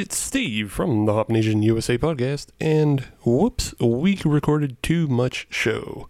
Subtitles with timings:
[0.00, 6.08] It's Steve from the Hop Nation USA podcast, and whoops, we recorded too much show.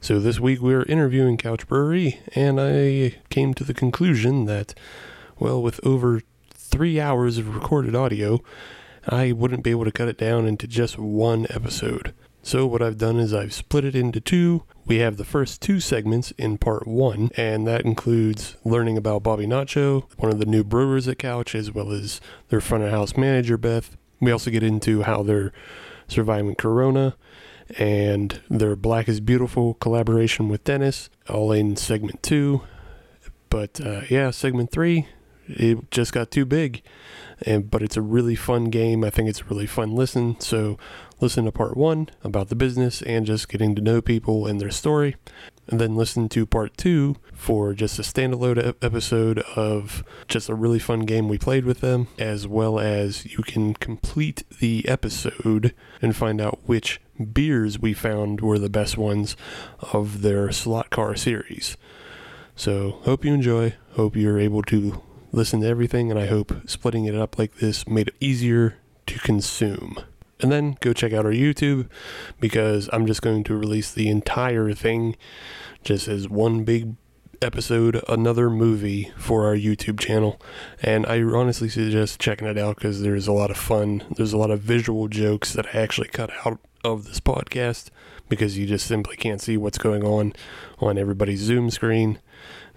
[0.00, 4.74] So this week we're interviewing Couch Brewery, and I came to the conclusion that,
[5.40, 6.22] well, with over
[6.54, 8.44] three hours of recorded audio,
[9.08, 12.14] I wouldn't be able to cut it down into just one episode.
[12.46, 14.62] So what I've done is I've split it into two.
[14.86, 19.48] We have the first two segments in part one, and that includes learning about Bobby
[19.48, 23.16] Nacho, one of the new brewers at Couch, as well as their front of house
[23.16, 23.96] manager, Beth.
[24.20, 25.52] We also get into how they're
[26.06, 27.16] surviving Corona
[27.80, 32.62] and their Black is Beautiful collaboration with Dennis, all in segment two.
[33.50, 35.08] But uh, yeah, segment three,
[35.48, 36.82] it just got too big.
[37.42, 39.04] And but it's a really fun game.
[39.04, 40.40] I think it's a really fun listen.
[40.40, 40.78] So
[41.20, 44.70] listen to part one about the business and just getting to know people and their
[44.70, 45.16] story.
[45.68, 50.78] And then listen to part two for just a standalone episode of just a really
[50.78, 56.14] fun game we played with them, as well as you can complete the episode and
[56.14, 57.00] find out which
[57.32, 59.36] beers we found were the best ones
[59.92, 61.76] of their slot car series.
[62.54, 63.74] So, hope you enjoy.
[63.92, 67.88] Hope you're able to listen to everything, and I hope splitting it up like this
[67.88, 69.98] made it easier to consume.
[70.40, 71.88] And then go check out our YouTube
[72.40, 75.16] because I'm just going to release the entire thing
[75.82, 76.94] just as one big
[77.42, 80.40] episode, another movie for our YouTube channel.
[80.82, 84.04] And I honestly suggest checking it out because there's a lot of fun.
[84.16, 87.90] There's a lot of visual jokes that I actually cut out of this podcast
[88.28, 90.32] because you just simply can't see what's going on
[90.78, 92.18] on everybody's Zoom screen.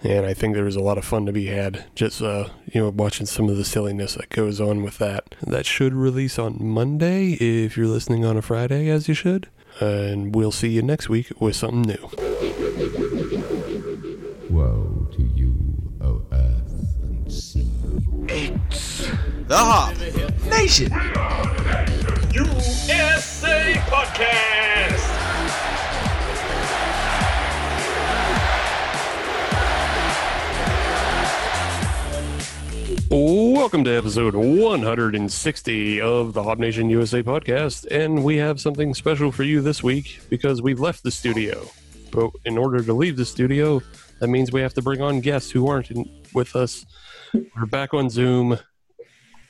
[0.02, 2.80] And I think there was a lot of fun to be had just, uh, you
[2.80, 5.34] know, watching some of the silliness that goes on with that.
[5.42, 9.48] That should release on Monday if you're listening on a Friday, as you should.
[9.78, 12.10] And we'll see you next week with something new.
[14.48, 15.54] Woe to you,
[16.00, 17.68] O earth and sea.
[18.28, 19.06] It's
[19.46, 19.96] the Hop
[20.50, 20.90] Nation.
[22.32, 25.19] USA Podcast.
[33.10, 37.86] Welcome to episode 160 of the Hop Nation USA podcast.
[37.90, 41.66] And we have something special for you this week because we've left the studio.
[42.12, 43.82] But in order to leave the studio,
[44.20, 46.86] that means we have to bring on guests who aren't in, with us.
[47.34, 48.58] We're back on Zoom.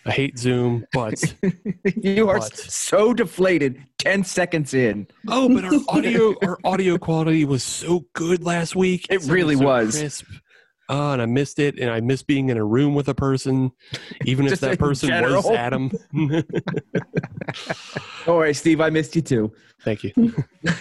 [0.06, 1.22] I hate Zoom, but
[1.97, 2.56] You are What?
[2.56, 5.06] so deflated 10 seconds in.
[5.28, 9.06] oh, but our audio our audio quality was so good last week.
[9.10, 9.99] It sounded really so was.
[9.99, 10.25] Crisp.
[10.92, 13.70] Oh, and I missed it, and I miss being in a room with a person,
[14.24, 15.46] even if that in person was.
[15.46, 15.92] Adam.
[18.26, 19.52] Don't Steve, I missed you too.
[19.84, 20.34] Thank you.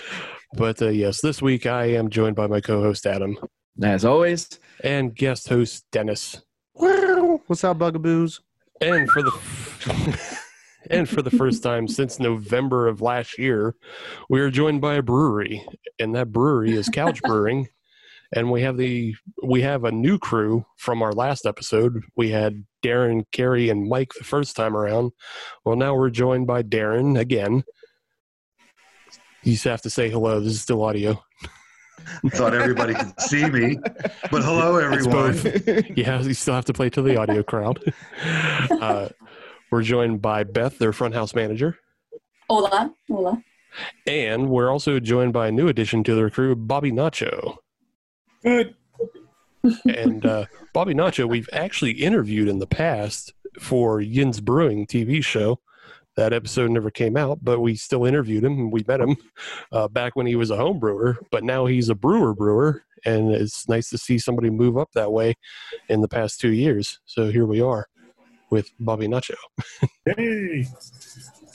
[0.53, 3.37] but uh, yes, this week I am joined by my co-host Adam
[3.83, 4.49] As always,
[4.83, 6.41] and guest host Dennis.
[6.73, 8.39] What's up, bugaboos?
[8.81, 10.19] And for the
[10.89, 13.75] and for the first time since November of last year,
[14.27, 15.63] we are joined by a brewery,
[15.99, 17.67] and that brewery is Couch Brewing.
[18.35, 22.03] And we have the we have a new crew from our last episode.
[22.15, 25.11] We had Darren, Carrie, and Mike the first time around.
[25.65, 27.63] Well, now we're joined by Darren again.
[29.43, 30.39] You just have to say hello.
[30.41, 31.23] This is still audio.
[32.29, 33.77] thought everybody could see me.
[34.31, 35.35] But hello, everyone.
[35.95, 37.79] yeah, you still have to play to the audio crowd.
[38.79, 39.09] Uh,
[39.71, 41.77] we're joined by Beth, their front house manager,
[42.49, 43.43] Hola, hola.
[44.07, 47.57] and we're also joined by a new addition to their crew, Bobby Nacho.
[48.43, 48.75] Good.
[49.85, 55.59] And uh, Bobby Nacho, we've actually interviewed in the past for Yin's Brewing TV show.
[56.15, 59.15] That episode never came out, but we still interviewed him and we met him
[59.71, 61.17] uh, back when he was a home brewer.
[61.31, 65.11] But now he's a brewer brewer, and it's nice to see somebody move up that
[65.11, 65.35] way
[65.87, 66.99] in the past two years.
[67.05, 67.87] So here we are
[68.49, 69.35] with Bobby Nacho.
[70.05, 70.65] Hey.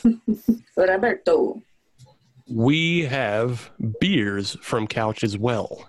[0.76, 1.62] Roberto.
[2.48, 3.70] We have
[4.00, 5.88] beers from Couch as well.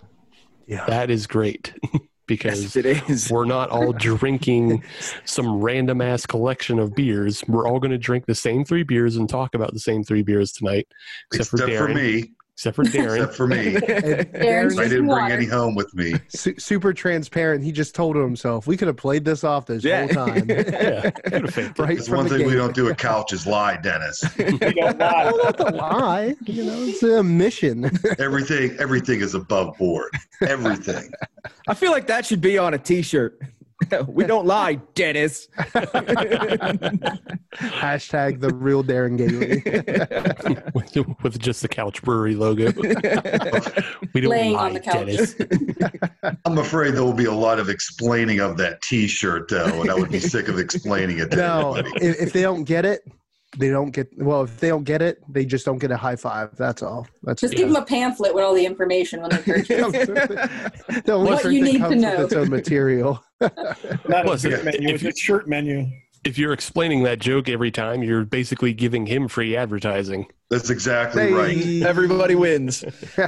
[0.68, 0.86] Yeah.
[0.86, 1.74] That is great
[2.28, 3.30] because yes, it is.
[3.30, 4.84] we're not all drinking
[5.26, 7.44] some random ass collection of beers.
[7.48, 10.24] We're all going to drink the same three beers and talk about the same three
[10.24, 10.88] beers tonight,
[11.32, 12.32] except, Except for for me.
[12.58, 13.16] Except for Darren.
[13.18, 13.76] Except for me.
[13.76, 13.84] And
[14.34, 15.34] Darren's I didn't bring water.
[15.34, 16.14] any home with me.
[16.30, 17.66] su- super transparent.
[17.66, 20.06] He just told himself, we could have played this off this Yeah.
[20.08, 20.46] whole time.
[20.50, 21.82] yeah, could have faked it.
[21.82, 24.24] right It's one the thing we don't do at couch is lie, Dennis.
[24.40, 25.26] You don't lie.
[25.26, 26.36] Well, not to lie.
[26.46, 27.92] You know, it's a mission.
[28.20, 30.12] Everything, everything is above board.
[30.42, 31.12] Everything.
[31.68, 33.38] I feel like that should be on a t shirt.
[34.08, 35.48] We don't lie, Dennis.
[37.56, 39.62] Hashtag the real Darren Gailey.
[40.74, 42.72] with, with just the Couch Brewery logo.
[44.14, 45.06] we don't Laying lie, on the couch.
[45.06, 45.36] Dennis.
[46.46, 49.96] I'm afraid there will be a lot of explaining of that T-shirt, though, and I
[49.96, 52.06] would be sick of explaining it to no, everybody.
[52.06, 53.02] if, if they don't get it,
[53.58, 54.10] they don't get.
[54.18, 56.56] Well, if they don't get it, they just don't get a high five.
[56.58, 57.08] That's all.
[57.24, 59.92] That's Just give them a pamphlet with all the information when they purchase.
[61.06, 62.24] the What you need to know.
[62.24, 63.24] its own material.
[63.42, 65.88] Not Plus, a beer if- menu, if it's a shirt menu.
[66.24, 70.26] If you're explaining that joke every time, you're basically giving him free advertising.
[70.50, 71.58] That's exactly right.
[71.84, 72.84] Everybody wins.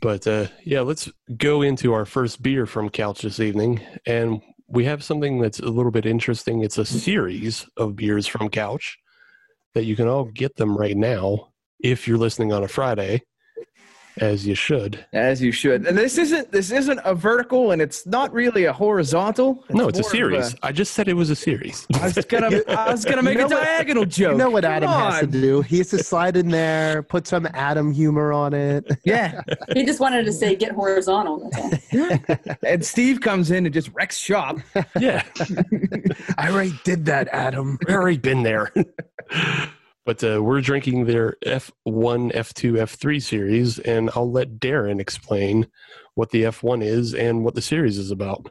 [0.00, 3.80] But uh, yeah, let's go into our first beer from Couch this evening.
[4.04, 6.62] And we have something that's a little bit interesting.
[6.62, 8.98] It's a series of beers from Couch
[9.74, 13.22] that you can all get them right now if you're listening on a Friday,
[14.18, 15.04] as you should.
[15.12, 15.86] As you should.
[15.86, 19.64] And this isn't this isn't a vertical, and it's not really a horizontal.
[19.70, 20.54] no, it's a series.
[20.62, 21.86] I just said it was a series.
[21.94, 24.32] I was gonna I was gonna make know a what- diagonal joke.
[24.32, 25.62] You know what Come Adam has to do?
[25.62, 28.86] He has to slide in there, put some Adam humor on it.
[29.04, 29.42] Yeah.
[29.74, 31.50] he just wanted to say get horizontal.
[31.50, 32.56] That's all.
[32.64, 34.58] And Steve comes in and just wrecks shop.
[34.98, 35.24] yeah,
[36.38, 37.78] I already did that, Adam.
[37.86, 38.72] we've already been there.
[40.04, 45.68] But uh, we're drinking their F1, F2, F3 series, and I'll let Darren explain
[46.14, 48.48] what the F1 is and what the series is about.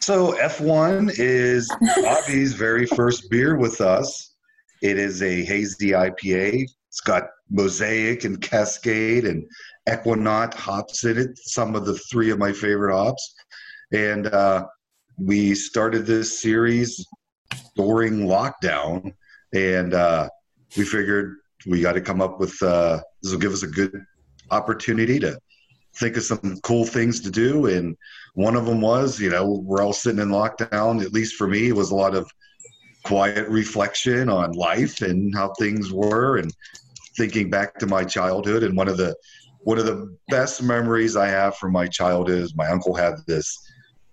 [0.00, 1.70] So F1 is
[2.02, 4.34] Bobby's very first beer with us.
[4.82, 6.66] It is a hazy IPA.
[6.88, 9.44] It's got Mosaic and Cascade and
[9.88, 11.38] Ekuanot hops in it.
[11.38, 13.34] Some of the three of my favorite hops.
[13.92, 14.66] And uh,
[15.18, 17.06] we started this series
[17.76, 19.12] during lockdown,
[19.52, 20.28] and uh,
[20.76, 21.36] we figured
[21.66, 24.04] we got to come up with uh, this will give us a good
[24.50, 25.38] opportunity to
[25.96, 27.96] think of some cool things to do and
[28.34, 31.02] one of them was, you know, we're all sitting in lockdown.
[31.02, 32.30] At least for me, it was a lot of
[33.04, 36.52] quiet reflection on life and how things were, and
[37.16, 38.62] thinking back to my childhood.
[38.62, 39.16] And one of the
[39.62, 43.58] one of the best memories I have from my childhood is my uncle had this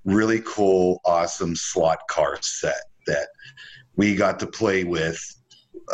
[0.04, 3.28] really cool, awesome slot car set that
[3.96, 5.20] we got to play with.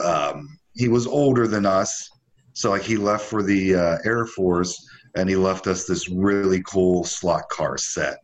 [0.03, 2.09] Um, he was older than us,
[2.53, 6.61] so like he left for the uh, Air Force and he left us this really
[6.63, 8.17] cool slot car set.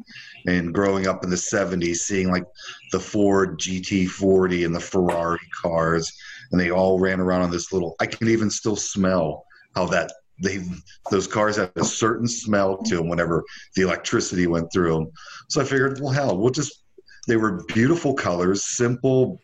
[0.47, 2.45] And growing up in the 70s, seeing like
[2.91, 6.11] the Ford GT40 and the Ferrari cars,
[6.51, 9.45] and they all ran around on this little, I can even still smell
[9.75, 10.63] how that they
[11.11, 13.43] those cars had a certain smell to them whenever
[13.75, 15.11] the electricity went through them.
[15.49, 16.83] So I figured, well, hell, we'll just.
[17.27, 19.39] They were beautiful colors, simple,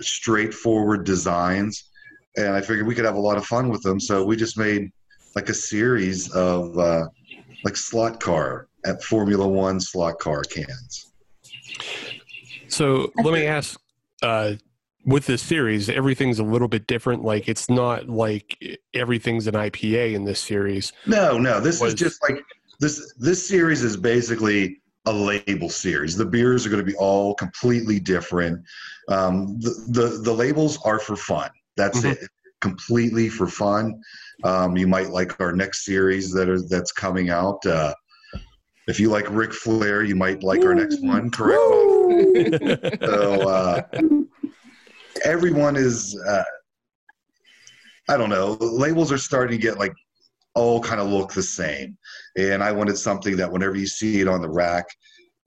[0.00, 1.90] straightforward designs,
[2.36, 4.00] and I figured we could have a lot of fun with them.
[4.00, 4.90] So we just made
[5.34, 7.06] like a series of uh,
[7.64, 11.12] like slot car at Formula One slot car cans.
[12.68, 13.78] So let me ask
[14.22, 14.54] uh,
[15.04, 17.24] with this series, everything's a little bit different.
[17.24, 18.58] Like it's not like
[18.94, 20.92] everything's an IPA in this series.
[21.06, 22.42] No, no, this Was- is just like
[22.80, 23.14] this.
[23.18, 26.16] This series is basically a label series.
[26.16, 28.64] The beers are going to be all completely different.
[29.08, 31.50] Um, the, the the labels are for fun.
[31.76, 32.12] That's Mhm.
[32.12, 32.28] it.
[32.60, 34.00] Completely for fun.
[34.44, 37.64] Um, you might like our next series that are that's coming out.
[37.66, 37.94] Uh,
[38.88, 41.30] if you like Ric Flair, you might like our next one.
[41.30, 41.62] Correct.
[43.04, 43.82] So uh,
[45.24, 46.44] everyone is, uh,
[48.08, 49.92] I don't know, labels are starting to get like
[50.56, 51.96] all kind of look the same.
[52.36, 54.86] And I wanted something that whenever you see it on the rack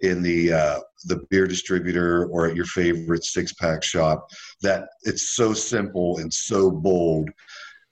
[0.01, 4.29] in the uh, the beer distributor or at your favorite six pack shop,
[4.61, 7.29] that it's so simple and so bold,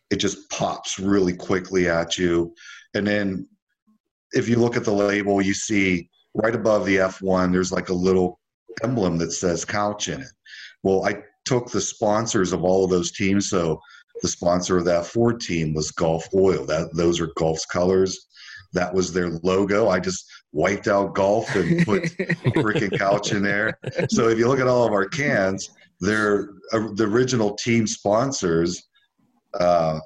[0.10, 2.54] it just pops really quickly at you.
[2.94, 3.48] And then
[4.32, 7.94] if you look at the label, you see right above the F1, there's like a
[7.94, 8.40] little
[8.84, 10.32] emblem that says couch in it.
[10.84, 13.50] Well, I took the sponsors of all of those teams.
[13.50, 13.82] So
[14.22, 16.66] the sponsor of that Ford team was Gulf Oil.
[16.66, 18.28] That those are Gulf's colors.
[18.74, 19.90] That was their logo.
[19.90, 23.78] I just wiped out Gulf and put freaking couch in there.
[24.10, 25.70] So if you look at all of our cans,
[26.00, 28.84] they're uh, the original team sponsors.
[29.60, 30.00] Uh,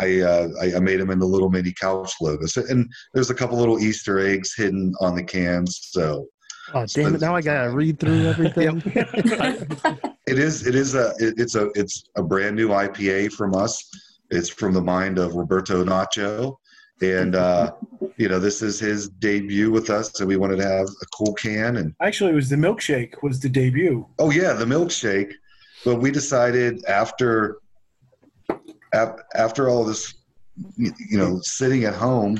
[0.00, 3.58] I, uh, I I made them into little mini couch logos, and there's a couple
[3.58, 5.78] little Easter eggs hidden on the cans.
[5.92, 6.26] So
[6.74, 7.20] Oh damn it!
[7.20, 8.82] Now I gotta read through everything.
[10.28, 10.66] It is.
[10.66, 11.14] It is a.
[11.18, 11.70] It, it's a.
[11.74, 13.82] It's a brand new IPA from us.
[14.30, 16.56] It's from the mind of Roberto Nacho,
[17.00, 17.72] and uh,
[18.18, 20.10] you know this is his debut with us.
[20.12, 23.40] So we wanted to have a cool can, and Actually, it was the milkshake was
[23.40, 24.06] the debut.
[24.18, 25.32] oh yeah, the milkshake.
[25.86, 27.56] But we decided after
[28.92, 30.12] ap- after all this,
[30.76, 32.38] you you know, sitting at home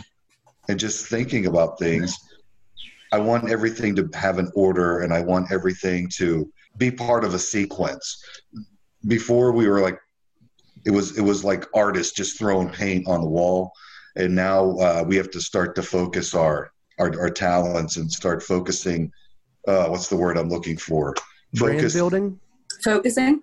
[0.68, 2.18] and just thinking about things,
[3.12, 7.34] I want everything to have an order, and I want everything to be part of
[7.34, 8.22] a sequence.
[9.06, 9.98] Before we were like,
[10.84, 13.72] it was it was like artists just throwing paint on the wall,
[14.16, 18.42] and now uh, we have to start to focus our our, our talents and start
[18.42, 19.10] focusing.
[19.66, 21.14] Uh, what's the word I'm looking for?
[21.54, 22.38] Brand building.
[22.82, 23.42] Focusing.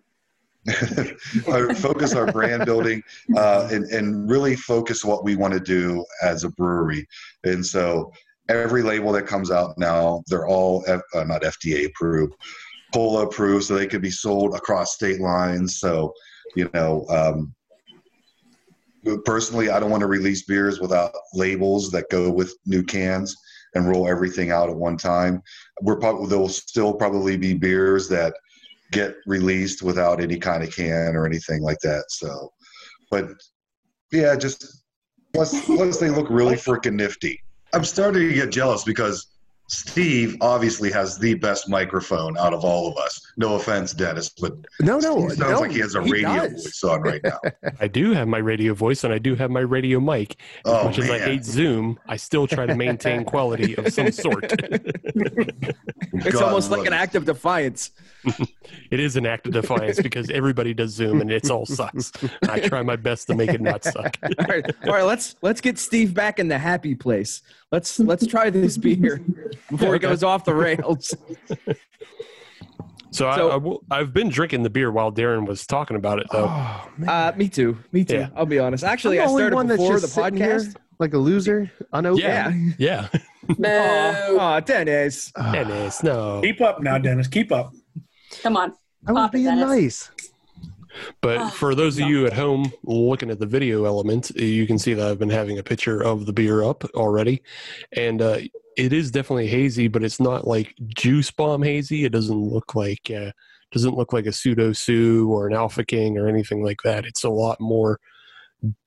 [1.47, 3.03] our, focus our brand building
[3.37, 7.07] uh, and, and really focus what we want to do as a brewery.
[7.43, 8.11] And so
[8.49, 12.33] every label that comes out now, they're all F, uh, not FDA approved,
[12.93, 15.79] COLA approved, so they could be sold across state lines.
[15.79, 16.13] So,
[16.55, 17.53] you know, um,
[19.25, 23.35] personally, I don't want to release beers without labels that go with new cans
[23.73, 25.41] and roll everything out at one time.
[25.81, 28.33] We're probably there will still probably be beers that
[28.91, 32.05] get released without any kind of can or anything like that.
[32.09, 32.51] So,
[33.11, 33.29] but
[34.11, 34.83] yeah, just
[35.33, 37.41] plus they look really freaking nifty.
[37.75, 39.27] I'm starting to get jealous because
[39.67, 43.19] Steve obviously has the best microphone out of all of us.
[43.35, 46.35] No offense, Dennis, but No, no, Steve sounds no, like he has a he radio
[46.49, 46.63] does.
[46.63, 47.39] voice on right now.
[47.81, 50.35] I do have my radio voice and I do have my radio mic.
[50.65, 54.11] As Oh much as I hate Zoom, I still try to maintain quality of some
[54.11, 54.53] sort.
[54.53, 57.91] It's God almost like love an act of defiance.
[58.91, 62.11] it is an act of defiance because everybody does Zoom and it's all sucks.
[62.49, 64.15] I try my best to make it not suck.
[64.23, 65.03] All right, all right.
[65.03, 67.41] Let's let's get Steve back in the happy place.
[67.75, 69.19] Let's let's try this beer
[69.69, 71.13] before it goes off the rails.
[73.11, 76.19] So, I, So- I will, I've been drinking the beer while Darren was talking about
[76.19, 76.47] it, though.
[76.49, 76.89] Oh.
[77.05, 77.77] Uh, me too.
[77.91, 78.15] Me too.
[78.15, 78.29] Yeah.
[78.33, 78.85] I'll be honest.
[78.85, 80.75] Actually, I'm the only started one that's before the just sitting here podcast.
[80.99, 82.23] like a loser, unopened.
[82.23, 82.53] Yeah.
[82.77, 83.07] Yeah.
[83.11, 83.19] yeah.
[84.29, 84.37] Boo.
[84.39, 85.33] Oh, Dennis.
[85.51, 86.39] Dennis, no.
[86.43, 87.27] Keep up now, Dennis.
[87.27, 87.73] Keep up.
[88.41, 88.71] Come on.
[89.05, 89.67] I was Pop it, being Dennis.
[89.67, 90.11] nice.
[91.21, 94.93] But for those of you at home looking at the video element, you can see
[94.93, 97.41] that I've been having a picture of the beer up already.
[97.93, 98.39] And uh,
[98.77, 102.05] it is definitely hazy, but it's not like juice bomb hazy.
[102.05, 103.31] It doesn't look like uh,
[103.71, 107.05] doesn't look like a pseudo sue or an alpha king or anything like that.
[107.05, 107.99] It's a lot more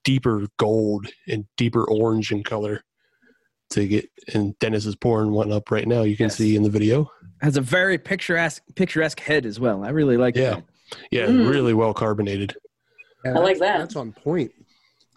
[0.04, 2.82] deeper gold and deeper orange in color
[3.70, 6.02] to get and Dennis is pouring one up right now.
[6.02, 6.36] You can Yes.
[6.36, 7.10] see in the video.
[7.42, 9.84] Has a very picturesque picturesque head as well.
[9.84, 10.50] I really like Yeah.
[10.54, 10.64] that.
[11.10, 11.48] Yeah, Mm.
[11.50, 12.54] really well carbonated.
[13.24, 13.78] Yeah, I like that.
[13.78, 14.52] That's on point.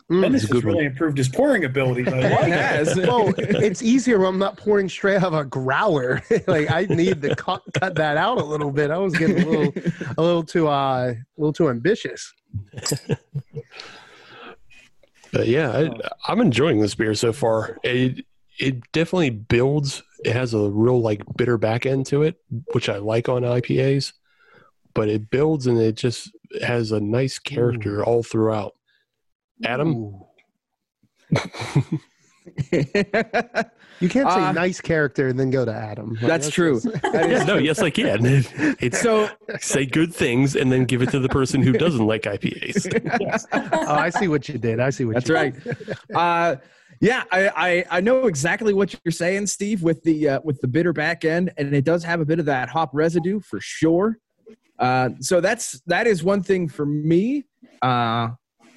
[0.10, 0.22] Mm.
[0.24, 0.74] Dennis a has good one.
[0.74, 2.08] really improved his pouring abilities.
[2.14, 2.52] I like it.
[2.52, 2.96] has.
[2.98, 6.22] well, it's easier when I'm not pouring straight out of a growler.
[6.48, 8.92] like I need to cut, cut that out a little bit.
[8.92, 9.74] I was getting a little,
[10.18, 12.34] a little too, uh, a little too ambitious.
[15.32, 15.90] But yeah, I,
[16.28, 17.78] I'm enjoying this beer so far.
[17.84, 18.26] It
[18.60, 20.04] it definitely builds.
[20.26, 22.36] It has a real like bitter back end to it,
[22.74, 24.12] which I like on IPAs.
[24.94, 26.32] But it builds and it just
[26.62, 28.74] has a nice character all throughout.
[29.64, 30.14] Adam,
[34.00, 36.14] You can't say Uh, nice character and then go to Adam.
[36.16, 36.80] Like, That's true.
[36.82, 38.26] just- That is yeah, no, yes, I can.
[38.80, 39.30] It's So
[39.60, 43.46] say good things and then give it to the person who doesn't like IPAs.
[43.54, 44.80] oh, I see what you did.
[44.80, 45.64] I see what That's you right.
[45.64, 45.98] did.
[46.14, 46.56] Uh,
[47.00, 50.68] yeah, I, I I know exactly what you're saying, Steve, with the uh, with the
[50.68, 54.20] bitter back end, and it does have a bit of that hop residue for sure.
[54.82, 57.46] Uh, so that's that is one thing for me.
[57.82, 58.30] Uh,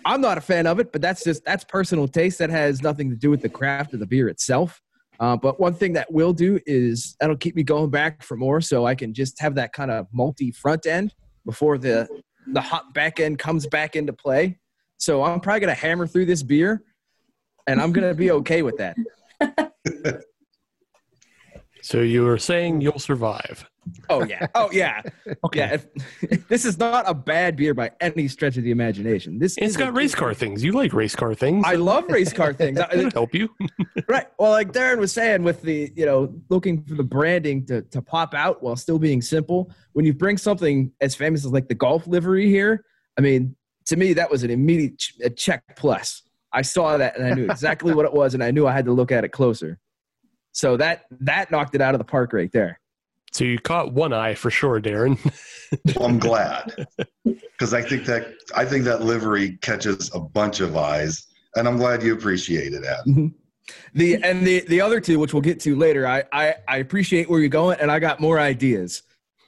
[0.04, 2.38] I'm not a fan of it, but that's just that's personal taste.
[2.38, 4.80] That has nothing to do with the craft of the beer itself.
[5.18, 8.61] Uh, but one thing that will do is that'll keep me going back for more,
[8.61, 11.14] so I can just have that kind of multi front end
[11.46, 12.06] before the
[12.49, 14.58] the hot back end comes back into play.
[14.99, 16.82] So I'm probably gonna hammer through this beer,
[17.66, 18.96] and I'm gonna be okay with that.
[21.84, 23.68] So you were saying you'll survive.
[24.08, 24.46] Oh yeah.
[24.54, 25.02] Oh yeah.
[25.44, 25.58] Okay.
[25.58, 25.78] Yeah.
[26.22, 29.38] If, this is not a bad beer by any stretch of the imagination.
[29.38, 30.62] This It's got race car things.
[30.62, 31.64] You like race car things.
[31.66, 32.78] I love race car things.
[32.80, 33.48] I- help you.
[34.08, 34.26] right.
[34.38, 38.02] Well, like Darren was saying, with the you know looking for the branding to to
[38.02, 39.70] pop out while still being simple.
[39.92, 42.84] When you bring something as famous as like the Gulf livery here,
[43.18, 43.54] I mean,
[43.86, 46.22] to me that was an immediate ch- a check plus.
[46.52, 48.84] I saw that and I knew exactly what it was, and I knew I had
[48.84, 49.78] to look at it closer.
[50.52, 52.80] So that that knocked it out of the park right there.
[53.34, 55.18] So you caught one eye for sure, Darren.
[56.00, 56.86] I'm glad
[57.24, 61.26] because I think that I think that livery catches a bunch of eyes,
[61.56, 63.04] and I'm glad you appreciated it, Adam.
[63.08, 63.26] Mm-hmm.
[63.94, 67.28] The and the the other two, which we'll get to later, I I, I appreciate
[67.28, 69.02] where you're going, and I got more ideas.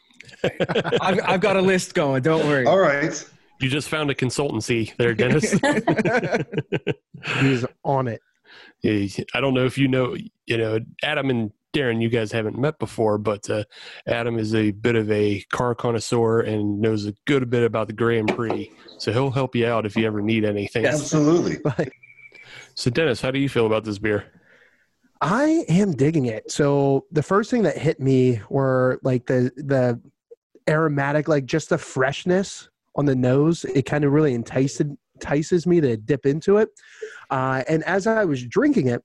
[1.00, 2.22] I've, I've got a list going.
[2.22, 2.66] Don't worry.
[2.66, 3.24] All right.
[3.60, 5.52] You just found a consultancy there, Dennis.
[7.40, 8.20] He's on it.
[8.84, 10.16] I don't know if you know,
[10.46, 13.64] you know, Adam and Darren, you guys haven't met before, but uh,
[14.06, 17.92] Adam is a bit of a car connoisseur and knows a good bit about the
[17.92, 18.70] Grand Prix.
[18.98, 20.86] So he'll help you out if you ever need anything.
[20.86, 21.58] Absolutely.
[22.78, 24.26] So, Dennis, how do you feel about this beer?
[25.22, 26.50] I am digging it.
[26.50, 29.98] So the first thing that hit me were like the the
[30.68, 33.64] aromatic, like just the freshness on the nose.
[33.64, 34.82] It kind of really enticed
[35.14, 36.68] entices me to dip into it.
[37.30, 39.02] Uh, and as I was drinking it,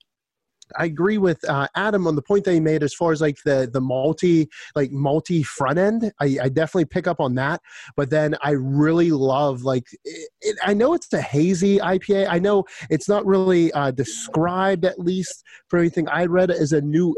[0.78, 3.38] I agree with uh, Adam on the point that he made as far as like
[3.44, 6.12] the the multi like multi front end.
[6.20, 7.60] I, I definitely pick up on that,
[7.96, 12.26] but then I really love like it, it, I know it's a hazy IPA.
[12.28, 16.80] I know it's not really uh, described at least for anything I read as a
[16.80, 17.14] new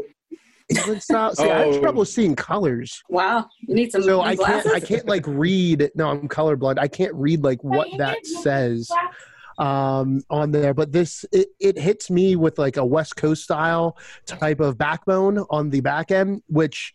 [0.69, 1.35] England style.
[1.35, 1.79] See, I have Oh.
[1.81, 4.65] trouble seeing colors, Wow, you need some so new I can't.
[4.73, 5.91] I can't like read.
[5.95, 6.79] No, I'm colorblind.
[6.79, 8.89] I can't read like what that says
[9.57, 13.97] um on there but this it, it hits me with like a west coast style
[14.25, 16.93] type of backbone on the back end which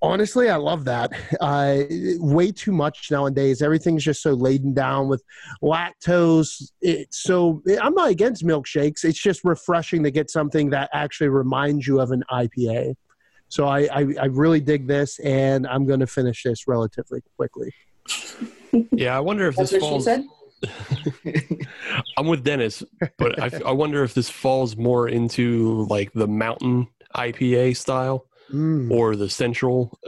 [0.00, 1.12] honestly i love that.
[1.40, 1.84] Uh
[2.18, 3.62] way too much nowadays.
[3.62, 5.22] Everything's just so laden down with
[5.62, 6.72] lactose.
[6.80, 9.04] It's so i'm not against milkshakes.
[9.04, 12.94] It's just refreshing to get something that actually reminds you of an ipa
[13.48, 17.72] so i i, I really dig this and i'm going to finish this relatively quickly.
[18.90, 20.26] Yeah, I wonder if That's this what she falls.
[20.64, 21.58] Said.
[22.16, 22.82] I'm with Dennis,
[23.18, 28.90] but I, I wonder if this falls more into like the mountain IPA style Mm.
[28.90, 29.98] or the central,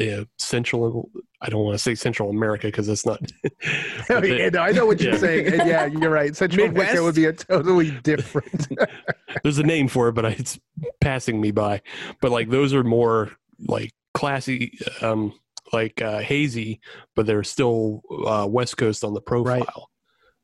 [0.00, 1.10] uh, central.
[1.42, 3.20] I don't want to say Central America because that's not.
[4.08, 5.18] Oh, yeah, no, I know what you're Yeah.
[5.18, 5.46] saying.
[5.60, 6.34] And yeah, you're right.
[6.34, 8.68] Central America would be a totally different.
[9.42, 10.58] There's a name for it, but it's
[11.02, 11.82] passing me by.
[12.22, 13.30] But like those are more
[13.66, 15.34] like classy, um,
[15.74, 16.80] like uh, hazy,
[17.14, 19.90] but they're still uh, West Coast on the profile,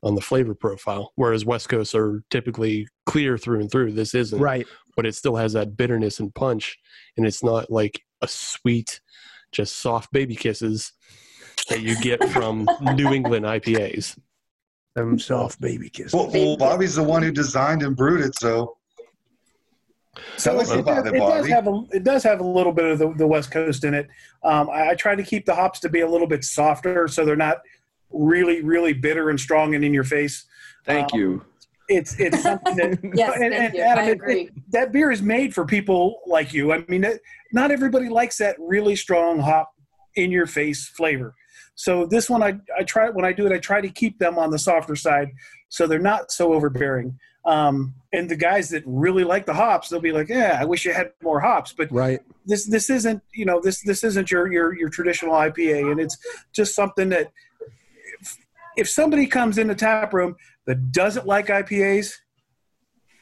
[0.03, 1.11] on the flavor profile.
[1.15, 3.91] Whereas West Coasts are typically clear through and through.
[3.93, 4.65] This isn't, right.
[4.95, 6.77] but it still has that bitterness and punch,
[7.17, 9.01] and it's not like a sweet,
[9.51, 10.93] just soft baby kisses
[11.69, 14.17] that you get from New England IPAs.
[14.95, 16.13] Them soft baby kisses.
[16.13, 18.77] Well, well, Bobby's the one who designed and brewed it, so
[20.37, 22.71] So Tell it, it, does, it, it does have a it does have a little
[22.71, 24.07] bit of the, the West Coast in it.
[24.43, 27.25] Um, I, I try to keep the hops to be a little bit softer, so
[27.25, 27.59] they're not
[28.11, 30.45] really really bitter and strong and in your face.
[30.85, 31.45] Thank Um, you.
[31.87, 33.75] It's it's something that Yes, and- and.
[33.77, 34.49] Adam, I it- agree.
[34.71, 36.71] that beer is made for people like you.
[36.71, 39.71] I mean, it, not everybody likes that really strong hop
[40.15, 41.35] in your face flavor.
[41.75, 44.37] So this one, I, I try when I do it, I try to keep them
[44.37, 45.29] on the softer side,
[45.69, 47.17] so they're not so overbearing.
[47.45, 50.83] Um, and the guys that really like the hops, they'll be like, "Yeah, I wish
[50.85, 52.19] you had more hops." But Right.
[52.45, 56.17] this this isn't you know this this isn't your your your traditional IPA, and it's
[56.53, 57.31] just something that
[58.79, 62.13] if, somebody comes in the tap room that doesn't like IPAs,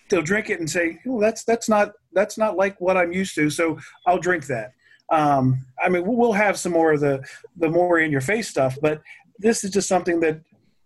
[0.10, 3.36] they'll drink it and say, "Oh, that's that's not that's not like what I'm used
[3.36, 4.72] to." So I'll drink that.
[5.12, 7.26] Um, I mean, we'll have some more of the
[7.58, 9.02] the more in your face stuff, but
[9.40, 10.42] this is just something that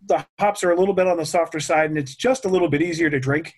[0.07, 2.69] the hops are a little bit on the softer side, and it's just a little
[2.69, 3.53] bit easier to drink.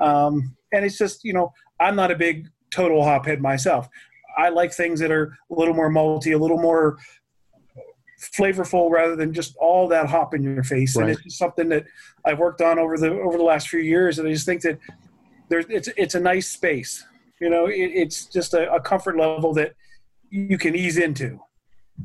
[0.00, 3.88] Um, and it's just you know, I'm not a big total hop head myself.
[4.36, 6.98] I like things that are a little more malty, a little more
[8.20, 10.96] flavorful rather than just all that hop in your face.
[10.96, 11.84] And it's just something that
[12.24, 14.78] I've worked on over the over the last few years, and I just think that
[15.48, 17.04] there's it's it's a nice space.
[17.40, 19.74] You know, it, it's just a, a comfort level that
[20.30, 21.40] you can ease into.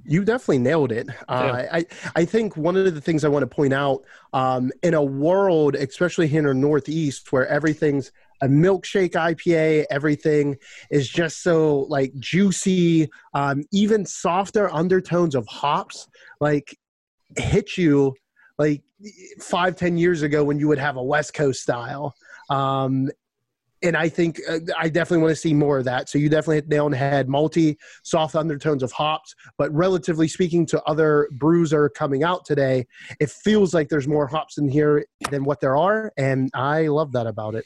[0.05, 1.09] You definitely nailed it.
[1.27, 4.93] Uh, I I think one of the things I want to point out um, in
[4.93, 10.57] a world, especially here in the Northeast, where everything's a milkshake IPA, everything
[10.89, 16.07] is just so like juicy, um, even softer undertones of hops,
[16.39, 16.77] like
[17.37, 18.13] hit you
[18.57, 18.83] like
[19.39, 22.13] five ten years ago when you would have a West Coast style.
[22.49, 23.09] Um,
[23.83, 26.09] and I think uh, I definitely want to see more of that.
[26.09, 27.27] So you definitely hit nail on head.
[27.27, 32.85] Multi soft undertones of hops, but relatively speaking to other brews are coming out today,
[33.19, 37.11] it feels like there's more hops in here than what there are, and I love
[37.13, 37.65] that about it.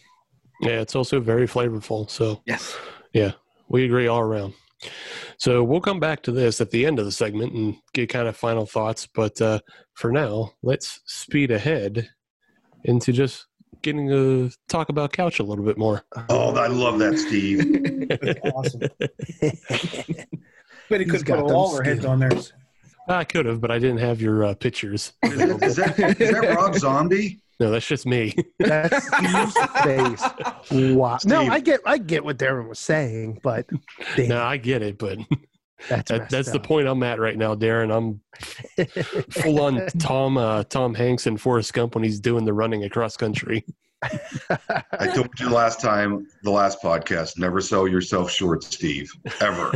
[0.62, 2.10] Yeah, it's also very flavorful.
[2.10, 2.76] So Yes.
[3.14, 3.34] Yeah,
[3.70, 4.54] we agree all around.
[5.38, 8.28] So we'll come back to this at the end of the segment and get kind
[8.28, 9.08] of final thoughts.
[9.08, 9.60] But uh,
[9.94, 12.10] for now, let's speed ahead
[12.84, 13.48] into just
[13.82, 16.04] getting to talk about couch a little bit more.
[16.30, 17.64] oh, I love that, Steve.
[18.54, 18.82] Awesome.
[20.90, 22.30] But he could got put a them Lawler heads on there.
[23.08, 25.14] I could have, but I didn't have your uh, pictures.
[25.24, 27.42] Is that, is that, is that Rob Zombie?
[27.60, 28.34] No, that's just me.
[28.60, 30.24] That's Steve's face.
[30.72, 31.18] Wow.
[31.26, 33.66] No, I get I get what Darren was saying, but
[34.16, 35.20] damn, no, I get it, but
[35.90, 37.96] that's that, messed that's the point I'm at right now, Darren.
[37.96, 38.22] I'm
[39.32, 43.16] full on Tom uh, Tom Hanks and Forrest Gump when he's doing the running across
[43.16, 43.66] country.
[44.04, 49.74] I told you last time, the last podcast, never sell yourself short, Steve, ever.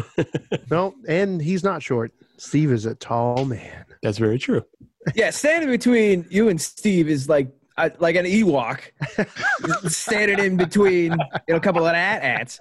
[0.70, 2.12] no, and he's not short.
[2.38, 3.86] Steve is a tall man.
[4.04, 4.64] That's very true.
[5.16, 8.80] yeah, standing between you and Steve is like uh, like an Ewok,
[9.90, 11.18] standing in between you
[11.50, 12.60] know, a couple of at ats.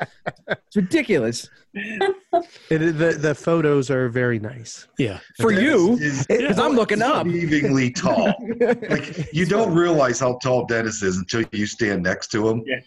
[0.49, 4.87] It's ridiculous It, the the photos are very nice.
[4.99, 5.19] Yeah.
[5.41, 7.27] for you Is because I'm looking up.
[7.27, 8.33] unbelievably tall.
[8.91, 12.63] Like you don't realize how tall Dennis is until you stand next to him.
[12.67, 12.81] Yeah.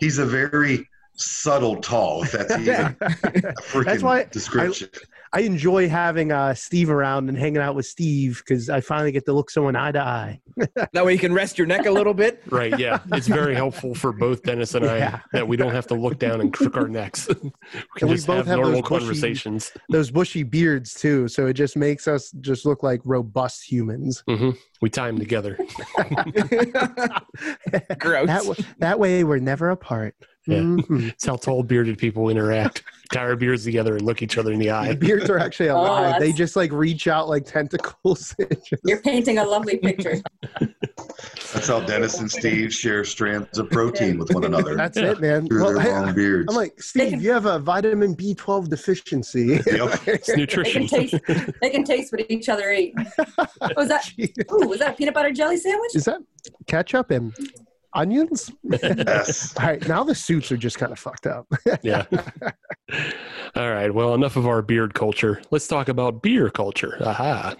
[0.00, 2.92] He's a very subtle tall, if that's even Yeah.
[3.00, 3.06] a
[3.70, 4.88] freaking That's why description.
[4.94, 4.98] I
[5.40, 9.32] enjoy having uh, Steve around and hanging out with Steve because I finally get to
[9.32, 10.40] look someone eye to eye.
[10.92, 12.42] That way you can rest your neck a little bit.
[12.50, 12.78] Right.
[12.78, 12.98] Yeah.
[13.12, 16.40] It's very helpful for both Dennis and I that we don't have to look down
[16.42, 17.28] and crook our necks.
[17.28, 17.52] we can
[18.02, 19.72] And we just both have have normal those bushy- conversations.
[19.88, 24.22] Those bushy beards too, so it just makes us just look like robust humans.
[24.28, 24.50] hmm
[24.82, 25.56] We tie them together.
[27.98, 28.26] Gross.
[28.26, 30.14] That, w- that way, we're never apart.
[30.46, 30.58] Yeah.
[30.58, 31.10] Mhm.
[31.10, 32.82] It's how tall bearded people interact.
[33.12, 34.94] Tie our beards together and look each other in the The eye.
[34.94, 36.18] beards are actually alive.
[36.18, 38.34] they just like reach out like tentacles.
[38.84, 40.16] You're painting a lovely picture.
[41.52, 45.12] That's how Dennis and Steve share strands of protein with one another That's Yeah.
[45.12, 45.46] it, man.
[45.46, 46.46] through Well, their hey, long beards.
[46.50, 49.60] I'm like, Steve, you have a vitamin B12 deficiency.
[49.66, 50.00] Yep.
[50.08, 51.14] It's They can taste.
[51.60, 52.94] They can taste what each other eat.
[53.76, 54.10] Was that?
[54.52, 55.94] Ooh, was that a peanut butter jelly sandwich?
[55.94, 56.20] Is that
[56.66, 57.32] ketchup and
[57.94, 58.50] onions?
[58.62, 59.56] yes.
[59.58, 61.46] All right, now the suits are just kind of fucked up.
[61.82, 62.04] yeah.
[63.54, 63.92] All right.
[63.92, 65.42] Well, enough of our beard culture.
[65.50, 66.96] Let's talk about beer culture.
[67.00, 67.54] Aha.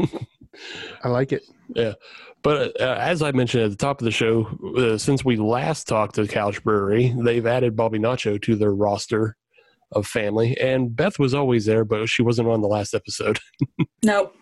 [1.05, 1.43] I like it.
[1.75, 1.95] Yeah.
[2.43, 5.87] But uh, as I mentioned at the top of the show, uh, since we last
[5.87, 9.37] talked to Couch Brewery, they've added Bobby Nacho to their roster
[9.93, 10.57] of family.
[10.59, 13.39] And Beth was always there, but she wasn't on the last episode.
[14.05, 14.33] No,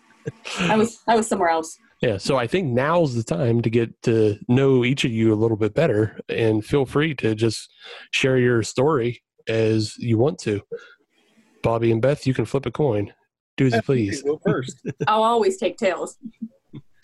[0.57, 1.77] I was I was somewhere else.
[2.01, 5.35] Yeah, so I think now's the time to get to know each of you a
[5.35, 7.71] little bit better, and feel free to just
[8.09, 10.61] share your story as you want to.
[11.61, 13.13] Bobby and Beth, you can flip a coin.
[13.55, 14.23] Do as you please.
[14.23, 14.81] Go first.
[15.07, 16.17] I'll always take tails.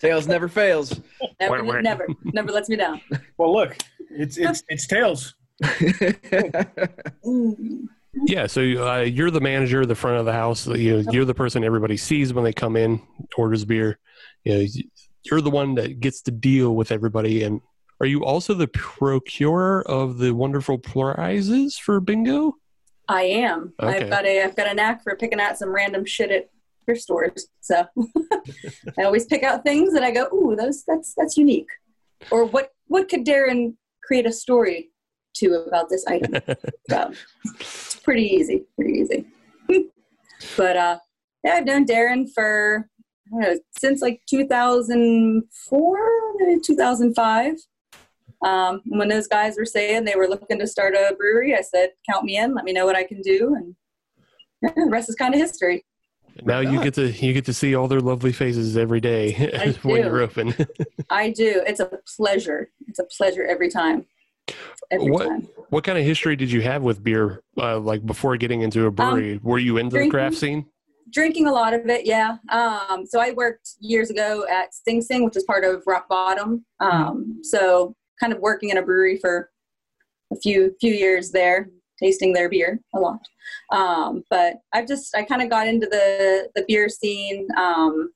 [0.00, 1.00] Tails never fails.
[1.38, 1.82] Never, Wait, wait.
[1.82, 3.00] never, never lets me down.
[3.36, 3.76] Well, look,
[4.10, 5.34] it's it's it's tails.
[8.26, 10.66] Yeah, so uh, you're the manager, the front of the house.
[10.66, 13.00] You know, you're the person everybody sees when they come in,
[13.36, 13.98] orders beer.
[14.44, 14.66] You know,
[15.24, 17.42] you're the one that gets to deal with everybody.
[17.42, 17.60] And
[18.00, 22.54] are you also the procurer of the wonderful prizes for bingo?
[23.08, 23.72] I am.
[23.80, 24.04] Okay.
[24.04, 26.50] I've got a I've got a knack for picking out some random shit at
[26.84, 27.48] thrift stores.
[27.60, 27.86] So
[28.98, 31.68] I always pick out things and I go, ooh, those that's that's unique.
[32.30, 34.90] Or what what could Darren create a story
[35.36, 36.34] to about this item?
[36.90, 37.12] so
[37.58, 39.26] it's pretty easy, pretty easy.
[40.56, 40.98] but uh,
[41.44, 42.88] yeah, I've known Darren for
[43.32, 45.98] know since like 2004,
[46.38, 47.54] maybe 2005.
[48.40, 51.90] Um, when those guys were saying they were looking to start a brewery, I said,
[52.08, 52.54] "Count me in.
[52.54, 53.74] Let me know what I can do." And
[54.62, 55.84] yeah, the rest is kind of history.
[56.44, 59.72] Now you get to you get to see all their lovely faces every day I
[59.82, 60.08] when do.
[60.08, 60.54] you're open.
[61.10, 61.62] I do.
[61.66, 62.70] It's a pleasure.
[62.86, 64.06] It's a pleasure every time.
[64.92, 65.48] Every What- time.
[65.70, 67.42] what kind of history did you have with beer?
[67.56, 70.66] Uh, like before getting into a brewery, were you into the craft scene?
[71.10, 72.36] Drinking a lot of it, yeah.
[72.50, 76.64] Um, so I worked years ago at Sing Sing, which is part of Rock Bottom.
[76.80, 79.50] Um, so kind of working in a brewery for
[80.32, 83.20] a few few years there, tasting their beer a lot.
[83.72, 87.48] Um, but I've just I kind of got into the the beer scene.
[87.56, 88.10] Um,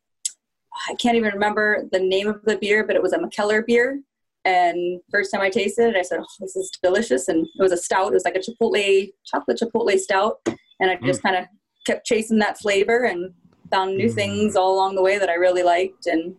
[0.89, 4.01] I can't even remember the name of the beer, but it was a Mikkeller beer.
[4.45, 7.73] And first time I tasted it, I said, "Oh, this is delicious!" And it was
[7.73, 8.09] a stout.
[8.09, 10.41] It was like a chipotle chocolate chipotle stout,
[10.81, 11.45] and I just kind of
[11.87, 13.33] kept chasing that flavor and
[13.71, 14.14] found new Mm.
[14.14, 16.07] things all along the way that I really liked.
[16.07, 16.37] And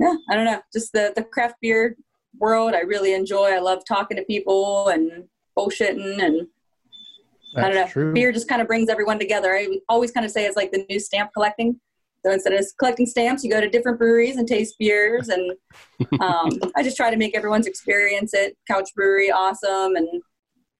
[0.00, 1.96] yeah, I don't know, just the the craft beer
[2.38, 3.46] world I really enjoy.
[3.46, 5.24] I love talking to people and
[5.56, 6.46] bullshitting and
[7.56, 7.86] I don't know.
[7.88, 8.12] True.
[8.12, 9.56] Beer just kind of brings everyone together.
[9.56, 11.80] I always kind of say it's like the new stamp collecting.
[12.24, 15.28] So instead of collecting stamps, you go to different breweries and taste beers.
[15.28, 15.52] And
[16.20, 19.96] um, I just try to make everyone's experience at Couch Brewery awesome.
[19.96, 20.06] And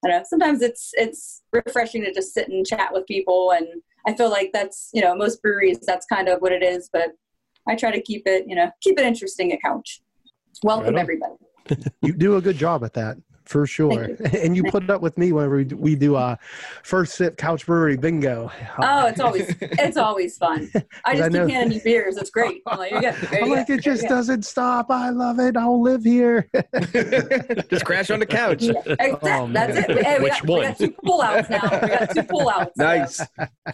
[0.05, 0.25] I don't know.
[0.29, 3.53] Sometimes it's it's refreshing to just sit and chat with people.
[3.53, 3.67] And
[4.07, 6.89] I feel like that's you know most breweries that's kind of what it is.
[6.93, 7.11] But
[7.69, 10.01] I try to keep it you know keep it interesting at Couch.
[10.63, 11.35] Welcome Right everybody.
[12.03, 14.09] You do a good job at that for sure.
[14.15, 16.37] Thank And you put up with me whenever we do- we do uh,
[16.83, 18.51] first sip couch brewery bingo.
[18.79, 20.71] Oh, it's always it's always fun.
[20.75, 20.83] I
[21.13, 21.47] I just know.
[21.47, 22.17] keep handing you beers.
[22.19, 22.63] It's great.
[22.67, 23.27] I'm like, here you go.
[23.29, 24.91] There I'm like, it just There doesn't stop.
[24.91, 25.57] I love it.
[25.57, 26.49] I'll live here.
[27.71, 28.63] Just crash on the couch.
[28.63, 30.05] Yeah, exact- Oh, that's it.
[30.05, 31.81] Hey, we, Which got, we got two pullouts now.
[31.83, 32.71] We got two pullouts.
[32.77, 33.21] Nice.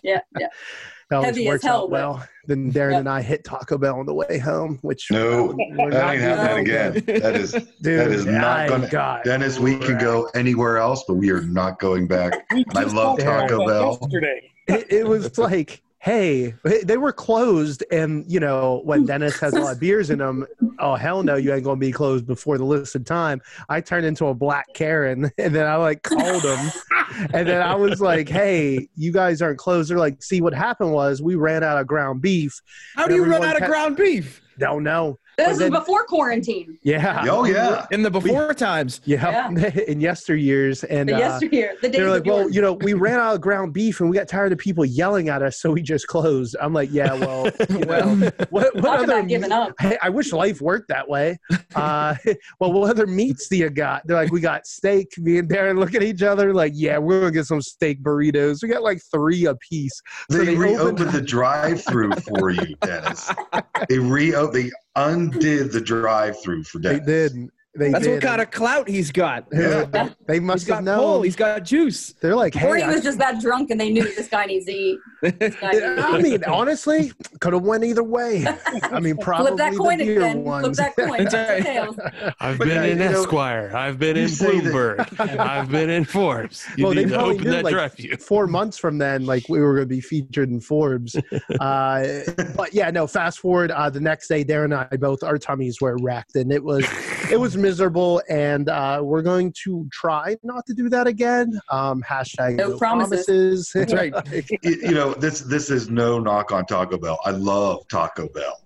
[0.02, 0.48] Yeah, yeah.
[1.14, 2.28] That always Heavy works hell, out but- well.
[2.46, 3.00] Then Darren Yep.
[3.00, 6.58] and I hit Taco Bell on the way home, which No, we're that ain't happening
[6.68, 6.92] again.
[7.22, 9.58] That is Dude, That is not gonna- Dennis.
[9.58, 12.34] We can go anywhere else, but we are not going back.
[12.74, 13.98] I love Taco Bell.
[14.02, 14.50] Yesterday.
[14.68, 19.60] it, it was like hey they were closed and you know when dennis has a
[19.60, 20.46] lot of beers in them
[20.78, 23.40] oh hell no, you ain't gonna be closed before the listed time.
[23.68, 26.70] I turned into a black Karen, and then I like called them,
[27.32, 29.90] and then I was like, hey, you guys aren't closed.
[29.90, 32.60] They're like, see, what happened was we ran out of ground beef.
[32.96, 35.18] How do you run out of ground beef Don't know.
[35.36, 36.78] This But was then- before quarantine.
[36.82, 37.26] Yeah.
[37.28, 37.86] Oh yeah.
[37.90, 39.00] in the before times?
[39.04, 39.48] Yeah.
[39.50, 42.50] In yesteryears, and The uh, the days they're like, well, yore.
[42.50, 45.28] you know, we ran out of ground beef and we got tired of people yelling
[45.28, 46.56] at us, so we just closed.
[46.60, 49.72] I'm like, yeah, well, you know, what, what Talk other about giving up.
[49.80, 51.36] Hey, I wish life worked that way.
[51.74, 52.14] Uh,
[52.60, 54.06] well, what other meats do you got?
[54.06, 55.08] They're like, we got steak.
[55.18, 58.62] Me and Darren look at each other like, yeah, we're gonna get some steak burritos.
[58.62, 60.00] We got like three a piece.
[60.30, 63.30] So They, they reopened the drive-through for you, Dennis.
[63.88, 67.32] They re they undid the drive-through for They did.
[67.76, 68.12] They That's did.
[68.12, 69.46] what kind of clout he's got.
[69.52, 70.10] Yeah.
[70.28, 71.22] They He's must got have pull.
[71.22, 72.12] He's got juice.
[72.20, 74.72] They're like, or he was just that drunk and they knew this guy needs to
[74.72, 74.98] eat.
[75.24, 78.46] This guy needs to I mean, honestly, could have went either way.
[78.82, 80.44] I mean, probably Flip that the coin beer again.
[80.44, 81.24] Flip that coin.
[81.26, 82.34] Right.
[82.40, 83.72] I've But been yeah, in you know, Esquire.
[83.74, 85.20] I've been in Bloomberg.
[85.38, 86.66] I've been in Forbes.
[86.76, 88.16] You Well, they need to probably open knew, that like, drive view.
[88.16, 91.16] four months from then, like we were going to be featured in Forbes.
[91.60, 92.20] Uh,
[92.56, 93.06] but yeah, no.
[93.06, 96.52] Fast forward uh, the next day, Darren and I both our tummies were wrecked, and
[96.52, 96.86] it was
[97.30, 98.22] it was miserable.
[98.28, 101.58] And uh, we're going to try not to do that again.
[101.70, 103.24] Um, hashtag No promises.
[103.26, 103.70] promises.
[103.74, 104.12] That's right.
[104.62, 107.18] you, you know this this is no knock on Taco Bell.
[107.24, 108.60] I love Taco Bell,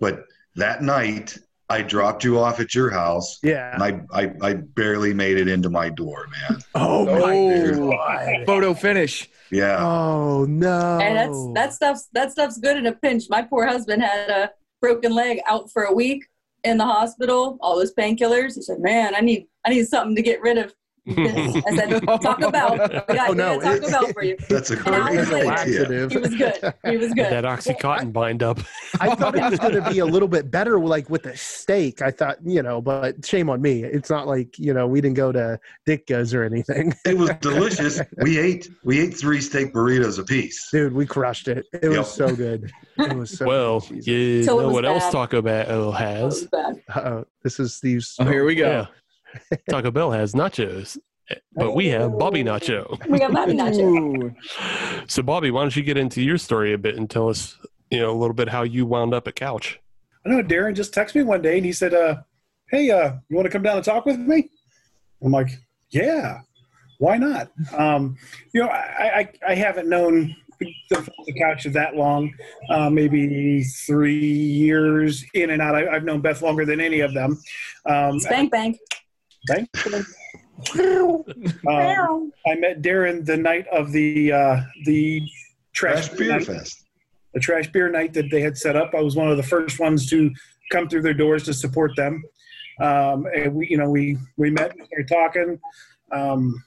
[0.00, 0.24] but
[0.56, 1.36] that night
[1.68, 3.74] I dropped you off at your house, yeah.
[3.74, 6.60] and I I, I barely made it into my door, man.
[6.74, 7.90] Oh Oh.
[7.96, 8.44] my.
[8.46, 9.28] Photo finish.
[9.50, 10.98] Yeah, Oh no.
[11.00, 13.24] And that's that stuff's that stuff's good in a pinch.
[13.28, 16.24] My poor husband had a broken leg out for a week
[16.64, 18.54] in the hospital, all those painkillers.
[18.56, 20.74] He said, Man, I need I need something to get rid of
[21.06, 21.62] this.
[21.66, 22.72] I said, Taco Bell.
[22.72, 23.60] We got, Oh, we no.
[23.60, 24.36] got Taco Bell for you.
[24.48, 25.44] that's a And I great was idea.
[25.46, 26.12] laxative.
[26.12, 26.74] He was good.
[26.84, 27.32] He was good.
[27.32, 28.58] that Oxycontin bind up.
[29.00, 32.02] I thought it was going to be a little bit better, like with the steak.
[32.02, 33.82] I thought, you know, but shame on me.
[33.84, 38.00] It's not like you know we didn't go to Ditka's or anything, It was delicious.
[38.22, 40.68] We ate we ate three steak burritos apiece.
[40.70, 40.92] dude.
[40.92, 41.66] We crushed it.
[41.72, 41.98] It Yep.
[41.98, 42.70] was so good.
[42.98, 43.46] It was so.
[43.46, 44.06] well, good.
[44.06, 45.12] you So know was what else bad.
[45.12, 46.48] Taco Bell That has?
[46.52, 47.24] Uh-oh.
[47.42, 48.14] This is Steve's.
[48.18, 48.70] Oh, here we go.
[48.70, 48.86] Yeah.
[49.68, 50.98] Taco Bell has nachos,
[51.54, 53.06] but we have Bobby Nacho.
[53.08, 54.34] We got Bobby Nacho.
[55.06, 57.58] So, Bobby, why don't you get into your story a bit and tell us,
[57.90, 59.78] you know, a little bit how you wound up at Couch?
[60.24, 62.22] I know Darren just texted me one day and he said, uh,
[62.70, 64.48] "Hey, uh, you want to come down and talk with me?"
[65.22, 65.50] I'm like,
[65.90, 66.40] "Yeah,
[66.98, 68.16] why not?" Um,
[68.54, 72.32] you know, I, I, I haven't known the, the couch that long,
[72.70, 75.74] uh, maybe three years in and out.
[75.74, 77.38] I, I've known Beth longer than any of them.
[77.86, 78.78] Um, Spank bank.
[79.48, 79.68] Thank
[81.68, 85.22] um, I met Darren the night of the uh, the
[85.72, 86.84] trash, Trash beer night fest.
[87.34, 88.94] the trash beer night that they had set up.
[88.94, 90.30] I was one of the first ones to
[90.70, 92.22] come through their doors to support them.
[92.80, 95.60] Um, and we, you know, we we met, we were talking.
[96.12, 96.62] Um,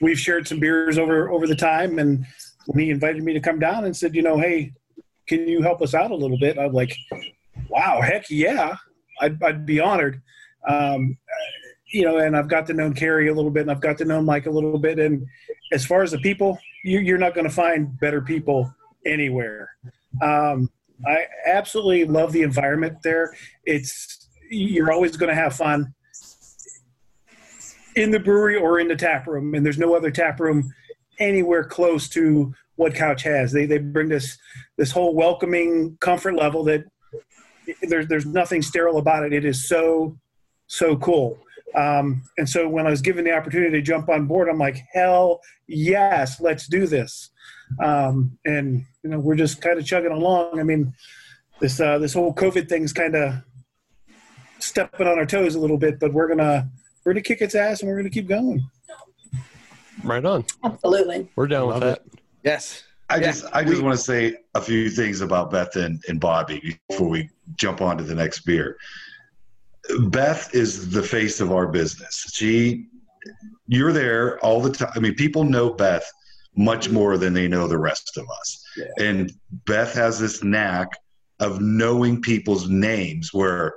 [0.00, 2.24] we've shared some beers over over the time, and
[2.66, 4.72] when he invited me to come down and said, you know, hey,
[5.26, 6.58] can you help us out a little bit?
[6.58, 6.96] I'm like,
[7.68, 8.76] wow, heck yeah,
[9.20, 10.22] I'd, I'd be honored.
[10.68, 11.16] Um,
[11.92, 14.04] you know, and I've got to know Carrie a little bit, and I've got to
[14.04, 14.98] know Mike a little bit.
[14.98, 15.26] And
[15.72, 18.74] as far as the people, you, you're not going to find better people
[19.06, 19.70] anywhere.
[20.22, 20.70] Um,
[21.06, 23.34] I absolutely love the environment there.
[23.64, 25.94] It's you're always going to have fun
[27.96, 30.72] in the brewery or in the tap room, and there's no other tap room
[31.18, 33.52] anywhere close to what Couch has.
[33.52, 34.38] They they bring this
[34.78, 36.84] this whole welcoming comfort level that
[37.82, 39.32] there's there's nothing sterile about it.
[39.32, 40.16] It is so
[40.66, 41.38] so cool.
[41.74, 44.82] Um, and so when I was given the opportunity to jump on board, I'm like,
[44.92, 47.30] hell yes, let's do this.
[47.82, 50.60] Um, and you know, we're just kind of chugging along.
[50.60, 50.92] I mean,
[51.60, 53.34] this uh, this whole COVID thing's kind of
[54.58, 56.68] stepping on our toes a little bit, but we're gonna
[57.04, 58.62] we're gonna kick its ass and we're gonna keep going.
[60.04, 60.44] Right on.
[60.64, 61.28] Absolutely.
[61.36, 62.02] We're down with that.
[62.42, 62.84] Yes.
[63.08, 66.18] I Yeah, just I just want to say a few things about Beth and, and
[66.18, 68.78] Bobby before we jump on to the next beer.
[70.08, 72.30] Beth is the face of our business.
[72.32, 72.86] She
[73.66, 74.90] you're there all the time.
[74.94, 76.08] I mean, people know Beth
[76.56, 78.64] much more than they know the rest of us.
[78.98, 79.32] And
[79.66, 80.88] Beth has this knack
[81.40, 83.74] of knowing people's names where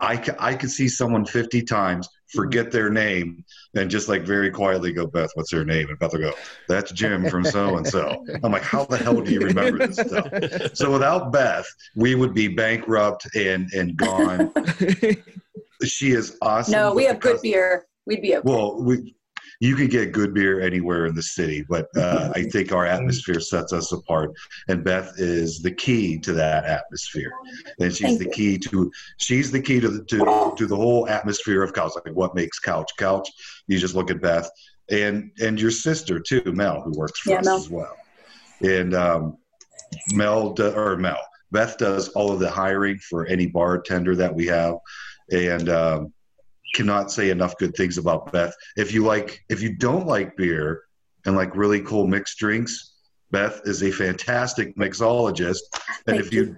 [0.00, 2.76] I, I could see someone 50 times, forget mm-hmm.
[2.76, 5.88] their name, and just like very quietly go, Beth, what's their name?
[5.88, 6.32] And Beth will go,
[6.68, 8.24] that's Jim from so and so.
[8.42, 10.76] I'm like, how the hell do you remember this stuff?
[10.76, 11.66] So without Beth,
[11.96, 14.52] we would be bankrupt and, and gone.
[15.84, 16.72] She is awesome.
[16.72, 17.86] No, we have good beer.
[18.06, 18.42] We'd be okay.
[18.44, 19.14] Well, we
[19.60, 23.40] you can get good beer anywhere in the city, but uh, I think our atmosphere
[23.40, 24.32] sets us apart.
[24.68, 27.32] And Beth is the key to that atmosphere,
[27.78, 31.08] and she's Thank the key to she's the key to the to, to the whole
[31.08, 31.92] atmosphere of couch.
[32.04, 33.28] Like what makes couch couch?
[33.66, 34.50] You just look at Beth
[34.90, 37.56] and and your sister too, Mel, who works for Yeah, us Mel.
[37.56, 37.96] as well.
[38.62, 39.38] And um,
[40.14, 41.20] Mel do, or Mel
[41.52, 44.76] Beth does all of the hiring for any bartender that we have,
[45.30, 46.12] and um,
[46.74, 48.54] cannot say enough good things about Beth.
[48.76, 50.82] If you like, if you don't like beer
[51.26, 52.92] and like really cool mixed drinks,
[53.30, 55.60] Beth is a fantastic mixologist.
[56.06, 56.56] And Thank if you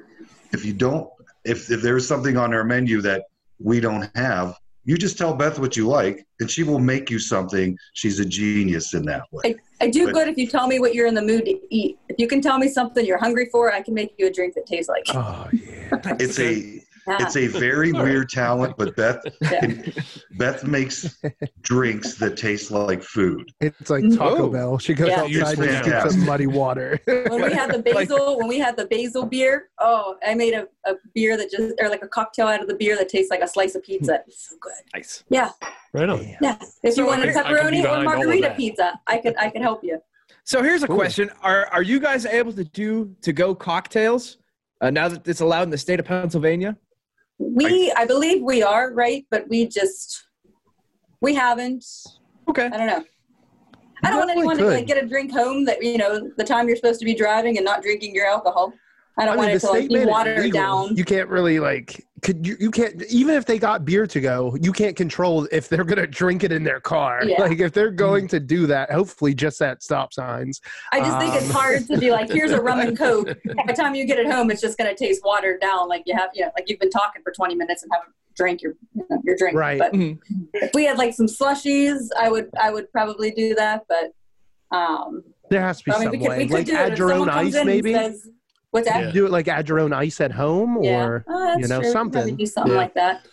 [0.53, 1.09] if you don't
[1.45, 3.25] if if there's something on our menu that
[3.59, 7.19] we don't have, you just tell Beth what you like, and she will make you
[7.19, 7.79] something.
[7.95, 9.55] She's a genius in that way.
[9.81, 11.99] I do But- good if you tell me what you're in the mood to eat.
[12.09, 14.55] If you can tell me something you're hungry for, I can make you a drink
[14.55, 15.09] that tastes like.
[15.09, 15.17] it.
[15.17, 16.17] Oh yeah.
[16.21, 17.17] It's a Yeah.
[17.21, 19.75] it's a very weird talent, but Beth Yeah.
[20.39, 21.19] Beth makes
[21.63, 23.51] drinks that taste like food.
[23.61, 24.05] It's like.
[24.17, 24.49] Taco.
[24.51, 24.79] Bell.
[24.79, 25.23] She goes Yeah.
[25.23, 26.23] outside and It's scoops fantastic.
[26.23, 27.01] muddy water.
[27.07, 30.69] when we had the basil, when we had the basil beer, oh, I made a,
[30.87, 33.41] a beer that just, or like a cocktail out of the beer that tastes like
[33.41, 34.21] a slice of pizza.
[34.27, 34.73] It's so good.
[34.95, 35.25] Nice.
[35.29, 35.51] Yeah,
[35.93, 36.25] Right on.
[36.41, 36.57] yeah.
[36.83, 39.51] If So you want a pepperoni or behind all of margarita pizza, I could, I
[39.51, 39.99] could help you.
[40.45, 40.97] So here's a Cool.
[40.97, 44.39] question: Are are you guys able to do to go cocktails
[44.81, 46.77] uh, now that it's allowed in the state of Pennsylvania?
[47.43, 50.27] We, I believe we are right, but we just,
[51.21, 51.85] we haven't.
[52.49, 52.67] Okay.
[52.67, 53.05] I don't know.
[54.05, 56.67] I don't want anyone to like get a drink home that you know the time
[56.67, 58.73] you're supposed to be driving and not drinking your alcohol.
[59.19, 60.61] I don't I mean, want it to like state be watered legal.
[60.87, 60.97] down.
[60.97, 64.57] You can't really like could you, you can't even if they got beer to go,
[64.63, 67.21] you can't control if they're gonna drink it in their car.
[67.25, 67.43] Yeah.
[67.43, 70.61] Like if they're going to do that, hopefully just at stop signs.
[70.93, 73.27] I just think it's Um, hard to be like, here's a rum and coke.
[73.27, 75.89] By the time you get it home, it's just going to taste watered down.
[75.89, 78.63] Like you have, you know, like you've been talking for 20 minutes and haven't drank
[78.63, 79.55] your you know, your drink.
[79.57, 79.79] Right.
[79.79, 80.19] But Mhm.
[80.55, 83.83] if we had like some slushies, I would I would probably do that.
[83.89, 84.13] But
[84.77, 86.39] um, There has to be I mean, some we could, way.
[86.39, 87.93] we could Like do it add if your someone own comes ice maybe.
[87.93, 88.29] says,
[88.73, 89.01] What's that?
[89.05, 89.11] Yeah.
[89.13, 91.05] Do it like add your own ice at home Yeah.
[91.05, 91.93] or Oh, that's you know, true.
[91.93, 92.37] Something.
[92.37, 92.79] Do something Yeah.
[92.79, 93.27] like that.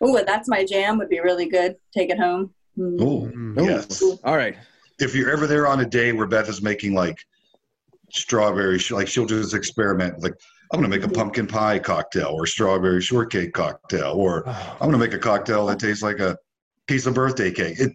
[0.00, 1.74] Oh, that's my jam would be really good.
[1.92, 2.54] Take it home.
[2.78, 2.96] Mm.
[3.00, 3.66] Oh, Mm.
[3.68, 4.02] yes.
[4.24, 4.56] All right.
[5.00, 7.18] If you're ever there on a day where Beth is making like
[8.10, 10.34] strawberry, like she'll just experiment, like
[10.72, 15.14] I'm gonna make a pumpkin pie cocktail or strawberry shortcake cocktail, or I'm gonna make
[15.14, 16.36] a cocktail that tastes like a
[16.86, 17.80] piece of birthday cake.
[17.80, 17.92] It,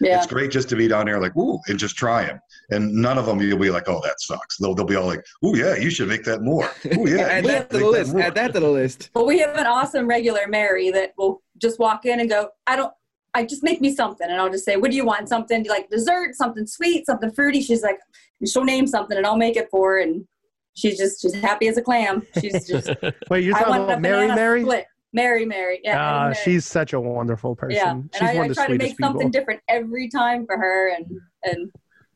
[0.00, 0.16] Yeah.
[0.18, 2.40] It's great just to be down there like, ooh, and just try them.
[2.70, 4.56] And none of them you'll be like, oh, that sucks.
[4.58, 6.70] They'll, they'll be all like, ooh, yeah, you should make that more.
[6.96, 8.12] Ooh, yeah, add that to the make list.
[8.12, 9.10] more." Add that to the list.
[9.14, 12.76] Well, we have an awesome regular Mary that will just walk in and go, I
[12.76, 12.92] don't,
[13.34, 14.28] I just make me something.
[14.28, 15.28] And I'll just say, what do you want?
[15.28, 17.60] Something like dessert, something sweet, something fruity.
[17.60, 17.98] She's like,
[18.46, 20.00] she'll name something and I'll make it for her.
[20.00, 20.26] And
[20.74, 22.26] she's just, she's happy as a clam.
[22.40, 22.88] She's just,
[23.30, 24.62] Wait, you're I talking about Mary Mary?
[24.62, 24.86] split.
[25.16, 25.80] Mary, Mary.
[25.82, 25.96] Yeah.
[25.98, 26.44] Ah, Mary, Mary.
[26.44, 27.76] she's such a wonderful person.
[27.76, 27.94] yeah.
[28.12, 29.08] She's And I, one I of the try to sweetest make people.
[29.08, 31.06] something different every time for her and,
[31.44, 31.72] and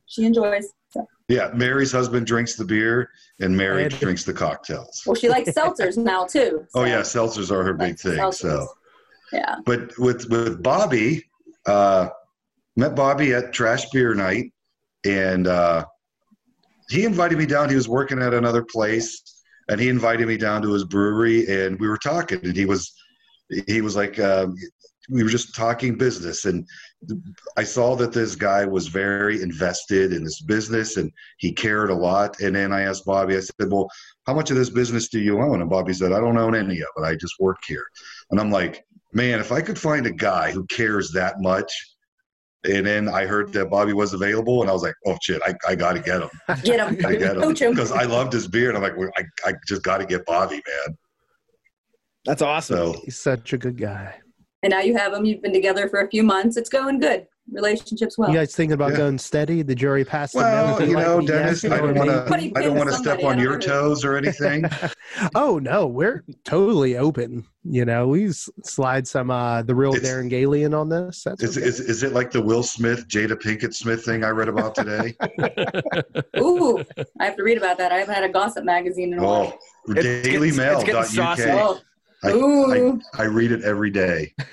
[0.06, 0.68] she enjoys.
[0.90, 1.06] So.
[1.28, 3.08] Yeah, Mary's husband drinks the beer,
[3.40, 5.02] and Mary And- drinks the cocktails.
[5.06, 6.66] Well, she likes seltzers now too.
[6.74, 8.18] Oh yeah, seltzers are her big thing.
[8.18, 8.34] seltzers.
[8.34, 8.68] So,
[9.32, 9.56] Yeah.
[9.64, 11.24] but with with Bobby,
[11.66, 12.08] uh,
[12.76, 14.52] met Bobby at Trash Beer Night,
[15.06, 15.84] and uh,
[16.90, 17.68] he invited me down.
[17.70, 19.22] He was working at another place,
[19.70, 22.92] and he invited me down to his brewery, and we were talking, and he was
[23.66, 24.18] he was like.
[24.18, 24.54] Um,
[25.08, 26.64] we were just talking business and
[27.56, 31.94] I saw that this guy was very invested in this business and he cared a
[31.94, 32.40] lot.
[32.40, 33.90] And then I asked Bobby, I said, Well,
[34.26, 35.60] how much of this business do you own?
[35.60, 37.02] And Bobby said, I don't own any of it.
[37.02, 37.84] I just work here.
[38.30, 41.72] And I'm like, man, if I could find a guy who cares that much.
[42.64, 45.54] And then I heard that Bobby was available, and I was like, "Oh shit, I,
[45.66, 46.28] I got to get him.
[46.62, 47.06] Get him.
[47.06, 47.70] I get him Coach him.
[47.70, 48.76] because I loved his beard.
[48.76, 50.96] I'm like, well, I, I just got to get Bobby, man."
[52.26, 52.76] That's awesome.
[52.76, 54.14] So He's such a good guy.
[54.62, 55.24] And now you have him.
[55.24, 56.58] You've been together for a few months.
[56.58, 57.26] It's going good.
[57.52, 58.30] Relationships well.
[58.30, 58.98] You guys thinking about Yeah.
[58.98, 59.62] going steady?
[59.62, 60.88] The jury passed the Well, note.
[60.88, 62.52] you know, yes, Dennis, you I don't want to.
[62.56, 64.64] I don't want to step on your toes or anything.
[65.34, 67.44] oh no, we're totally open.
[67.64, 71.24] You know, we slide some uh the real It's- Darren Gailey in on this.
[71.24, 71.66] That's Is, okay.
[71.66, 75.16] is, is it like the Will Smith, Jada Pinkett Smith thing I read about today?
[76.38, 76.78] Ooh,
[77.18, 77.90] I have to read about that.
[77.90, 79.52] I haven't had a gossip magazine in a while.
[79.58, 81.44] oh, It's getting- it's getting saucy.
[81.48, 81.80] Oh,
[82.24, 82.30] I.
[82.32, 84.34] I, I read it every day.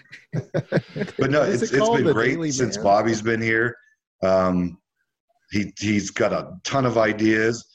[1.17, 2.77] But no, it's, it it's been great since?
[2.77, 3.75] Bobby's been here.
[4.23, 4.77] Um,
[5.51, 7.65] he he's got a ton of ideas,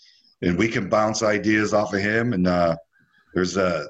[0.43, 2.35] and we can bounce ideas off of him.
[2.35, 2.77] And uh,
[3.35, 3.87] there's a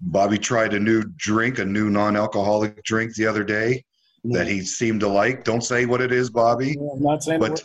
[0.00, 3.84] Bobby tried a new drink, a new non-alcoholic drink the other day
[4.24, 5.44] that he seemed to like.
[5.44, 6.76] Don't say what it is, Bobby.
[6.78, 7.62] I'm not saying But-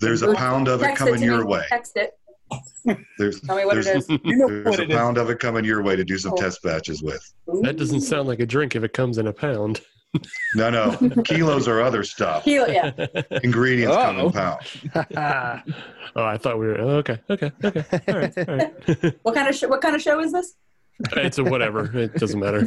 [0.00, 1.52] There's a pound of it coming to your me.
[1.52, 1.64] way.
[1.68, 2.17] Text it.
[3.18, 4.18] There's Tell me what it there's, is.
[4.24, 4.96] you know there's what a it is.
[4.96, 6.36] pound of it coming your way to do some Oh.
[6.36, 7.20] test batches with.
[7.62, 9.80] That doesn't sound like a drink if it comes in a pound.
[10.54, 10.96] No, no.
[11.24, 12.44] Kilos are other stuff.
[12.44, 12.92] Kilo, yeah.
[13.42, 14.26] Ingredients come Uh-oh.
[14.26, 14.76] in pounds.
[16.16, 17.18] oh, I thought we were oh, okay.
[17.28, 17.52] Okay.
[17.62, 17.84] Okay.
[18.08, 18.38] All right.
[18.48, 19.14] All right.
[19.22, 20.54] What kind of sh- what kind of show is this?
[21.12, 21.84] it's a whatever.
[21.96, 22.62] It doesn't matter.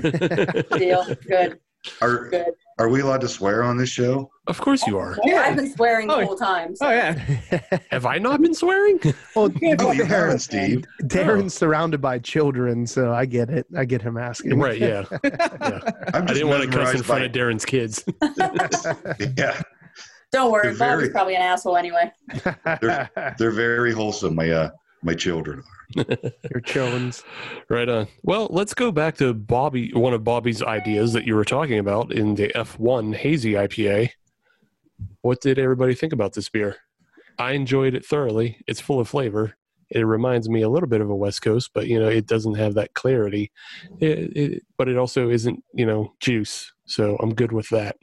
[0.77, 1.05] Deal.
[1.27, 1.59] Good.
[2.01, 2.45] Are Good.
[2.77, 4.29] are we allowed to swear on this show?
[4.47, 5.17] of course you are.
[5.23, 6.25] Yeah, I've been swearing the Oh.
[6.25, 6.75] whole time.
[6.75, 7.59] so- Oh yeah.
[7.91, 8.99] Have I not been swearing?
[9.35, 10.83] well, Oh, you haven't, Steve.
[11.03, 13.65] Darren's surrounded by children, so I get it.
[13.75, 14.59] I get him asking.
[14.59, 14.77] right.
[14.79, 15.05] Yeah.
[15.23, 15.79] yeah.
[16.13, 18.03] I'm I just didn't want to cuss in mesmerized front by- of Darren's kids.
[19.37, 19.61] Yeah,
[20.31, 22.11] Don't worry, You're Bob very- is probably an asshole anyway.
[22.81, 24.35] they're very wholesome.
[24.35, 24.69] My uh,
[25.03, 25.63] my children.
[25.95, 27.23] Your children's.
[27.69, 28.07] Right on.
[28.23, 32.11] Well, let's go back to Bobby, one of Bobby's ideas that you were talking about
[32.11, 34.09] in the F1 Hazy IPA.
[35.21, 36.75] What did everybody think about this beer?
[37.39, 38.57] I enjoyed it thoroughly.
[38.67, 39.55] It's full of flavor.
[39.89, 42.55] It reminds me a little bit of a West Coast, but you know, it doesn't
[42.55, 43.51] have that clarity.
[43.99, 46.71] It, it, but it also isn't, you know, juice.
[46.85, 47.95] So I'm good with that.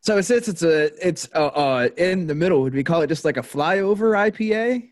[0.00, 3.24] So since it's a it's uh, uh in the middle, would we call it just
[3.24, 4.88] like a flyover IPA?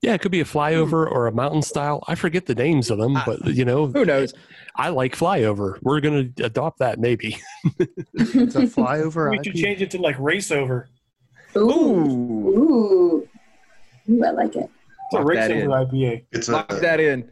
[0.00, 0.58] Yeah, it could be a hmm.
[0.58, 2.02] flyover or a mountain style.
[2.08, 4.34] I forget the names of them, but you know, Who knows?
[4.76, 5.78] I like flyover.
[5.82, 7.38] We're gonna adopt that maybe.
[8.14, 9.30] It's a flyover.
[9.30, 10.88] We should change it to like race over.
[11.56, 11.60] Ooh.
[11.60, 13.28] Ooh, Ooh.
[14.10, 14.68] Ooh, I like it.
[14.68, 15.68] It's a Lock race that over.
[15.68, 16.24] IPA.
[16.32, 17.28] It's lock a that in.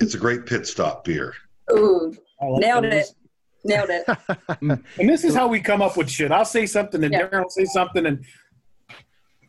[0.00, 1.34] it's a great pit stop beer.
[1.72, 2.14] Ooh.
[2.40, 2.92] Like Nailed those.
[2.92, 3.14] it.
[3.64, 4.04] Nailed it.
[4.98, 6.30] And this is how we come up with shit.
[6.30, 7.26] I'll say something and Yeah.
[7.28, 8.24] Darren will say something and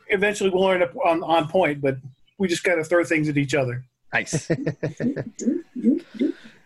[0.09, 1.97] eventually we'll end up on, on point, but
[2.37, 3.83] we just got to throw things at each other.
[4.13, 4.49] Nice.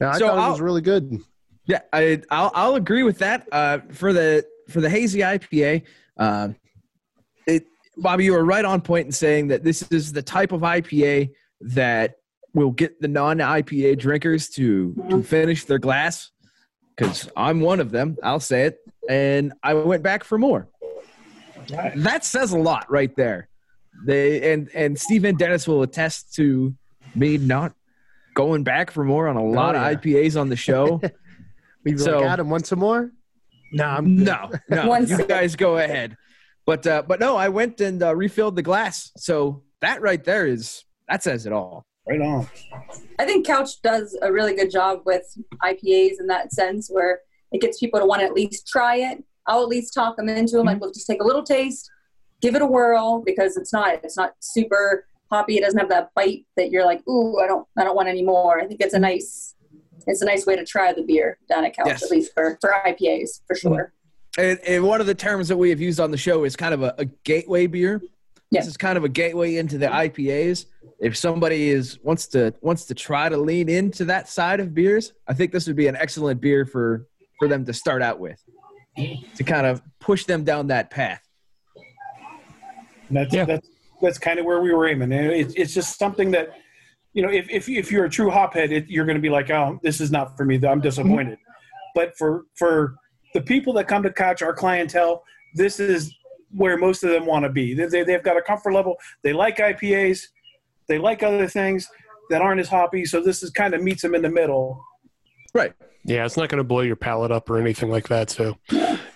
[0.01, 1.19] Yeah, I So thought it I'll- was really good.
[1.65, 3.47] Yeah, I I'll, I'll agree with that.
[3.51, 5.83] Uh, for the for the hazy IPA,
[6.17, 6.55] um,
[7.45, 7.65] it
[7.97, 11.31] Bobby, you were right on point in saying that this is the type of IPA
[11.61, 12.15] that
[12.53, 16.31] will get the non IPA drinkers to to finish their glass.
[16.95, 18.79] Because I'm one of them, I'll say it,
[19.09, 20.67] and I went back for more.
[21.71, 21.93] Right.
[21.95, 23.49] That says a lot right there.
[24.05, 26.73] They and and Steve and Dennis will attest to
[27.15, 27.73] me not
[28.35, 29.89] going back for more on a lot yeah.
[29.89, 31.01] of IPAs on the show.
[31.83, 33.11] We'd be So- like, Adam, want some more?
[33.71, 34.25] No, I'm good.
[34.25, 36.17] No, no, you guys go ahead.
[36.65, 39.11] But uh, but no, I went and uh, refilled the glass.
[39.17, 41.85] So that right there is that says it all.
[42.07, 42.47] Right on.
[43.19, 45.23] I think Couch does a really good job with
[45.63, 47.19] IPAs in that sense where
[47.51, 49.23] it gets people to want to at least try it.
[49.49, 50.67] I'll at least talk them into them.
[50.67, 50.81] Like, mm-hmm.
[50.81, 51.89] we'll just take a little taste,
[52.41, 55.57] give it a whirl because it's not it's not super hoppy.
[55.57, 58.23] It doesn't have that bite that you're like, ooh, I don't I don't want any
[58.23, 58.61] more.
[58.61, 59.03] I think it's a mm-hmm.
[59.03, 59.55] nice
[60.07, 62.03] it's a nice way to try the beer down at Couch, Yes.
[62.03, 63.73] at least for for IPAs for mm-hmm.
[63.75, 63.93] sure.
[64.37, 66.73] And, and one of the terms that we have used on the show is kind
[66.73, 68.01] of a, a gateway beer.
[68.51, 68.61] Yeah.
[68.61, 70.65] This is kind of a gateway into the IPAs.
[70.99, 75.13] If somebody is wants to wants to try to lean into that side of beers,
[75.27, 77.07] I think this would be an excellent beer for
[77.39, 78.43] for them to start out with,
[79.35, 81.21] to kind of push them down that path.
[83.07, 83.45] And that's Yeah.
[83.45, 83.67] that's
[84.01, 85.11] that's kind of where we were aiming.
[85.11, 86.53] And it's it's just something that
[87.13, 89.49] you know, if if, if you're a true hophead, it, you're going to be like,
[89.49, 90.59] oh, this is not for me.
[90.65, 91.37] I'm disappointed.
[91.95, 92.95] But for for
[93.33, 95.23] the people that come to catch our clientele,
[95.55, 96.13] this is
[96.51, 97.73] where most of them want to be.
[97.73, 98.95] They, they, they've got a comfort level.
[99.23, 100.21] They like IPAs.
[100.87, 101.87] They like other things
[102.31, 103.05] that aren't as hoppy.
[103.05, 104.83] So this is kind of meets them in the middle.
[105.53, 105.73] Right.
[106.05, 108.29] Yeah, it's not going to blow your palate up or anything like that.
[108.31, 108.57] So,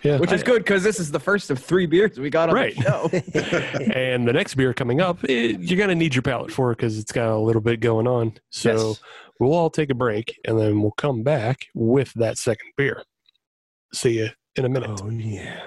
[0.04, 2.56] yeah, Which is good because this is the first of three beers we got on
[2.56, 2.76] Right.
[2.76, 3.80] the show.
[3.94, 6.78] and the next beer coming up, it, you're going to need your palate for it
[6.78, 8.34] because it's got a little bit going on.
[8.50, 9.02] So Yes.
[9.40, 13.04] we'll all take a break and then we'll come back with that second beer.
[13.94, 15.00] See you in a minute.
[15.02, 15.60] Oh, yeah.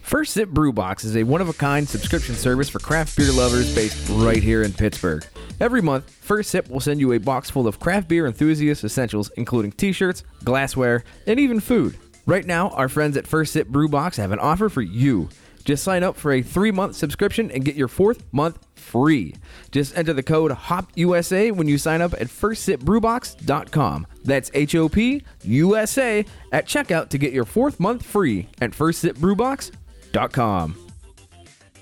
[0.00, 3.32] First Sip Brew Box is a one of a kind subscription service for craft beer
[3.32, 5.26] lovers based right here in Pittsburgh.
[5.60, 9.30] Every month, First Sip will send you a box full of craft beer enthusiast essentials,
[9.36, 11.98] including t shirts, glassware, and even food.
[12.26, 15.28] Right now, our friends at First Sip Brew Box have an offer for you.
[15.64, 19.36] Just sign up for a three month subscription and get your fourth month free.
[19.70, 24.08] Just enter the code HOPUSA when you sign up at firstsipbrewbox.com.
[24.24, 28.48] That's H O P U S A at checkout to get your fourth month free
[28.60, 30.82] at firstsipbrewbox.com.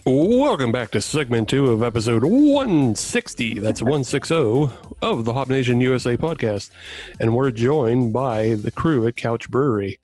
[0.06, 3.60] Welcome back to segment two of episode 160.
[3.60, 4.68] That's 160
[5.00, 6.68] of the Hop Nation USA podcast.
[7.18, 9.98] And we're joined by the crew at Couch Brewery.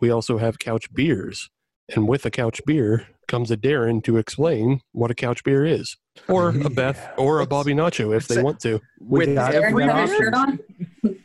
[0.00, 1.48] We also have Couch Beers.
[1.94, 5.96] And with a Couch Beer comes a Darren to explain what a Couch Beer is,
[6.28, 8.80] or a Beth, or a Bobby Nacho if they want to.
[9.00, 10.18] With got every you have your option.
[10.18, 10.58] shirt on?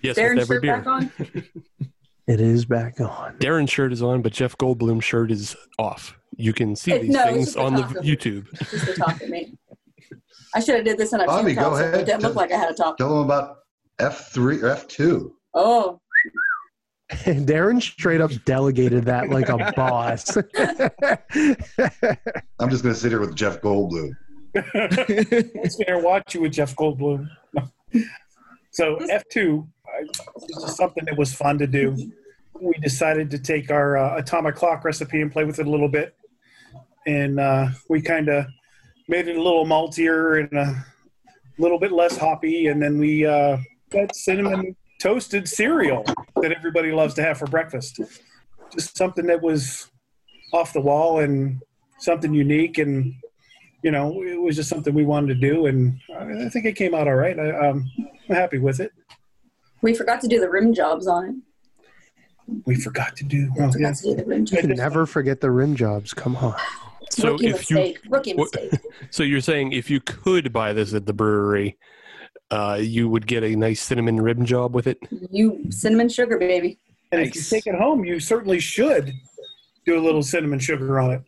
[0.03, 0.77] Yes, Darren's with every shirt beer.
[0.77, 1.11] back on?
[2.27, 3.37] It is back on.
[3.39, 6.15] Darren's shirt is on, but Jeff Goldblum's shirt is off.
[6.37, 8.03] You can see It- these no, things just the on the top of it.
[8.03, 8.69] YouTube.
[8.69, 9.57] Just to talk to me.
[10.53, 12.05] I should have did this in a Bobby, tank top go so it ahead.
[12.05, 12.97] didn't look like I had a top.
[12.97, 13.57] Tell them about
[13.99, 15.35] F three or F two.
[15.55, 15.99] Oh,
[17.45, 20.37] Darren straight up delegated that like a boss.
[22.59, 24.11] I'm just going to sit here with Jeff Goldblum.
[24.55, 27.27] Let's sit here and watch you with Jeff Goldblum.
[28.71, 30.05] so F2 uh,
[30.47, 31.97] this is something that was fun to do.
[32.61, 35.89] We decided to take our uh, atomic clock recipe and play with it a little
[35.89, 36.15] bit,
[37.05, 38.45] and uh, we kind of
[39.09, 40.85] made it a little maltier and a
[41.57, 43.57] little bit less hoppy, and then we uh,
[43.89, 46.03] got cinnamon toasted cereal
[46.41, 47.99] that everybody loves to have for breakfast.
[48.71, 49.89] Just something that was
[50.53, 51.61] off the wall and
[51.99, 53.13] something unique and
[53.83, 56.93] you know, it was just something we wanted to do, and I think it came
[56.93, 57.37] out all right.
[57.39, 57.89] I, um,
[58.29, 58.91] I'm happy with it.
[59.81, 61.25] We forgot to do the rim jobs on
[62.47, 62.61] it.
[62.67, 63.51] We forgot to do.
[63.57, 63.93] We Oh, forgot yeah.
[63.93, 64.67] to do the rim jobs.
[64.67, 66.13] Never forget the rim jobs.
[66.13, 66.55] Come on.
[67.09, 67.99] So Rookie if you mistake.
[68.07, 68.71] Rookie mistake.
[69.09, 71.77] so you're saying if you could buy this at the brewery,
[72.51, 74.99] uh, you would get a nice cinnamon rib job with it.
[75.31, 76.77] You cinnamon sugar baby.
[77.11, 79.13] And if you take it home, you certainly should
[79.85, 81.23] do a little cinnamon sugar on it.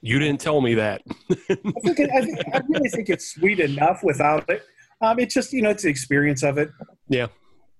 [0.00, 1.02] You didn't tell me that.
[1.30, 4.62] I, think it, I, think, I really think it's sweet enough without it.
[5.00, 6.70] Um, it's just you know it's the experience of it.
[7.08, 7.26] Yeah,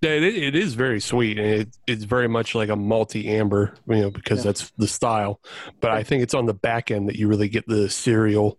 [0.03, 4.03] it, it is very sweet, and it, it's very much like a malty amber, you
[4.03, 5.41] know, because that's the style.
[5.81, 8.59] But I think it's on the back end that you really get the cereal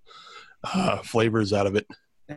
[0.64, 1.88] uh, flavors out of it.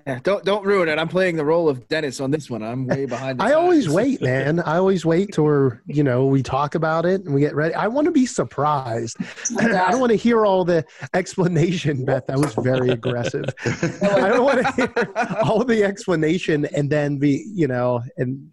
[0.06, 0.98] Yeah, don't don't ruin it.
[1.00, 2.62] I'm playing the role of Dennis on this one.
[2.62, 3.40] I'm way behind.
[3.40, 4.60] the I always wait, man.
[4.60, 7.74] I always wait till we're, you know, we talk about it and we get ready.
[7.74, 9.16] I want to be surprised.
[9.58, 12.26] I don't want to hear all the explanation, Beth.
[12.28, 13.46] That was very aggressive.
[13.64, 15.12] I don't want to hear
[15.42, 18.48] all the explanation and then be, you know, and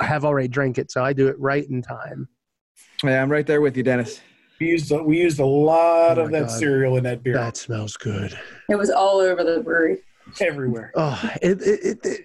[0.00, 0.90] have already drank it.
[0.90, 2.28] So I do it right in time.
[3.04, 4.20] Yeah, I'm right there with you, Dennis.
[4.58, 6.50] We used a, we used a lot Oh of that God.
[6.50, 8.36] cereal in that beer That smells good.
[8.68, 9.98] It was all over the brewery.
[10.40, 10.92] Everywhere.
[10.94, 12.20] Oh, it, it, it, it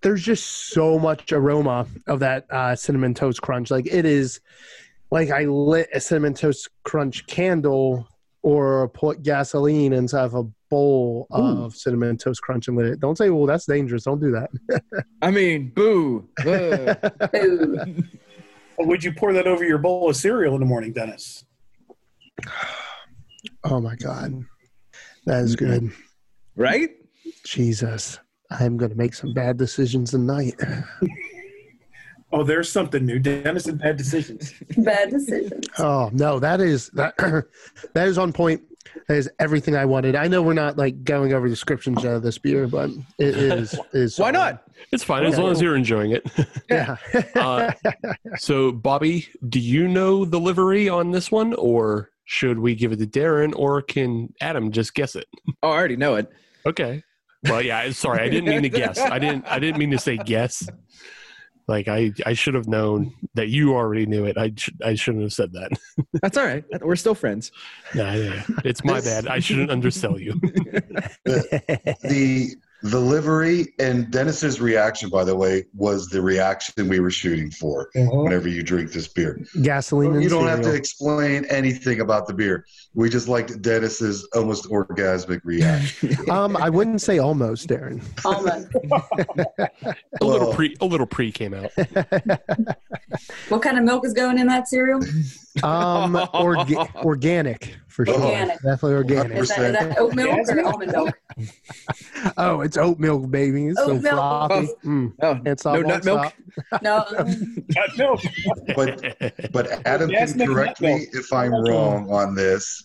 [0.00, 3.70] there's just so much aroma of that uh, cinnamon toast crunch.
[3.70, 4.40] Like it is,
[5.10, 8.08] like I lit a cinnamon toast crunch candle
[8.42, 13.00] or put gasoline inside of a bowl of cinnamon toast crunch and lit it.
[13.00, 14.50] Don't say, "Well, that's dangerous." Don't do that.
[15.22, 16.28] I mean, boo.
[16.46, 18.02] Ooh.
[18.78, 21.44] Would you pour that over your bowl of cereal in the morning, Dennis?
[23.64, 24.44] oh my god,
[25.26, 25.92] that is good.
[26.56, 26.90] right?
[27.44, 28.18] Jesus,
[28.50, 30.54] I'm gonna make some bad decisions tonight.
[32.34, 33.20] Oh, there's something new.
[33.20, 34.52] Dennis and bad decisions.
[34.78, 35.68] Bad decisions.
[35.78, 37.16] Oh no, that is that
[37.94, 38.60] that is on point.
[39.06, 40.16] That is everything I wanted.
[40.16, 42.90] I know we're not like going over descriptions of this beer, but
[43.20, 44.64] it is is Why not?
[44.90, 46.28] It's fine as long as you're enjoying it.
[46.68, 46.96] Yeah.
[47.36, 47.72] Uh,
[48.36, 52.98] so, Bobby, do you know the livery on this one, or should we give it
[52.98, 55.26] to Darren, or can Adam just guess it?
[55.62, 56.32] Oh, I already know it.
[56.66, 57.04] Okay.
[57.44, 57.90] Well, yeah.
[57.90, 58.98] Sorry, I didn't mean to guess.
[58.98, 59.46] I didn't.
[59.46, 60.68] I didn't mean to say guess.
[61.66, 64.36] Like I, I should have known that you already knew it.
[64.36, 65.70] I, sh- I shouldn't have said that.
[66.22, 66.62] That's all right.
[66.82, 67.52] We're still friends.
[67.94, 69.26] Nah, yeah, it's my bad.
[69.28, 70.34] I shouldn't undersell you.
[71.24, 72.56] the the
[72.92, 77.88] livery and Dennis's reaction, by the way, was the reaction we were shooting for.
[77.94, 82.34] Whenever you drink this beer, Gasoline and you don't have to explain anything about the
[82.34, 82.66] beer.
[82.94, 86.16] We just liked Dennis's almost orgasmic reaction.
[86.34, 88.02] Um, I wouldn't say almost, Darren.
[88.24, 88.68] Almond.
[90.20, 91.70] A little pre, a little pre came out.
[93.48, 95.00] What kind of milk is going in that cereal?
[95.62, 98.14] Um, orga- organic for sure.
[98.20, 98.56] Organic.
[98.62, 99.38] Definitely organic.
[99.38, 101.14] Is that, is that oat milk or almond milk?
[102.36, 103.66] Oh, it's oat milk, baby.
[103.68, 104.14] It's so Oat milk.
[104.14, 104.68] frothy.
[104.84, 105.12] Mm.
[105.22, 106.32] Oh, Can't stop, no nut milk.
[106.82, 106.96] No.
[106.96, 107.34] Uh,
[107.96, 108.16] no,
[108.74, 112.82] But but Adam Yes, can make correct me if I'm wrong on this.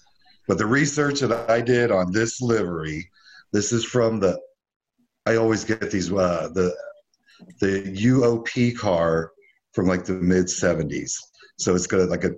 [0.48, 3.10] But the research that I did on this livery,
[3.54, 4.40] this is from the.
[5.26, 6.76] I always get these uh, the
[7.62, 9.32] the UOP car
[9.74, 11.14] from like the mid '70s.
[11.58, 12.32] So it's got like a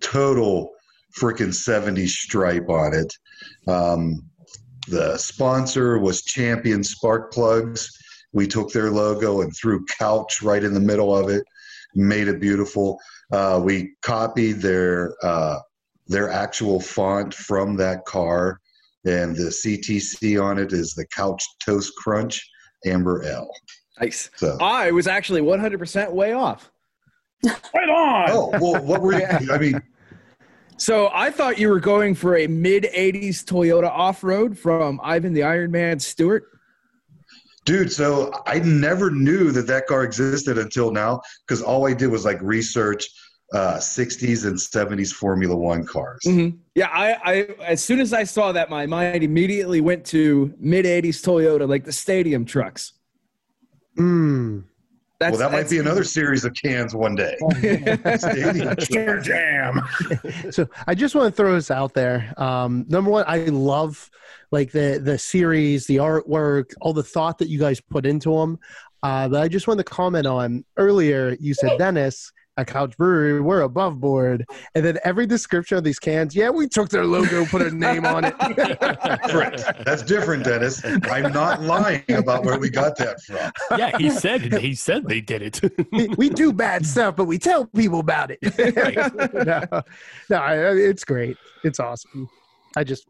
[0.00, 0.72] total
[1.18, 3.12] freaking '70s stripe on it.
[3.68, 4.24] Um,
[4.88, 7.90] the sponsor was Champion Spark Plugs.
[8.32, 11.44] We took their logo and threw couch right in the middle of it,
[11.94, 12.98] made it beautiful.
[13.32, 15.58] Uh, we copied their uh,
[16.06, 18.60] their actual font from that car,
[19.04, 22.44] and the CTC on it is the Couch Toast Crunch
[22.84, 23.50] Amber Ale.
[24.00, 24.30] Nice.
[24.36, 26.70] So, I was actually 100% way off.
[27.44, 28.30] right on.
[28.30, 29.26] oh well, what were you?
[29.50, 29.80] I mean,
[30.80, 35.34] So I thought you were going for a mid 80s Toyota off road from Ivan
[35.34, 36.44] the Iron Man Stewart.
[37.66, 37.92] dude.
[37.92, 42.24] So I never knew that that car existed until now because all I did was
[42.24, 43.06] like research
[43.52, 46.22] uh, 60s and 70s Formula One cars.
[46.26, 46.56] Mm-hmm.
[46.74, 50.86] Yeah, I, I as soon as I saw that, my mind immediately went to mid
[50.86, 52.94] 80s Toyota, like the stadium trucks.
[53.98, 54.64] Mm.
[55.20, 57.36] That's, well, that might be another series of cans one day.
[58.16, 58.74] Stadium.
[58.80, 59.82] Star Jam.
[60.50, 62.32] so I just want to throw this out there.
[62.38, 64.10] Um, number one, I love
[64.50, 68.58] like the the series, the artwork, all the thought that you guys put into them.
[69.02, 71.36] Uh, but I just want to comment on earlier.
[71.38, 74.44] You said Dennis at Couch Brewery, we're above board,
[74.74, 78.04] and then every description of these cans, yeah, we took their logo, put a name
[78.04, 78.34] on it.
[79.26, 79.84] Different.
[79.84, 80.82] That's different, Dennis.
[80.84, 83.50] I'm not lying about where we got that from.
[83.78, 84.60] yeah, he said it.
[84.60, 85.60] He said they did it.
[85.92, 88.38] we, we do bad stuff, but we tell people about it.
[89.70, 89.82] no,
[90.28, 91.36] no, it's great.
[91.64, 92.28] It's awesome.
[92.76, 93.06] I just,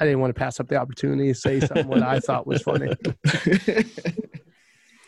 [0.00, 2.62] I didn't want to pass up the opportunity to say something what I thought was
[2.62, 2.94] funny.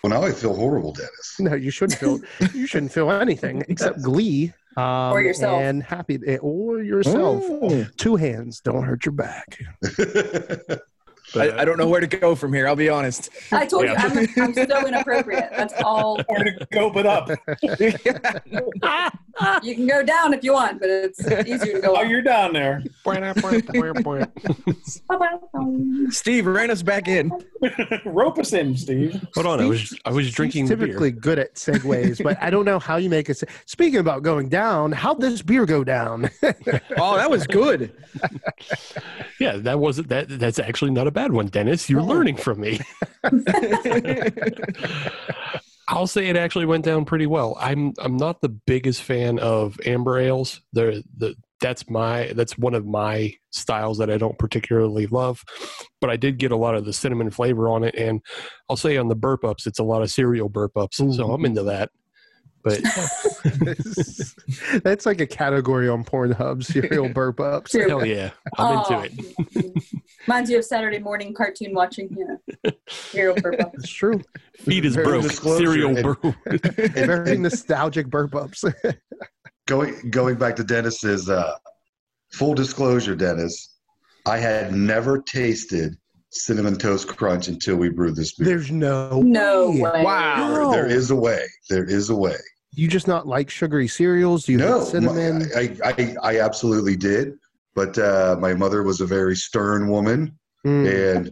[0.05, 1.37] Well, now I feel horrible, Dennis.
[1.39, 2.21] No, you shouldn't feel.
[2.53, 4.53] You shouldn't feel anything except glee.
[4.77, 4.85] Um,
[5.15, 5.59] Or yourself.
[5.63, 7.43] and happy, or yourself.
[7.49, 7.87] Oh.
[7.97, 9.59] Two hands don't hurt your back.
[11.35, 12.69] I, I don't know where to go from here.
[12.69, 13.31] I'll be honest.
[13.51, 14.13] I told Yeah.
[14.13, 15.49] you, I'm, I'm so inappropriate.
[15.57, 16.21] That's all.
[16.29, 17.31] Where to go but up.
[19.63, 22.09] You can go down if you want, but it's easier to go Oh, up.
[22.09, 22.83] you're down there.
[26.11, 27.31] Steve, rein us back in.
[28.05, 29.25] Rope us in, Steve.
[29.35, 30.87] Hold on, I was I was drinking He's beer.
[30.87, 33.39] typically good at segues, but I don't know how you make it.
[33.39, 36.31] se- Speaking about going down, how'd this beer go down?
[36.97, 37.93] Oh, that was good.
[39.41, 40.27] Yeah, that wasn't that.
[40.29, 41.91] That's actually not a bad one, Dennis.
[41.91, 42.81] You're learning from me.
[45.89, 47.57] I'll say it actually went down pretty well.
[47.61, 50.61] I'm I'm not the biggest fan of amber ales.
[50.73, 55.43] They're the that's my that's one of my styles that I don't particularly love,
[56.01, 58.21] but I did get a lot of the cinnamon flavor on it, and
[58.69, 61.11] I'll say on the burp ups, it's a lot of cereal burp ups, so I'm
[61.13, 61.47] mm-hmm.
[61.47, 61.91] into that.
[62.65, 62.81] But
[64.83, 67.73] That's like a category on Pornhub, cereal burp ups.
[67.73, 67.89] True.
[67.89, 69.03] hell yeah, I'm Oh.
[69.03, 69.23] into
[69.55, 69.83] it.
[70.27, 72.09] Reminds you of Saturday morning cartoon watching.
[72.65, 72.71] Yeah.
[73.13, 73.71] Hero purple.
[73.75, 74.23] It's true.
[74.61, 75.23] Feed is Very broke.
[75.25, 76.35] disclosure, Cereal brew.
[76.95, 78.65] Very nostalgic burp ups.
[79.67, 81.55] going going back to Dennis's uh,
[82.33, 83.77] full disclosure, Dennis,
[84.27, 85.97] I had never tasted
[86.31, 88.47] cinnamon toast crunch until we brewed this beer.
[88.49, 89.81] There's no No way.
[89.83, 90.03] way.
[90.05, 90.71] Wow.
[90.73, 91.45] There is a way.
[91.69, 92.37] There is a way.
[92.75, 94.45] You just not like sugary cereals?
[94.45, 95.49] Do you no, like cinnamon?
[95.57, 97.35] I, I I absolutely did,
[97.75, 101.17] but uh, my mother was a very stern woman, Mm.
[101.17, 101.31] and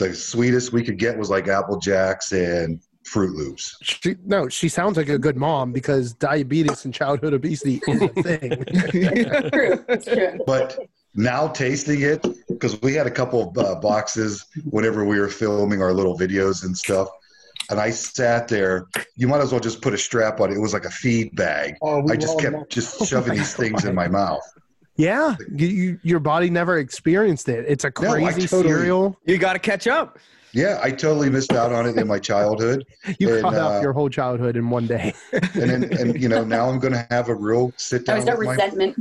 [0.00, 3.76] the sweetest we could get was like Apple Jacks and Froot Loops.
[3.82, 8.08] She, no, she sounds like a good mom because diabetes and childhood obesity is a
[8.08, 8.50] thing.
[9.52, 9.84] True.
[9.88, 10.40] It's true.
[10.44, 10.76] But
[11.14, 15.80] now tasting it, because we had a couple of uh, boxes whenever we were filming
[15.80, 17.08] our little videos and stuff.
[17.70, 18.86] And I sat there.
[19.16, 20.56] You might as well just put a strap on it.
[20.56, 21.74] It was like a feed bag.
[21.84, 24.42] I just kept just shoving these things in my mouth.
[24.96, 27.64] yeah, you, you, your body never experienced it.
[27.68, 29.18] It's a No, crazy totally- cereal.
[29.26, 30.18] You got to catch up.
[30.52, 32.84] Yeah, I totally missed out on it in my childhood.
[33.18, 35.12] You And, caught uh, up your whole childhood in one day.
[35.32, 38.16] And then, and you know, now I'm going to have a real sit I down
[38.18, 38.96] was that with my resentment.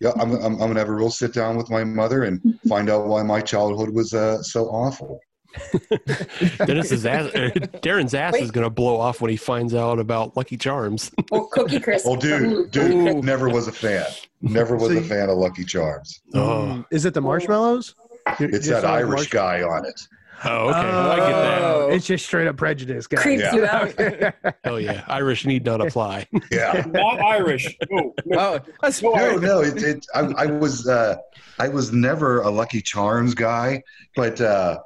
[0.00, 2.58] yeah, I'm, I'm, I'm going to have a real sit down with my mother and
[2.68, 5.20] find out why my childhood was uh, so awful.
[6.66, 7.50] Dennis's ass, uh,
[7.82, 11.10] Darren's ass is going to blow off when he finds out about Lucky Charms.
[11.30, 12.06] Or Cookie Crisp.
[12.08, 12.66] Oh, dude, Ooh.
[12.68, 14.06] dude, never was a fan.
[14.40, 16.20] Never was So a fan of Lucky Charms.
[16.34, 16.38] Oh,
[16.68, 16.84] Mm.
[16.90, 17.94] Is it the marshmallows?
[18.40, 20.00] You- It's you that Irish marsh- guy on it.
[20.44, 20.78] oh okay.
[20.78, 21.62] I get that.
[21.62, 21.88] Oh.
[21.90, 23.22] It's just straight up prejudice, guys.
[23.22, 23.54] Creeps Yeah.
[23.54, 24.54] you out.
[24.64, 25.04] Hell yeah.
[25.08, 26.26] Irish need not apply.
[26.50, 26.84] Yeah.
[26.88, 27.76] Not Irish.
[27.90, 28.60] No, no.
[28.82, 31.16] Oh, No, No, no, it, it I, I was uh,
[31.58, 33.82] I was never a Lucky Charms guy,
[34.16, 34.78] but uh,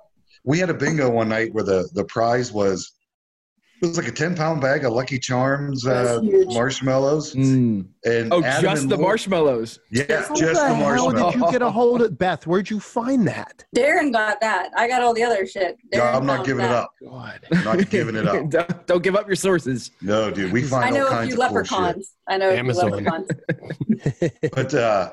[0.45, 2.93] we had a bingo one night where the the prize was
[3.83, 7.87] it was like a ten pound bag of Lucky Charms uh, marshmallows, Mm.
[8.05, 9.81] and Oh, Adam just and the Lou- marshmallows.
[9.91, 11.33] Yeah, How just the the hell marshmallows.
[11.33, 12.47] did you get a hold of Beth?
[12.47, 13.65] Where'd you find that?
[13.75, 14.71] Darren got that.
[14.77, 15.79] I got all the other shit.
[15.93, 16.93] Yeah, Darren I'm not found giving it up.
[17.03, 17.41] God.
[17.65, 18.49] Not giving it up.
[18.51, 19.91] don't, don't give up your sources.
[20.01, 22.13] No, dude, we I find know all a kinds few of cool leprechauns.
[22.29, 22.91] I know a few Amazon.
[22.93, 23.29] leprechauns.
[24.53, 25.13] But uh,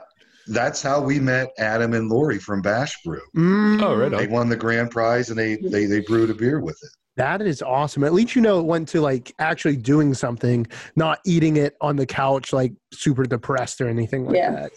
[0.50, 3.22] that's how we met Adam and Lori from Bash Brew.
[3.36, 6.60] Mm, Oh, right They won the grand prize and they they they brewed a beer
[6.60, 6.90] with it.
[7.18, 8.04] That is awesome.
[8.04, 11.96] At least you know it went to like actually doing something, not eating it on
[11.98, 14.52] the couch like super depressed or anything like Yeah.
[14.52, 14.72] that.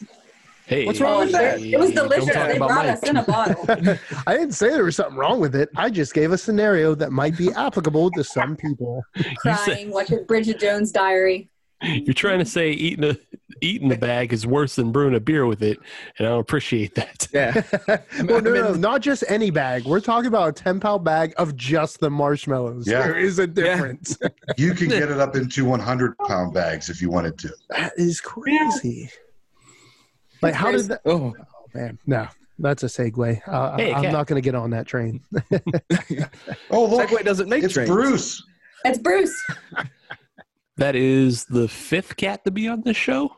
[0.66, 1.41] Hey, What's wrong Oh, with sure.
[1.41, 1.61] that?
[1.61, 2.27] It was delicious.
[2.35, 2.89] They brought Mike.
[2.91, 3.64] us in a bottle.
[4.27, 5.68] I didn't say there was something wrong with it.
[5.77, 9.03] I just gave a scenario that might be applicable to some people.
[9.39, 11.51] Crying, watching Bridget Jones' Diary.
[11.83, 13.16] You're trying to say eating a
[13.61, 15.78] eating the bag is worse than brewing a beer with it,
[16.18, 17.28] and I don't appreciate that.
[17.33, 17.62] Yeah.
[18.24, 19.85] well, no, no, not just any bag.
[19.85, 22.87] We're talking about a 10 pound bag of just the marshmallows.
[22.89, 23.03] Yeah.
[23.03, 24.16] There is a difference.
[24.59, 27.55] You can get it up into 100 pound bags if you wanted to.
[27.70, 29.09] that is crazy.
[30.43, 31.01] Like, how did that?
[31.07, 31.99] Oh, Oh, man.
[32.07, 32.28] No,
[32.59, 33.41] that's a segue.
[33.49, 34.12] Uh, Hey, I'm Kat.
[34.12, 35.20] not going to get on that train.
[36.70, 37.89] Oh, look, Segway doesn't make it's trains.
[37.89, 38.43] Bruce.
[38.85, 39.35] It's Bruce.
[40.77, 43.37] That is the fifth cat to be on this show.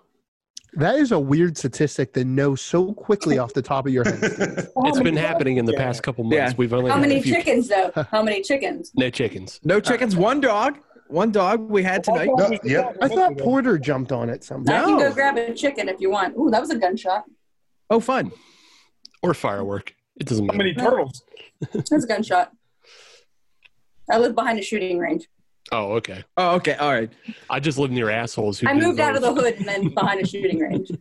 [0.75, 4.69] That is a weird statistic to know so quickly off the top of your head.
[4.87, 6.37] It's been happening in the past couple months.
[6.37, 6.53] Yeah.
[6.57, 7.91] We've only How had many a few chickens though?
[8.11, 8.91] How many chickens?
[8.95, 9.61] No chickens.
[9.63, 10.79] No chickens, one dog.
[11.09, 12.31] One dog we had tonight.
[12.35, 12.97] No, yep.
[13.01, 14.83] I thought Porter jumped on it somehow.
[14.83, 16.37] I can go grab a chicken if you want.
[16.37, 17.25] Ooh, that was a gunshot.
[17.91, 18.33] Oh, fun.
[19.23, 19.95] Or firework.
[20.17, 20.57] It doesn't matter.
[20.57, 21.23] How many turtles?
[21.73, 22.53] That's a gunshot.
[24.11, 25.29] I live behind a shooting range.
[25.73, 26.23] Oh, okay.
[26.37, 26.75] Oh, okay.
[26.75, 27.11] All right.
[27.49, 29.95] I just live near assholes who I do moved out of the hood and then
[29.95, 30.91] behind a shooting range.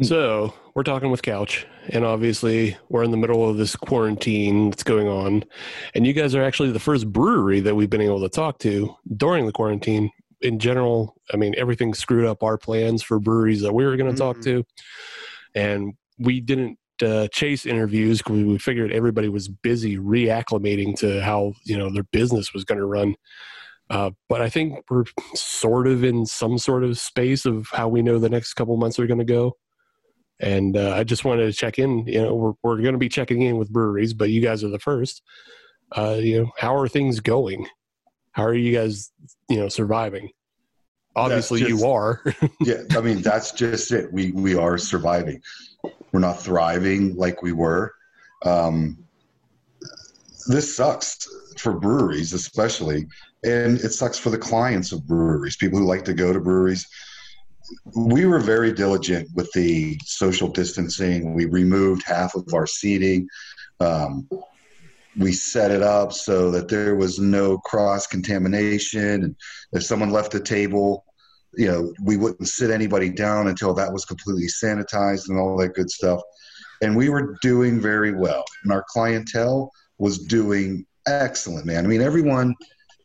[0.00, 4.82] So we're talking with Couch, and obviously we're in the middle of this quarantine that's
[4.82, 5.44] going on,
[5.94, 8.94] and you guys are actually the first brewery that we've been able to talk to
[9.16, 10.10] during the quarantine.
[10.40, 14.10] In general, I mean everything screwed up our plans for breweries that we were going
[14.12, 14.42] to talk Mhm.
[14.44, 14.64] to,
[15.54, 21.54] and we didn't uh, chase interviews because we figured everybody was busy reacclimating to how
[21.64, 23.14] you know their business was going to run.
[23.90, 28.00] Uh, but I think we're sort of in some sort of space of how we
[28.02, 29.56] know the next couple months are going to go.
[30.40, 32.06] And uh, I just wanted to check in.
[32.06, 34.70] You know, we're, we're going to be checking in with breweries, but you guys are
[34.70, 35.22] the first.
[35.94, 37.66] Uh, you know, how are things going?
[38.32, 39.12] How are you guys,
[39.48, 40.30] you know, surviving?
[41.14, 42.22] Obviously, just- you are.
[42.60, 44.12] yeah, I mean that's just it.
[44.12, 45.42] We we are surviving.
[46.12, 47.94] We're not thriving like we were.
[48.44, 48.98] Um,
[50.46, 51.26] this sucks
[51.58, 53.06] for breweries, especially,
[53.44, 56.86] and it sucks for the clients of breweries, people who like to go to breweries.
[57.96, 61.32] We were very diligent with the social distancing.
[61.32, 63.28] We removed half of our seating.
[63.80, 64.28] Um,
[65.16, 69.36] we set it up so that there was no cross contamination.
[69.72, 71.04] If someone left a table,
[71.54, 75.74] you know, we wouldn't sit anybody down until that was completely sanitized and all that
[75.74, 76.20] good stuff.
[76.80, 78.44] And we were doing very well.
[78.64, 81.84] And our clientele was doing excellent, man.
[81.84, 82.54] I mean, everyone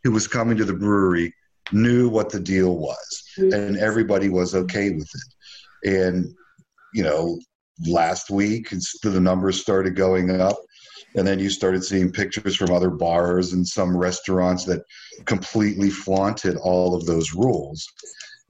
[0.03, 1.33] who was coming to the brewery
[1.71, 3.53] knew what the deal was, mm-hmm.
[3.53, 5.93] and everybody was okay with it.
[5.93, 6.33] And,
[6.93, 7.39] you know,
[7.87, 8.69] last week,
[9.03, 10.57] the numbers started going up.
[11.15, 14.83] And then you started seeing pictures from other bars and some restaurants that
[15.25, 17.87] completely flaunted all of those rules.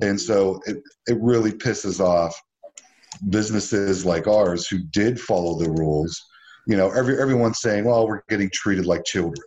[0.02, 0.78] And so it,
[1.08, 2.40] it really pisses off
[3.30, 6.24] businesses like ours who did follow the rules.
[6.68, 9.44] You know, every, everyone's saying, well, we're getting treated like children.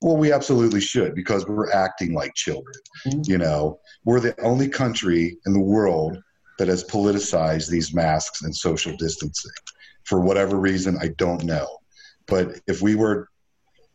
[0.00, 2.74] Well, we absolutely should because we're acting like children.
[3.06, 3.20] Mm-hmm.
[3.24, 6.18] You know, we're the only country in the world
[6.58, 9.52] that has politicized these masks and social distancing.
[10.04, 11.68] For whatever reason, I don't know.
[12.26, 13.28] But if we were,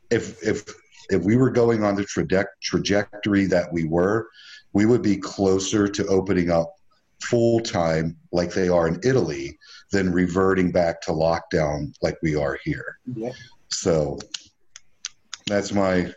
[0.10, 0.64] if if
[1.10, 4.28] if we were going on the traje- trajectory that we were,
[4.74, 6.74] we would be closer to opening up
[7.24, 9.57] full time like they are in Italy
[9.91, 12.99] than reverting back to lockdown like we are here.
[13.05, 13.32] Yeah.
[13.70, 14.20] So
[15.47, 16.13] that's my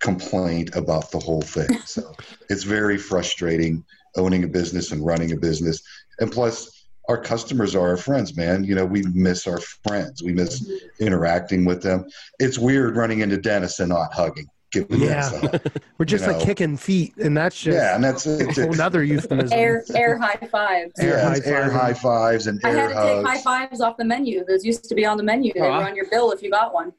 [0.00, 1.68] complaint about the whole thing.
[1.86, 2.14] So
[2.50, 3.84] it's very frustrating
[4.16, 5.82] owning a business and running a business.
[6.20, 8.64] And plus, our customers are our friends, man.
[8.64, 10.22] You know, we miss our friends.
[10.22, 11.04] We miss mm-hmm.
[11.04, 12.06] interacting with them.
[12.38, 14.48] It's weird running into Dennis and not hugging.
[14.70, 15.30] Giving Yeah.
[15.30, 15.72] Dennis a.
[15.98, 16.44] We're just You like know.
[16.44, 18.54] kicking feet, and that's just Yeah, and that's a it.
[18.56, 19.58] whole nother euphemism.
[19.58, 20.92] Air air high fives.
[21.00, 23.96] Air yeah, it's high air high fives and I had to take high fives off
[23.96, 24.44] the menu.
[24.44, 25.52] Those used to be on the menu.
[25.54, 25.78] They Aw.
[25.78, 26.92] were on your bill if you got one.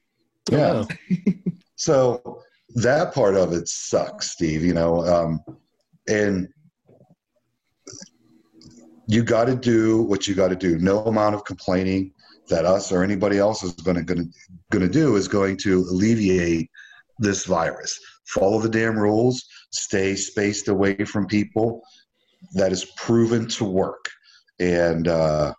[0.52, 0.86] Yeah.
[1.76, 2.42] so
[2.76, 4.64] that part of it sucks, Steve.
[4.64, 5.40] You know, um,
[6.08, 6.48] and
[9.08, 10.78] you got to do what you got to do.
[10.80, 12.14] No amount of complaining
[12.50, 14.32] that us or anybody else is going to going
[14.82, 16.70] to do is going to alleviate
[17.20, 18.00] this virus.
[18.28, 19.46] Follow the damn rules.
[19.72, 21.82] Stay spaced away from people.
[22.54, 24.06] That is proven to work.
[24.60, 25.54] And uh,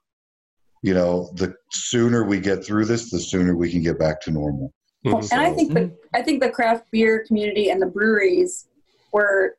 [0.83, 4.31] you know, the sooner we get through this, the sooner we can get back to
[4.31, 4.73] normal.
[5.05, 5.31] Mhm.
[5.33, 8.67] And I think the I think the craft beer community and the breweries
[9.13, 9.57] were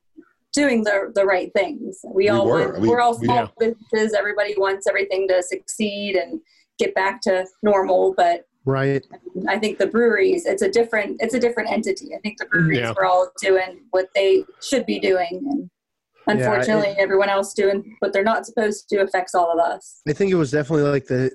[0.54, 1.99] doing the the right things.
[2.06, 2.70] We, We all were.
[2.72, 4.14] want, We- we're all we- small businesses.
[4.18, 6.39] Everybody wants everything to succeed and
[6.80, 8.14] get back to normal.
[8.18, 9.05] But Right.
[9.47, 12.16] I think the breweries it's a different it's a different entity.
[12.16, 12.57] I think the mm-hmm.
[12.57, 12.93] breweries Yeah.
[12.95, 15.70] were all doing what they should be doing
[16.28, 20.01] and Yeah, unfortunately everyone else doing what they're not supposed to affects all of us.
[20.07, 21.32] I think it was definitely like the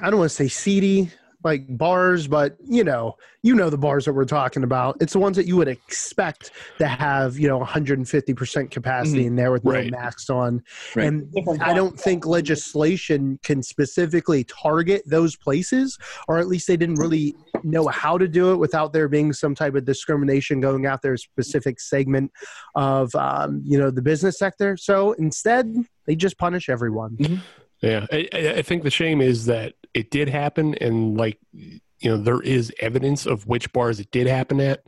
[0.00, 1.10] I don't want to say seedy
[1.42, 4.96] like bars, but you know, you know the bars that we're talking about.
[5.00, 9.50] It's the ones that you would expect to have, you know, 150% capacity in there
[9.50, 10.62] with no masks on.
[10.94, 11.06] Right.
[11.06, 16.96] And I don't think legislation can specifically target those places, or at least they didn't
[16.96, 21.00] really know how to do it without there being some type of discrimination going out
[21.02, 22.30] there, a specific segment
[22.74, 24.76] of, um, you know, the business sector.
[24.76, 25.74] So instead,
[26.06, 27.42] they just punish everyone.
[27.80, 32.10] Yeah, I, I I think the shame is that it did happen, and like you
[32.10, 34.82] know, there is evidence of which bars it did happen at,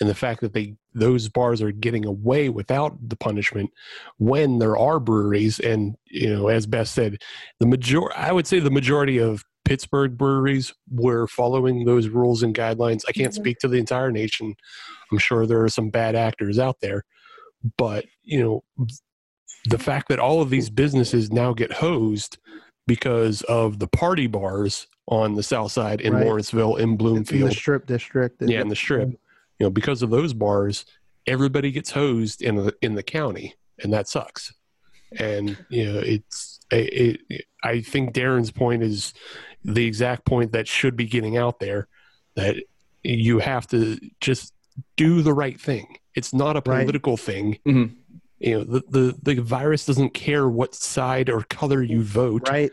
[0.00, 3.70] and the fact that they those bars are getting away without the punishment
[4.18, 5.58] when there are breweries.
[5.58, 7.18] And you know as beth said
[7.58, 12.54] the major i would say the majority of pittsburgh breweries were following those rules and
[12.54, 13.02] guidelines.
[13.08, 13.36] I can't Mhm.
[13.36, 14.54] speak to the entire nation.
[15.10, 17.04] I'm sure there are some bad actors out there.
[17.78, 18.64] But you know
[19.70, 22.38] the fact that all of these businesses now get hosed
[22.86, 26.24] because of the party bars on the south side in Right.
[26.24, 28.42] Morrisville in in Bloomfield the strip district.
[28.42, 29.10] yeah, in the strip.
[29.58, 30.84] You know, because of those bars,
[31.26, 34.52] everybody gets hosed in the in the county, and that sucks.
[35.18, 39.14] And you know, it's it, it, I think Darren's point is
[39.64, 41.88] the exact point that should be getting out there
[42.34, 42.56] that
[43.02, 44.52] you have to just
[44.96, 45.98] do the right thing.
[46.14, 46.80] It's not a Right.
[46.84, 47.58] political thing.
[47.66, 47.94] Mhm.
[48.40, 52.48] You know, the, the the virus doesn't care what side or color you vote.
[52.48, 52.72] Right.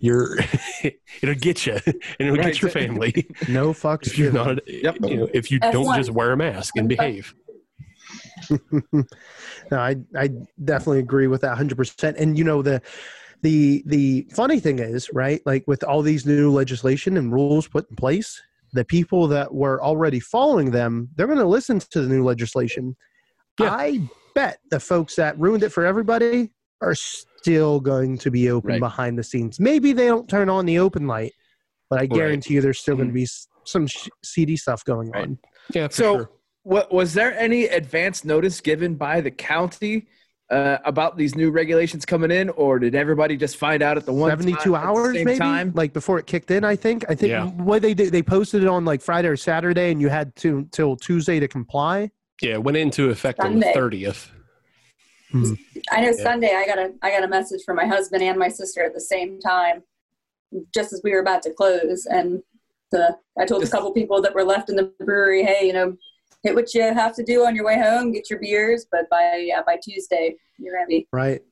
[0.00, 0.38] You're
[1.22, 2.44] it'll get you, and it'll Right.
[2.46, 4.06] get your family No fucks.
[4.06, 4.96] if you're not Yep.
[5.02, 5.72] you know if you F1.
[5.72, 7.34] don't just wear a mask and behave
[8.92, 9.04] no,
[9.72, 10.28] I I
[10.64, 12.14] definitely agree with that 100%.
[12.18, 12.80] And you know the
[13.42, 15.40] the the funny thing is, right?
[15.44, 18.40] Like with all these new legislation and rules put in place,
[18.72, 22.96] the people that were already following them, they're going to listen to the new legislation.
[23.60, 23.70] Yeah.
[23.74, 24.00] I
[24.38, 28.80] bet the folks that ruined it for everybody are still going to be open Right.
[28.80, 29.58] behind the scenes.
[29.58, 31.32] Maybe they don't turn on the open light,
[31.90, 33.26] but I guarantee you there's still going to be
[33.64, 35.24] some sh- seedy stuff going Right.
[35.24, 35.38] on.
[35.74, 36.30] yeah for So, sure.
[36.62, 40.06] what was there any advance notice given by the county
[40.50, 44.12] uh, about these new regulations coming in, or did everybody just find out at the
[44.14, 45.72] one 72 time, at the hours same maybe time?
[45.74, 47.44] like before it kicked in i think i think Yeah.
[47.48, 50.66] what they did they posted it on like friday or saturday and you had to
[50.72, 52.10] till tuesday to comply
[52.42, 53.78] yeah it went into effect on the Sunday.
[53.78, 54.28] 30th
[55.30, 55.52] hmm.
[55.90, 56.12] I know Yeah.
[56.22, 58.94] Sunday I got a I got a message from my husband and my sister at
[58.94, 59.82] the same time,
[60.74, 62.42] just as we were about to close, and
[62.90, 65.94] the I told a couple people that were left in the brewery, hey, you know,
[66.42, 69.42] hit what you have to do on your way home, get your beers, but by
[69.46, 71.42] yeah, by Tuesday you're gonna be right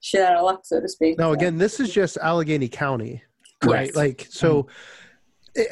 [0.00, 1.18] shit out of luck, so to speak.
[1.18, 3.22] no So, again this is just allegheny county
[3.62, 3.94] Correct.
[3.94, 4.72] right like so i-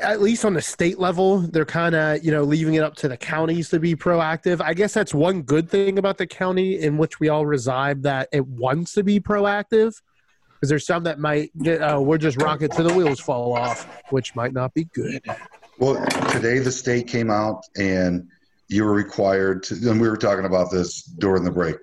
[0.02, 3.08] at least on the state level they're kind of you know leaving it up to
[3.08, 6.98] the counties to be proactive i guess that's one good thing about the county in
[6.98, 9.94] which we all reside that it wants to be proactive
[10.54, 13.88] because there's some that might get oh we're just rocket to the wheels fall off
[14.10, 15.22] which might not be good
[15.80, 18.28] Well, today the state came out and
[18.68, 21.76] you were required to, and we were talking about this during the break.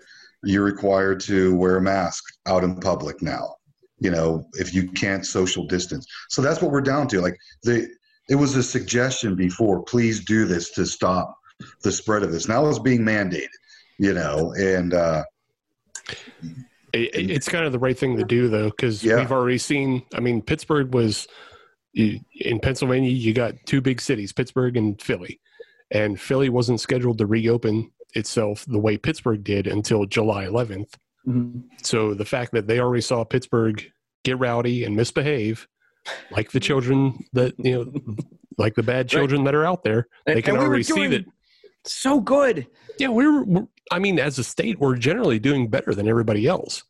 [0.43, 3.55] You're required to wear a mask out in public now.
[3.99, 6.05] You know, if you can't social distance.
[6.29, 7.19] So that's what we're down to.
[7.21, 7.87] Like the,
[8.29, 9.83] it was a suggestion before.
[9.83, 11.35] Please do this to stop
[11.81, 12.47] the spread of this.
[12.47, 13.47] Now it's being mandated.
[13.99, 15.23] You know, and uh,
[16.93, 19.17] It, it- it's kind of the right thing to do, though, because Yeah.
[19.17, 20.03] we've already seen.
[20.13, 21.27] I mean, Pittsburgh was
[21.95, 23.09] in Pennsylvania.
[23.09, 25.39] You got two big cities, Pittsburgh and Philly,
[25.89, 30.93] and Philly wasn't scheduled to reopen itself the way Pittsburgh did until July 11th.
[31.27, 31.63] Mhm.
[31.83, 33.83] So the fact that they already saw Pittsburgh
[34.23, 35.67] get rowdy and misbehave,
[36.31, 38.15] like the children that you know,
[38.57, 41.25] like the bad children that are out there, they can we already see that.
[41.85, 42.67] so good.
[42.99, 43.67] Yeah, we're, we're.
[43.91, 46.83] I mean, as a state, we're generally doing better than everybody else.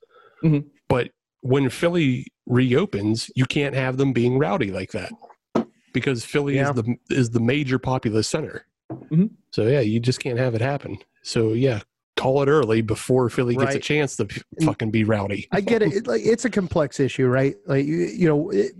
[0.43, 0.65] Mhm.
[0.87, 1.11] But
[1.41, 5.11] when Philly reopens, you can't have them being rowdy like that
[5.93, 6.69] because Philly Yeah.
[6.69, 8.65] is the is the major populous center.
[8.91, 9.31] Mhm.
[9.51, 10.97] So yeah, you just can't have it happen.
[11.23, 11.81] So yeah,
[12.17, 14.27] call it early before Philly gets a chance to
[14.61, 15.47] fucking be rowdy.
[15.51, 15.93] I get it.
[15.93, 17.55] it like it's a complex issue, right?
[17.65, 18.73] Like you, you know, it,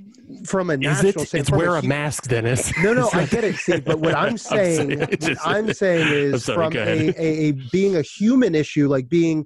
[0.45, 1.33] from a Is national it?
[1.33, 2.71] It's wear a mask, Dennis.
[2.83, 3.85] No, no, I get it, Steve.
[3.85, 7.09] But what I'm saying, saying- what it's just- I'm saying I'm is sorry, from a,
[7.17, 9.45] a, a being a human issue, like being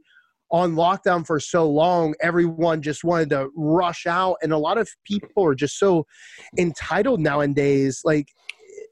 [0.52, 4.90] on lockdown for so long, everyone just wanted to rush out, and a lot of
[5.06, 6.06] people are just so
[6.58, 8.02] entitled nowadays.
[8.04, 8.28] Like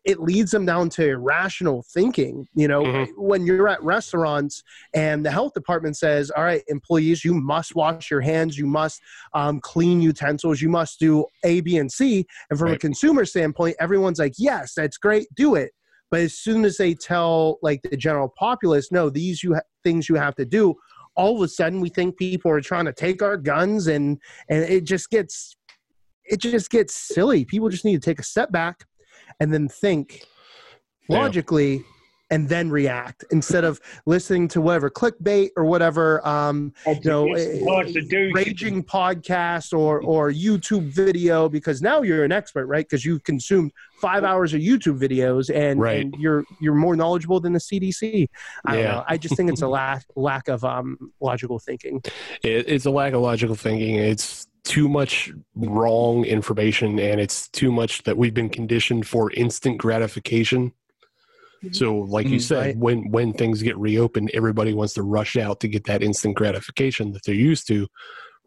[0.10, 2.48] it leads them down to irrational thinking.
[2.56, 3.10] You know, Mhm.
[3.16, 4.64] when you're at restaurants
[4.96, 9.00] and the health department says, "All right, employees, you must wash your hands, you must
[9.36, 13.76] um, clean utensils, you must do A, B, and C," and from a consumer standpoint,
[13.80, 15.74] everyone's like, "Yes, that's great, do it."
[16.10, 20.10] But as soon as they tell like the general populace, "No, these you ha- things
[20.10, 20.74] you have to do,"
[21.16, 24.18] all of a sudden we think people are trying to take our guns, and
[24.50, 25.56] and it just gets
[26.26, 27.46] it just gets silly.
[27.46, 28.86] People just need to take a step back
[29.40, 30.24] and then think
[31.10, 31.20] Yeah.
[31.20, 31.84] logically
[32.32, 37.60] and then react instead of listening to whatever clickbait or whatever um, you know eh,
[38.36, 43.72] raging podcast or or YouTube video because now you're an expert right because you've consumed
[44.00, 46.02] five hours of YouTube videos and, Right.
[46.06, 48.28] and you're you're more knowledgeable than the CDC
[48.66, 48.92] I don't Yeah.
[48.92, 52.00] know I just think it's a lack lack of um, logical thinking
[52.44, 53.96] it, it's a lack of logical thinking.
[53.96, 59.80] It's too much wrong information, and it's too much that we've been conditioned for instant
[59.80, 60.74] gratification.
[61.72, 62.42] So, like you Mhm.
[62.42, 62.78] said, Right.
[62.78, 67.12] when when things get reopened, everybody wants to rush out to get that instant gratification
[67.14, 67.88] that they're used to,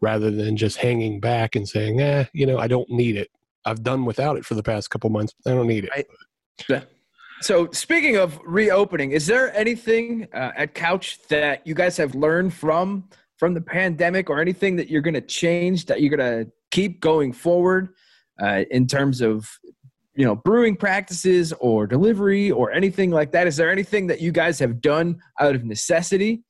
[0.01, 3.29] rather than just hanging back and saying, "Eh, you know, I don't need it.
[3.65, 5.33] I've done without it for the past couple months.
[5.45, 6.07] I don't need it."
[6.69, 6.87] Right.
[7.41, 12.53] So, speaking of reopening, is there anything uh, at Couch that you guys have learned
[12.53, 16.51] from from the pandemic, or anything that you're going to change that you're going to
[16.71, 17.89] keep going forward
[18.41, 19.49] uh, in terms of
[20.15, 23.47] you know brewing practices or delivery or anything like that?
[23.47, 26.43] Is there anything that you guys have done out of necessity,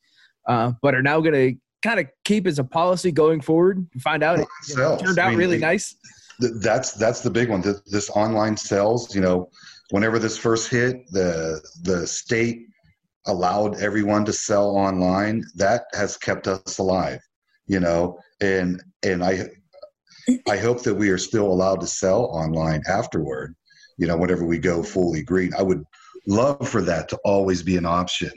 [0.47, 3.77] uh, but are now going to kind of keep as a policy going forward?
[3.77, 5.95] and Find out it you know, turned I out mean, really nice.
[6.41, 7.61] Th- that's that's the big one.
[7.61, 9.49] Th- This online sales, you know,
[9.91, 12.67] whenever this first hit, the the state
[13.25, 15.43] allowed everyone to sell online.
[15.55, 17.19] That has kept us alive,
[17.67, 19.49] you know, and and I
[20.49, 23.55] I hope that we are still allowed to sell online afterward.
[23.97, 25.83] You know, whenever we go fully green, I would
[26.27, 28.31] love for that to always be an option.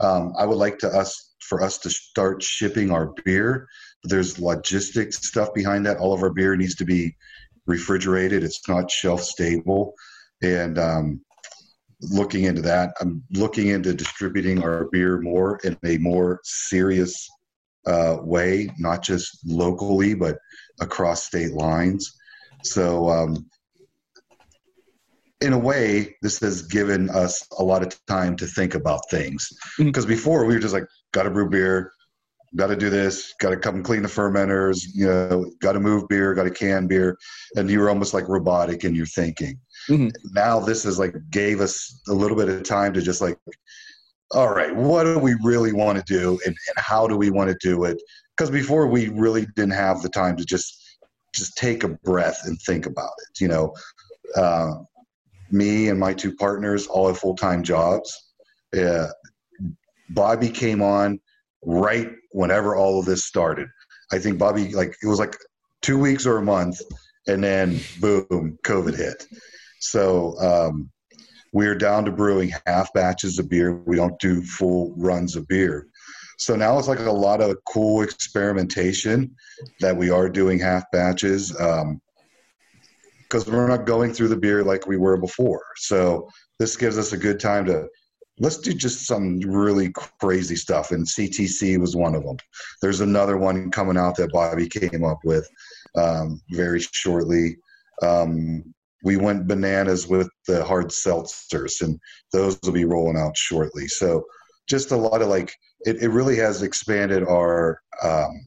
[0.00, 3.66] Um, I would like to us for us to start shipping our beer.
[4.04, 5.98] There's logistics stuff behind that.
[5.98, 7.16] All of our beer needs to be
[7.66, 8.44] refrigerated.
[8.44, 9.94] It's not shelf stable,
[10.42, 11.20] and um,
[12.00, 17.28] looking into that, I'm looking into distributing our beer more in a more serious
[17.86, 20.38] uh, way, not just locally but
[20.80, 22.16] across state lines.
[22.62, 23.46] So, um,
[25.40, 29.48] in a way, this has given us a lot of time to think about things.
[29.78, 31.92] Because before we were just like, got to brew beer,
[32.56, 36.08] got to do this, got to come clean the fermenters, you know, got to move
[36.08, 37.16] beer, got to can beer,
[37.54, 39.58] and you were almost like robotic in your thinking.
[39.88, 40.12] Mhm.
[40.32, 43.38] Now this is like gave us a little bit of time to just like,
[44.32, 47.48] all right, what do we really want to do, and, and how do we want
[47.50, 48.00] to do it?
[48.36, 50.98] Because before we really didn't have the time to just
[51.34, 53.40] just take a breath and think about it.
[53.40, 53.74] You know,
[54.36, 54.74] uh,
[55.50, 58.32] me and my two partners all have full time jobs.
[58.78, 59.08] Uh,
[60.10, 61.20] Bobby came on
[61.64, 63.68] right whenever all of this started.
[64.12, 65.36] I think Bobby like it was like
[65.82, 66.80] two weeks or a month,
[67.26, 69.26] and then boom, COVID hit.
[69.80, 70.90] So um,
[71.52, 73.82] we're down to brewing half batches of beer.
[73.86, 75.86] We don't do full runs of beer.
[76.38, 79.34] So now it's like a lot of cool experimentation
[79.80, 84.96] that we are doing half batches because we're not going through the beer like we
[84.96, 85.64] were before.
[85.76, 87.88] So this gives us a good time to
[88.40, 90.92] let's do just some really crazy stuff.
[90.92, 92.36] And CTC was one of them.
[92.82, 95.48] There's another one coming out that Bobby came up with
[95.96, 97.56] um, very shortly.
[98.02, 98.74] Um,
[99.04, 101.98] we went bananas with the hard seltzers, and
[102.32, 103.86] those will be rolling out shortly.
[103.88, 104.24] So
[104.68, 108.44] just a lot of like, it, it really has expanded our um,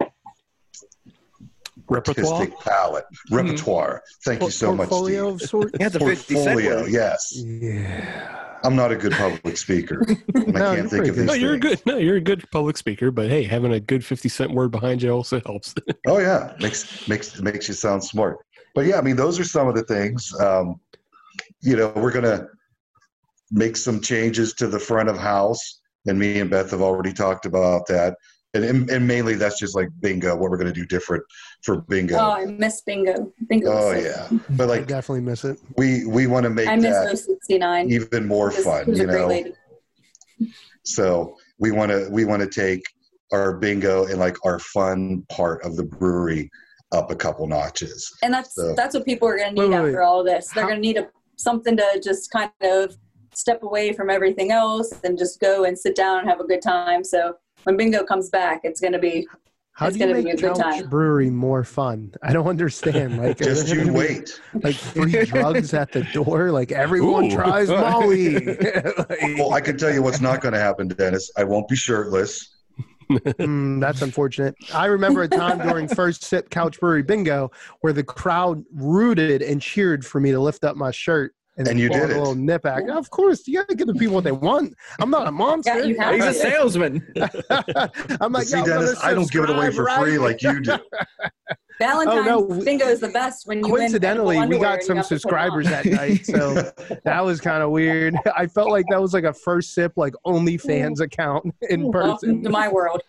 [1.90, 2.34] Repertoire.
[2.34, 4.02] artistic palette, repertoire.
[4.24, 5.42] Thank you so much, Portfolio Steve.
[5.44, 5.72] of sorts.
[5.80, 7.34] Yeah, the 50 cent Portfolio, yes.
[7.36, 8.38] Yeah.
[8.64, 10.06] I'm not a good public speaker.
[10.34, 11.82] No, I you're can't think of these No, you're things.
[11.82, 11.86] good.
[11.86, 13.10] No, you're a good public speaker.
[13.12, 15.74] But hey, having a good fifty cent word behind you also helps.
[16.08, 18.38] Oh yeah, makes makes makes you sound smart.
[18.76, 20.34] But yeah, I mean, those are some of the things.
[20.40, 20.80] Um,
[21.62, 22.48] you know, we're gonna
[23.52, 27.46] make some changes to the front of house, and me and Beth have already talked
[27.46, 28.16] about that.
[28.54, 31.24] And and, and mainly that's just like bingo, what we're gonna do different
[31.64, 32.18] for bingo.
[32.18, 33.32] Oh, I miss bingo.
[33.48, 33.72] Bingo.
[33.72, 34.44] Oh yeah, fun.
[34.52, 35.58] but I like definitely miss it.
[35.78, 37.90] we we want to make I miss that those 69.
[37.92, 38.82] even more It was- fun.
[38.82, 39.54] it was You a great know, lady.
[40.84, 42.82] So we want to we want to take
[43.32, 46.50] our bingo and like our fun part of the brewery
[46.92, 48.12] up a couple notches.
[48.24, 50.06] And that's So- that's what people are going to need wait, after wait.
[50.06, 50.48] all of this.
[50.50, 52.96] They're going to need a something to just kind of
[53.34, 56.62] step away from everything else and just go and sit down and have a good
[56.62, 57.04] time.
[57.04, 59.28] So when bingo comes back, it's going to be
[59.74, 60.90] How It's do you gonna be make a good Couch time.
[60.90, 62.14] Brewery more fun?
[62.22, 63.18] I don't understand.
[63.20, 64.40] Like, Just you be, wait.
[64.62, 66.52] Like free drugs at the door.
[66.52, 67.32] Like everyone Ooh.
[67.36, 68.36] tries Molly.
[68.46, 71.32] Like, Well, I can tell you what's not going to happen, Dennis.
[71.38, 72.58] I won't be shirtless.
[73.20, 74.56] Mm, that's unfortunate.
[74.74, 77.52] I remember a time during first sip Couch Brewery Bingo
[77.82, 81.34] where the crowd rooted and cheered for me to lift up my shirt.
[81.58, 82.18] And you pull did a it.
[82.18, 82.88] little nip back.
[82.88, 84.74] Of course, you gotta give the people what they want.
[85.00, 85.80] I'm not a monster.
[85.86, 87.06] Yeah, you He's a salesman.
[88.22, 90.78] I'm like, See, Dennis, I don't give it away for subscribe, free like you do.
[91.80, 94.98] Valentine's Oh, no, bingo is the best when you win Coincidentally, edible we got some
[94.98, 96.54] have to put it subscribers that night, so
[97.04, 98.16] that was kind of weird.
[98.38, 102.44] I felt like that was like a first sip, like OnlyFans account in Welcome person.
[102.44, 103.02] to my world.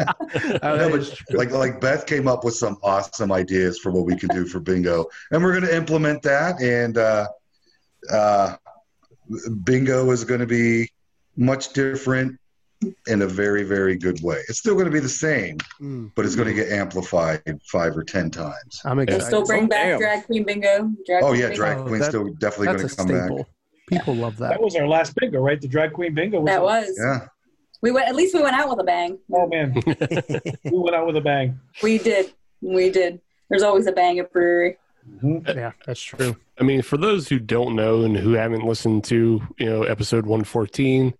[0.00, 4.28] No, but like like Beth came up with some awesome ideas for what we can
[4.30, 6.60] do for bingo, and we're going to implement that.
[6.60, 7.28] And uh,
[8.12, 8.56] uh,
[9.64, 10.88] bingo is going to be
[11.36, 12.36] much different
[13.08, 14.38] in a very very good way.
[14.48, 17.96] It's still going to be the same, Mm, but it's going to get amplified five
[17.96, 18.80] or ten times.
[18.84, 19.26] I'm They excited.
[19.26, 19.98] still bring Oh, back damn.
[19.98, 20.90] drag queen bingo.
[21.06, 21.56] Drag Oh yeah, bingo.
[21.56, 23.46] drag Oh, queen's that- still definitely going to come back.
[23.88, 24.50] People love that.
[24.50, 25.60] That was our last bingo, right?
[25.60, 26.40] The drag queen bingo.
[26.40, 26.96] was That was.
[26.98, 27.26] Yeah.
[27.82, 28.08] We went.
[28.08, 29.18] At least we went out with a bang.
[29.32, 31.58] Oh man, we went out with a bang.
[31.82, 32.32] We did.
[32.60, 33.20] We did.
[33.48, 34.76] There's always a bang at brewery.
[35.22, 36.36] Yeah, that's true.
[36.60, 40.26] I mean, for those who don't know and who haven't listened to, you know, episode
[40.26, 41.14] 114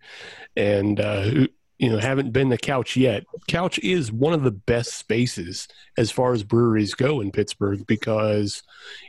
[0.57, 4.51] and, uh, who, you know, haven't been to Couch yet, Couch is one of the
[4.51, 5.67] best spaces
[5.97, 8.63] as far as breweries go in Pittsburgh because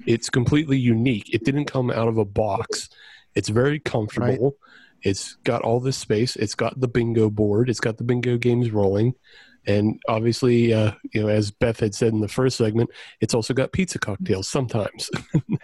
[0.07, 1.34] it's completely unique.
[1.34, 2.88] It didn't come out of a box.
[3.36, 4.55] It's very comfortable.
[5.01, 6.38] It's got all this space.
[6.38, 7.69] It's got the bingo board.
[7.69, 9.15] It's got the bingo games rolling.
[9.68, 12.89] And obviously, uh, you know, as Beth had said in the first segment,
[13.20, 15.09] it's also got pizza cocktails sometimes.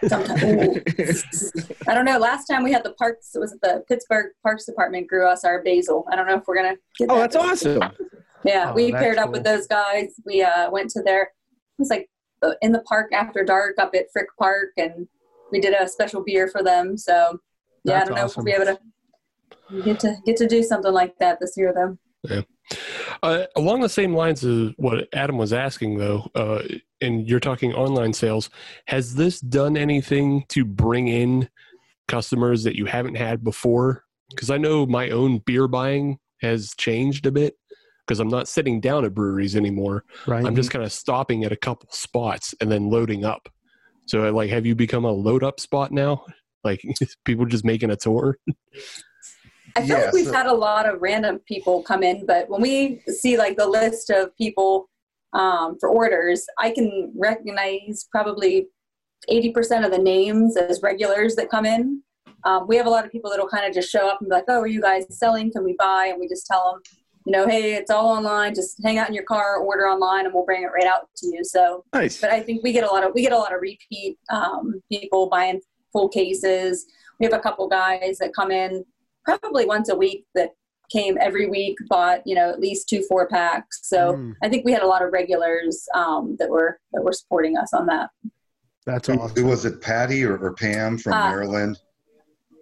[0.06, 1.52] Sometimes.
[1.88, 2.18] I don't know.
[2.18, 5.62] Last time we had the parks, it was the Pittsburgh Parks Department grew us our
[5.62, 6.04] basil.
[6.10, 7.10] I don't know if we're gonna get.
[7.10, 7.82] Oh, that that's awesome.
[8.44, 10.14] Yeah, Oh, we that's paired up with those guys.
[10.24, 11.22] We uh, went to their.
[11.22, 12.08] It was like
[12.42, 15.08] uh, in the park after dark up at Frick Park, and
[15.50, 16.96] we did a special beer for them.
[16.96, 17.40] So
[17.84, 18.40] yeah, That's I don't know awesome.
[18.42, 21.72] if we'll be able to get to get to do something like that this year
[21.74, 21.98] though.
[23.22, 26.62] Uh, along the same lines of what Adam was asking, though, uh,
[27.00, 28.50] and you're talking online sales,
[28.86, 31.48] has this done anything to bring in
[32.06, 34.04] customers that you haven't had before?
[34.30, 37.54] Because I know my own beer buying has changed a bit
[38.06, 40.04] because I'm not sitting down at breweries anymore.
[40.26, 40.44] Right.
[40.44, 43.48] I'm just kind of stopping at a couple spots and then loading up.
[44.06, 46.24] So, like, have you become a load up spot now?
[46.64, 46.82] Like,
[47.24, 48.38] people just making a tour?
[49.78, 52.48] I feel Yeah, like we've so- had a lot of random people come in, but
[52.50, 54.88] when we see like the list of people
[55.32, 58.66] um, for orders, I can recognize probably
[59.30, 62.02] 80% of the names as regulars that come in.
[62.44, 64.28] Um, we have a lot of people that will kind of just show up and
[64.28, 65.52] be like, oh, are you guys selling?
[65.52, 66.06] Can we buy?
[66.10, 66.82] And we just tell them,
[67.26, 68.54] you know, hey, it's all online.
[68.54, 71.26] Just hang out in your car, order online, and we'll bring it right out to
[71.28, 71.44] you.
[71.44, 72.20] So, Nice.
[72.20, 74.80] but I think we get a lot of we get a lot of repeat um,
[74.90, 75.60] people buying
[75.92, 76.86] full cases.
[77.20, 78.84] We have a couple guys that come in
[79.28, 80.50] probably once a week that
[80.90, 83.80] came every week, bought you know at least two four packs.
[83.82, 84.34] So Mm.
[84.42, 87.72] I think we had a lot of regulars um, that were that were supporting us
[87.74, 88.10] on that.
[88.86, 89.36] That's Who- awesome.
[89.36, 91.78] Who was it, Patty or, or Pam from Uh, Maryland?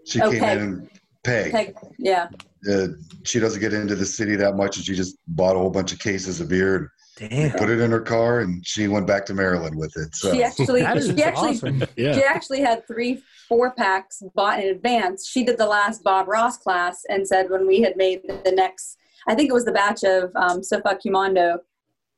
[0.07, 0.59] She oh, came Peg.
[0.59, 0.91] in and
[1.25, 1.53] Peg.
[1.53, 2.29] Peg, yeah,
[2.71, 2.89] Uh,
[3.25, 5.93] she doesn't get into the city that much, and she just bought a whole bunch
[5.93, 6.91] of cases of beer
[7.21, 7.51] and Damn.
[7.59, 10.15] put it in her car, and she went back to Maryland with it.
[10.15, 11.83] So she actually That is she actually awesome.
[11.97, 12.13] Yeah.
[12.15, 15.29] she actually had three four packs bought in advance.
[15.29, 18.97] She did the last Bob Ross class and said when we had made the next,
[19.29, 21.59] I think it was the batch of um, Sofa Cumondo.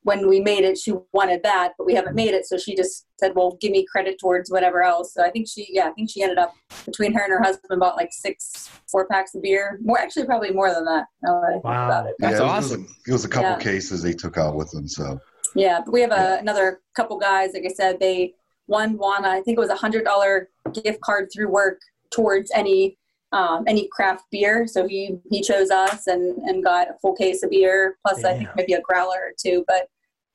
[0.05, 3.05] When we made it, she wanted that, but we haven't made it, so she just
[3.19, 6.09] said, "Well, give me credit towards whatever else." So I think she, yeah, I think
[6.09, 6.55] she ended up
[6.87, 9.79] between her and her husband bought like six four packs of beer.
[9.83, 11.07] More, actually, probably more than that.
[11.23, 11.87] Now that I think Wow.
[11.87, 12.15] about it.
[12.21, 12.83] That's yeah, was- awesome.
[12.83, 13.59] It was, a, it was a couple Yeah.
[13.59, 14.89] cases they took out with them.
[14.89, 15.21] So
[15.55, 16.39] Yeah, but we have a, Yeah.
[16.39, 17.51] another couple guys.
[17.53, 18.35] Like I said, they
[18.69, 19.25] one won.
[19.25, 22.97] I think it was a hundred dollar gift card through work towards any
[23.33, 24.67] um, any craft beer.
[24.67, 28.35] So he he chose us and and got a full case of beer plus I
[28.39, 29.65] think maybe a growler or two.
[29.67, 29.89] But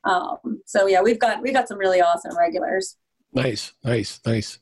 [0.04, 2.98] um, so yeah, we've got we've got some really awesome regulars.
[3.34, 4.60] Nice, nice, nice.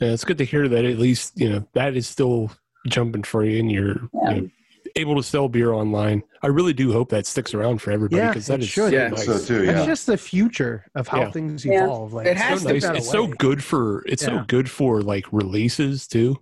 [0.00, 2.50] Yeah, it's good to hear that at least you know that is still
[2.88, 4.30] jumping for you, and you're Yeah.
[4.30, 4.50] you know,
[4.96, 6.22] able to sell beer online.
[6.42, 8.90] I really do hope that sticks around for everybody Yeah, because that it is should.
[8.90, 9.08] so Yeah.
[9.08, 9.24] nice.
[9.26, 9.86] so too, That's yeah.
[9.86, 11.30] just the future of how Yeah.
[11.32, 11.84] things Yeah.
[11.84, 12.12] evolve.
[12.12, 12.98] Like It has so to nice be.
[12.98, 14.40] It's so good for it's Yeah.
[14.40, 16.36] so good for like releases too.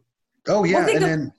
[0.48, 1.32] oh yeah, Well, and of- then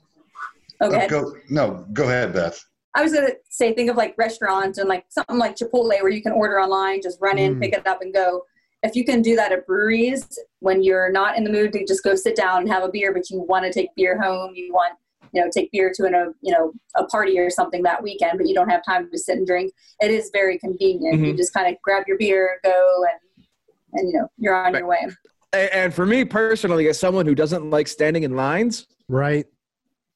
[0.82, 1.06] Okay.
[1.06, 2.64] oh, go no, go ahead, Beth.
[2.96, 6.22] I was gonna say, think of like restaurants and like something like Chipotle where you
[6.22, 7.62] can order online, just run in, Mm.
[7.62, 8.44] pick it up, and go.
[8.82, 10.28] If you can do that at breweries
[10.60, 13.14] when you're not in the mood to just go sit down and have a beer,
[13.14, 14.94] but you want to take beer home, you want
[15.34, 18.38] you know take beer to an, a you know a party or something that weekend,
[18.38, 19.74] but you don't have time to sit and drink.
[20.00, 21.20] It is very convenient.
[21.20, 21.38] You Mhm.
[21.38, 23.46] just kind of grab your beer, go, and
[23.94, 25.08] and you know you're on your way.
[25.54, 29.46] And for me personally, as someone who doesn't like standing in lines, right.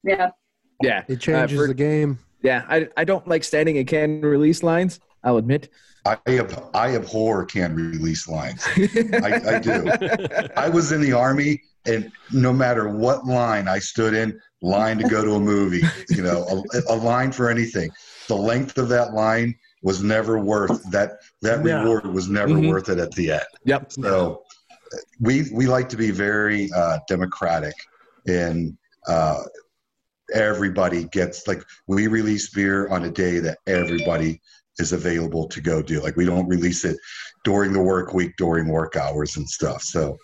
[0.04, 0.30] Yeah,
[0.82, 2.18] yeah, It changes for- the game.
[2.42, 5.00] yeah, I, I don't like standing in can release lines.
[5.24, 5.68] I'll admit.
[6.04, 8.64] I ab- I abhor can release lines.
[8.76, 9.90] I, I do.
[10.56, 15.04] I was in the army, and no matter what line I stood in, line to
[15.08, 17.90] go to a movie, you know, a, a line for anything,
[18.28, 21.18] the length of that line was never worth that.
[21.42, 21.82] That No.
[21.82, 22.68] reward was never Mhm.
[22.68, 23.42] worth it at the end.
[23.64, 23.92] Yep.
[23.92, 24.42] So
[25.20, 27.74] we we like to be very uh, democratic,
[28.26, 28.76] and
[29.06, 29.42] uh,
[30.34, 34.40] everybody gets like we release beer on a day that everybody
[34.78, 36.00] is available to go do.
[36.00, 36.96] Like we don't release it
[37.44, 39.82] during the work week, during work hours and stuff.
[39.82, 40.16] So.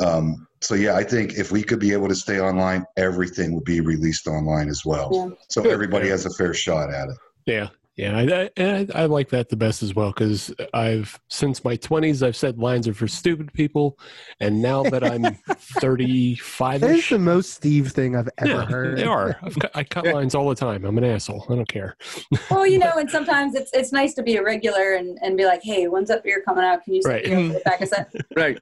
[0.00, 3.64] Um, so yeah, I think if we could be able to stay online, everything would
[3.64, 5.10] be released online as well.
[5.12, 5.34] Yeah.
[5.48, 5.72] So Good.
[5.72, 7.16] everybody has a fair shot at it.
[7.46, 7.68] Yeah.
[7.96, 12.22] Yeah, I, I, I like that the best as well because I've since my twenties
[12.22, 13.98] I've said lines are for stupid people,
[14.38, 15.34] and now that I'm
[15.80, 18.98] thirty five That is ish, the most Steve thing I've ever yeah, heard.
[18.98, 19.36] they are.
[19.42, 20.84] I've cut, I cut lines all the time.
[20.84, 21.44] I'm an asshole.
[21.50, 21.96] I don't care.
[22.52, 25.44] Well, you know, and sometimes it's it's nice to be a regular and, and be
[25.44, 26.84] like, hey, when's that beer coming out?
[26.84, 27.24] Can you Right.
[27.26, 28.12] send me over the pack of set?
[28.36, 28.60] Right.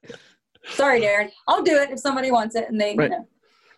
[0.70, 1.30] Sorry, Darren.
[1.48, 3.10] I'll do it if somebody wants it and they, Right.
[3.10, 3.28] you know.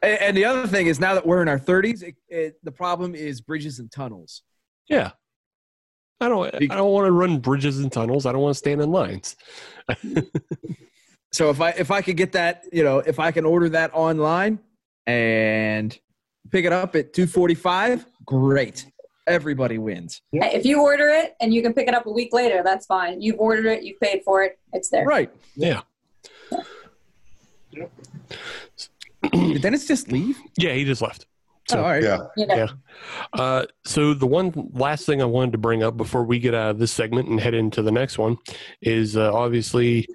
[0.03, 2.71] And, and the other thing is now that we're in our 30s, it, it, the
[2.73, 4.43] problem is bridges and tunnels.
[4.89, 5.11] Yeah.
[6.21, 6.53] I don't.
[6.55, 8.27] I don't want to run bridges and tunnels.
[8.27, 9.37] I don't want to stand in lines.
[11.33, 13.93] So if I if I could get that, you know, if I can order that
[13.95, 14.59] online
[15.07, 15.97] and
[16.51, 18.87] pick it up at 245, great.
[19.29, 20.23] Everybody wins.
[20.33, 22.87] Hey, If you order it and you can pick it up a week later, that's
[22.87, 23.21] fine.
[23.21, 25.05] You've ordered it, you've paid for it, it's there.
[25.05, 25.31] Right.
[25.55, 25.83] Yeah.
[27.73, 30.39] Did Dennis just leave?
[30.57, 31.27] Yeah, he just left.
[31.69, 32.03] So, oh, all right.
[32.03, 32.19] Yeah.
[32.37, 32.69] Yeah.
[33.35, 36.71] Uh, so the one last thing I wanted to bring up before we get out
[36.71, 38.39] of this segment and head into the next one
[38.81, 40.07] is uh, obviously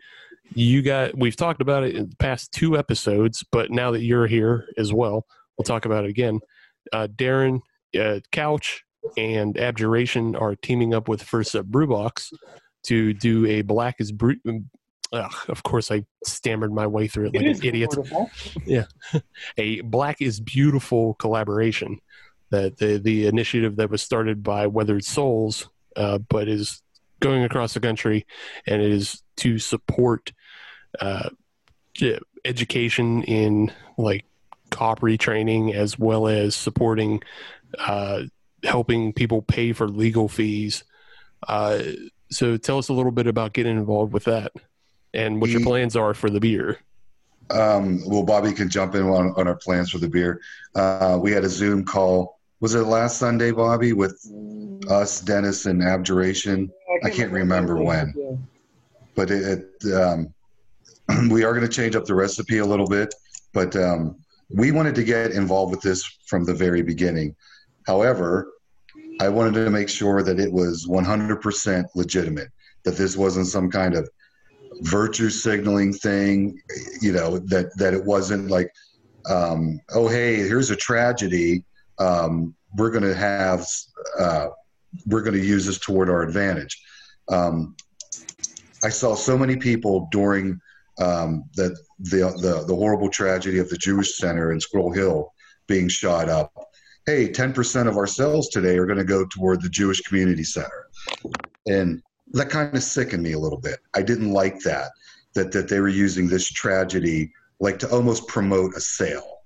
[0.55, 4.25] you got we've talked about it in the past two episodes, but now that you're
[4.27, 5.25] here as well,
[5.57, 6.39] we'll talk about it again.
[6.91, 7.61] Uh, Darren,
[7.99, 8.83] uh, Couch,
[9.15, 12.31] and Abjuration are teaming up with First Sip Brew Box
[12.85, 14.35] to do a Black is Brew.
[15.13, 17.93] Ugh, of course, I stammered my way through it like an idiot
[18.65, 18.85] yeah,
[19.57, 21.99] a Black is Beautiful collaboration.
[22.49, 26.81] That the the initiative that was started by Weathered Souls, uh, but is
[27.19, 28.25] going across the country
[28.67, 30.33] and is to support
[30.99, 31.29] uh,
[32.43, 34.25] education in like
[34.71, 37.21] cop retraining as well as supporting
[37.77, 38.23] uh,
[38.63, 40.83] helping people pay for legal fees.
[41.47, 41.83] Uh,
[42.31, 44.51] so tell us a little bit about getting involved with that
[45.13, 46.79] and what your plans are for the beer.
[47.49, 50.41] Um, well, Bobby can jump in on, on our plans for the beer.
[50.75, 52.39] Uh, we had a Zoom call.
[52.61, 54.25] Was it last Sunday, Bobby, with
[54.89, 56.71] us, Dennis, and Abjuration?
[57.03, 58.47] I can't remember when.
[59.15, 60.33] But it, it um,
[61.29, 63.13] we are going to change up the recipe a little bit.
[63.53, 64.17] But um,
[64.49, 67.35] we wanted to get involved with this from the very beginning.
[67.85, 68.53] However,
[69.19, 72.49] I wanted to make sure that it was 100% legitimate,
[72.83, 74.09] that this wasn't some kind of
[74.81, 76.59] virtue signaling thing
[77.01, 78.71] you know that that it wasn't like
[79.29, 81.63] um, oh hey here's a tragedy.
[81.99, 83.65] Um, we're going to have
[84.19, 84.47] uh,
[85.05, 86.81] we're going to use this toward our advantage.
[87.29, 87.75] Um,
[88.83, 90.59] i saw so many people during
[90.99, 95.31] um, the, the the the horrible tragedy of the jewish center in squirrel hill
[95.67, 96.51] being shot up.
[97.05, 100.87] Hey 10% of our sales today are going to go toward the jewish community center.
[101.65, 102.01] And
[102.33, 103.79] that kind of sickened me a little bit.
[103.93, 104.91] I didn't like that
[105.35, 109.39] that that they were using this tragedy like to almost promote a sale,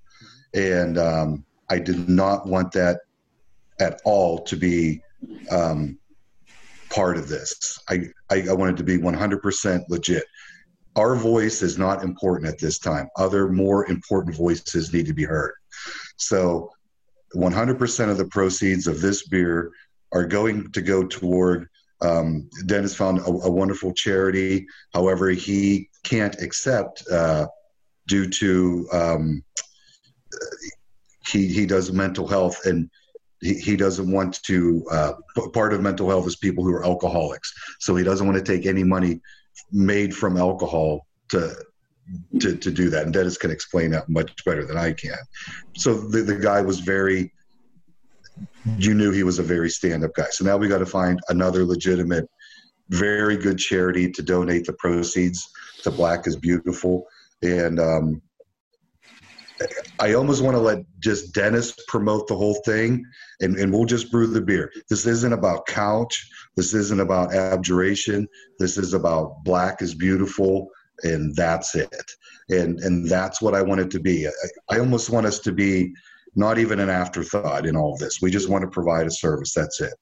[0.53, 3.01] and um, I did not want that
[3.79, 5.01] at all to be
[5.51, 5.97] um,
[6.89, 7.79] part of this.
[7.89, 10.25] I, I I wanted to be 100% legit.
[10.95, 13.07] Our voice is not important at this time.
[13.17, 15.53] Other more important voices need to be heard.
[16.15, 16.71] So,
[17.35, 19.71] 100% of the proceeds of this beer
[20.11, 21.67] are going to go toward
[22.01, 24.67] um, Dennis found a, a wonderful charity.
[24.93, 27.47] However, he can't accept uh,
[28.07, 29.43] due to um,
[31.27, 32.89] he he does mental health and
[33.41, 34.85] he, he doesn't want to.
[34.91, 35.13] Uh,
[35.53, 38.65] part of mental health is people who are alcoholics, so he doesn't want to take
[38.65, 39.19] any money
[39.71, 41.55] made from alcohol to.
[42.39, 45.17] To, to do that, and Dennis can explain that much better than I can.
[45.75, 47.33] So the, the guy was very
[48.77, 50.27] you knew he was a very stand-up guy.
[50.31, 52.29] So now we got to find another legitimate,
[52.89, 55.47] very good charity to donate the proceeds
[55.83, 57.05] to Black is Beautiful,
[57.41, 58.21] and um,
[59.99, 63.03] I almost want to let just Dennis promote the whole thing,
[63.41, 64.71] and, and we'll just brew the beer.
[64.89, 66.29] This isn't about couch.
[66.55, 68.27] This isn't about abjuration.
[68.59, 70.69] This is about Black is Beautiful,
[71.03, 72.11] and that's it.
[72.49, 74.27] And and that's what I want it to be.
[74.27, 75.93] I, I almost want us to be
[76.35, 78.19] not even an afterthought in all of this.
[78.21, 79.53] We just want to provide a service.
[79.53, 79.93] That's it.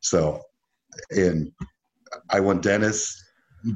[0.00, 0.40] So,
[1.10, 1.50] and
[2.30, 3.16] I want Dennis.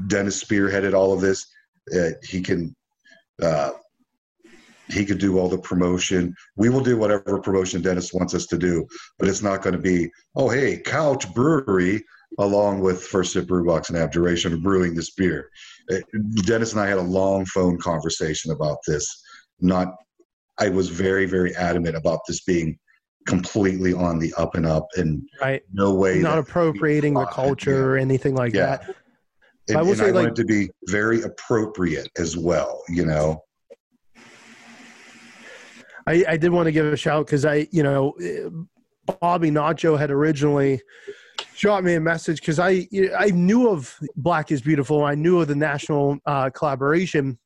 [0.08, 1.46] Dennis spearheaded all of this.
[1.94, 2.74] Uh, he can.
[3.40, 3.70] Uh,
[4.88, 6.34] he could do all the promotion.
[6.56, 8.86] We will do whatever promotion Dennis wants us to do,
[9.18, 12.04] but it's not going to be, oh, hey, Couch Brewery,
[12.38, 15.50] along with First Sip Brew Box and Abjuration, brewing this beer.
[15.92, 15.96] Uh,
[16.44, 19.22] Dennis and I had a long phone conversation about this.
[19.60, 19.88] Not,
[20.58, 22.78] I was very, very adamant about this being
[23.26, 25.62] completely on the up and up, and Right.
[25.72, 27.26] no way Not appropriating the Yeah.
[27.32, 28.76] culture or anything like Yeah.
[28.78, 28.96] that.
[29.68, 32.82] and, I will and say, I like- it to be very appropriate as well.
[32.88, 33.42] You know,
[36.06, 38.14] I, I did want to give a shout because I, you know,
[39.20, 40.80] Bobby Nacho had originally
[41.54, 42.86] shot me a message because I
[43.18, 45.02] I knew of Black is Beautiful.
[45.02, 47.36] I knew of the national uh, collaboration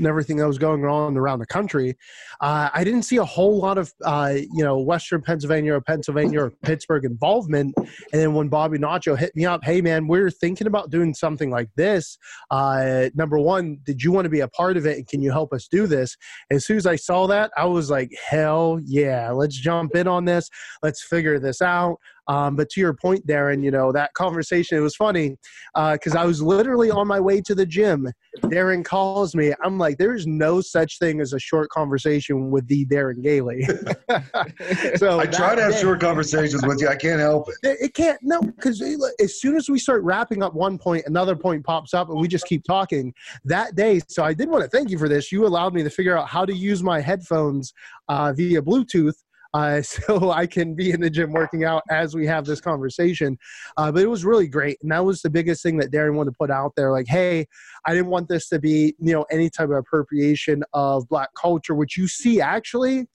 [0.00, 1.96] and everything that was going on around the country.
[2.40, 6.40] Uh, I didn't see a whole lot of uh, you know Western Pennsylvania or Pennsylvania
[6.40, 7.74] or Pittsburgh involvement.
[7.76, 11.50] And then when Bobby Nacho hit me up, hey man, we're thinking about doing something
[11.50, 12.18] like this.
[12.50, 14.96] Uh, number one, did you want to be a part of it?
[14.96, 16.16] And can you help us do this?
[16.50, 20.24] As soon as I saw that, I was like, hell yeah, let's jump in on
[20.24, 20.48] this.
[20.82, 21.98] Let's figure this out.
[22.28, 25.36] Um, but to your point, Darren, you know, that conversation, it was funny
[25.74, 28.08] because I was literally on my way to the gym.
[28.42, 29.52] Darren calls me.
[29.64, 33.64] I'm like, there's no such thing as a short conversation with the Darren Gailey.
[34.96, 36.88] so I try to have day- short conversations with you.
[36.88, 37.56] I can't help it.
[37.62, 38.82] it, it can't no because
[39.20, 42.28] as soon as we start wrapping up one point another point pops up and we
[42.28, 43.12] just keep talking
[43.44, 45.90] that day so i did want to thank you for this you allowed me to
[45.90, 47.72] figure out how to use my headphones
[48.08, 49.14] uh, via bluetooth
[49.54, 53.38] uh, so I can be in the gym working out as we have this conversation.
[53.76, 56.30] Uh, but it was really great, and that was the biggest thing that Darren wanted
[56.30, 56.92] to put out there.
[56.92, 57.46] Like, hey,
[57.86, 61.74] I didn't want this to be, you know, any type of appropriation of black culture,
[61.74, 63.06] which you see actually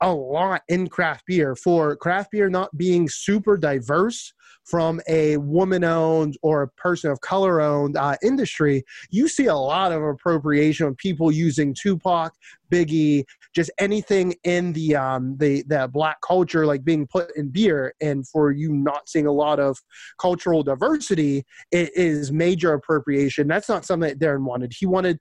[0.00, 1.54] a lot in craft beer.
[1.56, 4.32] For craft beer not being super diverse
[4.64, 9.54] from a woman owned or a person of color owned uh, industry you see a
[9.54, 12.32] lot of appropriation of people using tupac
[12.70, 17.94] biggie just anything in the um the the black culture like being put in beer.
[18.00, 19.78] And for you not seeing a lot of
[20.20, 23.46] cultural diversity it is major appropriation.
[23.46, 24.72] That's not something that darren wanted.
[24.76, 25.18] He wanted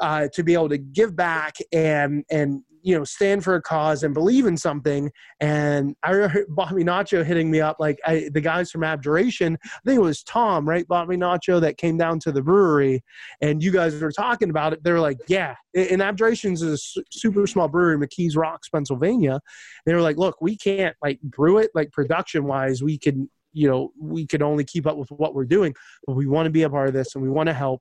[0.00, 4.02] uh, to be able to give back and and you know stand for a cause
[4.02, 5.10] and believe in something.
[5.40, 9.80] And i remember bobby nacho hitting me up like I, the guys from abjuration i
[9.84, 13.02] think it was tom right bobby nacho that came down to the brewery.
[13.40, 14.84] And you guys were talking about it.
[14.84, 19.40] They're like yeah and abjurations is a super small brewery mckees rocks pennsylvania.
[19.86, 23.68] They were like look we can't like brew it like production wise we can you
[23.68, 25.74] know we could only keep up with what we're doing.
[26.06, 27.80] But we want to be a part of this and we want to help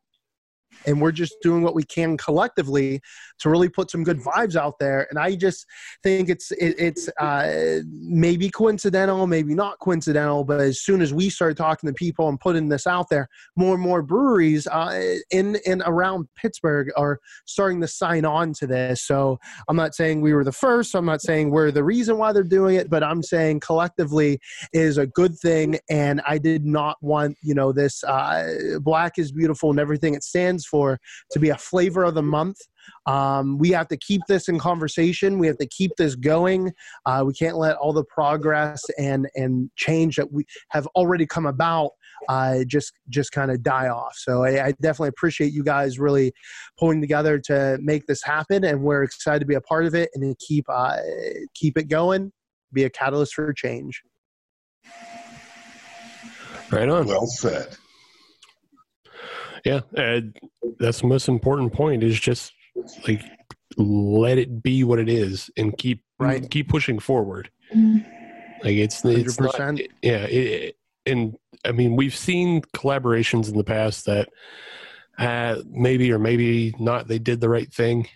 [0.85, 3.01] and we're just doing what we can collectively
[3.39, 5.07] to really put some good vibes out there.
[5.09, 5.65] And i just
[6.01, 11.29] think it's it, it's uh, maybe coincidental maybe not coincidental but as soon as we
[11.29, 15.57] start talking to people and putting this out there more and more breweries uh, in
[15.65, 19.03] and around pittsburgh are starting to sign on to this.
[19.03, 20.95] So i'm not saying we were the first.
[20.95, 24.39] I'm not saying we're the reason why they're doing it but i'm saying collectively
[24.73, 25.79] is a good thing.
[25.89, 30.13] And i did not want you know this uh, black is beautiful and everything.
[30.13, 30.99] It stands for
[31.31, 32.57] to be a flavor of the month.
[33.05, 35.39] Um, we have to keep this in conversation.
[35.39, 36.71] We have to keep this going.
[37.05, 41.45] Uh, we can't let all the progress and and change that we have already come
[41.45, 41.91] about
[42.27, 44.15] uh, just just kind of die off.
[44.17, 46.33] So I, I definitely appreciate you guys really
[46.77, 50.09] pulling together to make this happen and we're excited to be a part of it
[50.13, 50.97] and to keep uh,
[51.53, 52.31] keep it going
[52.73, 54.01] be a catalyst for change.
[56.71, 57.05] Right on.
[57.05, 57.77] Well said.
[59.65, 60.37] Yeah, and
[60.79, 62.51] that's the most important point is just
[63.07, 63.23] like
[63.77, 66.49] let it be what it is and keep Right.
[66.49, 67.49] keep pushing forward.
[67.73, 69.87] Like it's it's not, 100%.
[70.01, 70.75] yeah, it,
[71.05, 71.35] and
[71.65, 74.29] I mean we've seen collaborations in the past that
[75.17, 78.07] uh, maybe or maybe not they did the right thing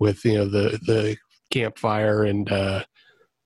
[0.00, 1.16] with you know the the
[1.50, 2.84] campfire and uh,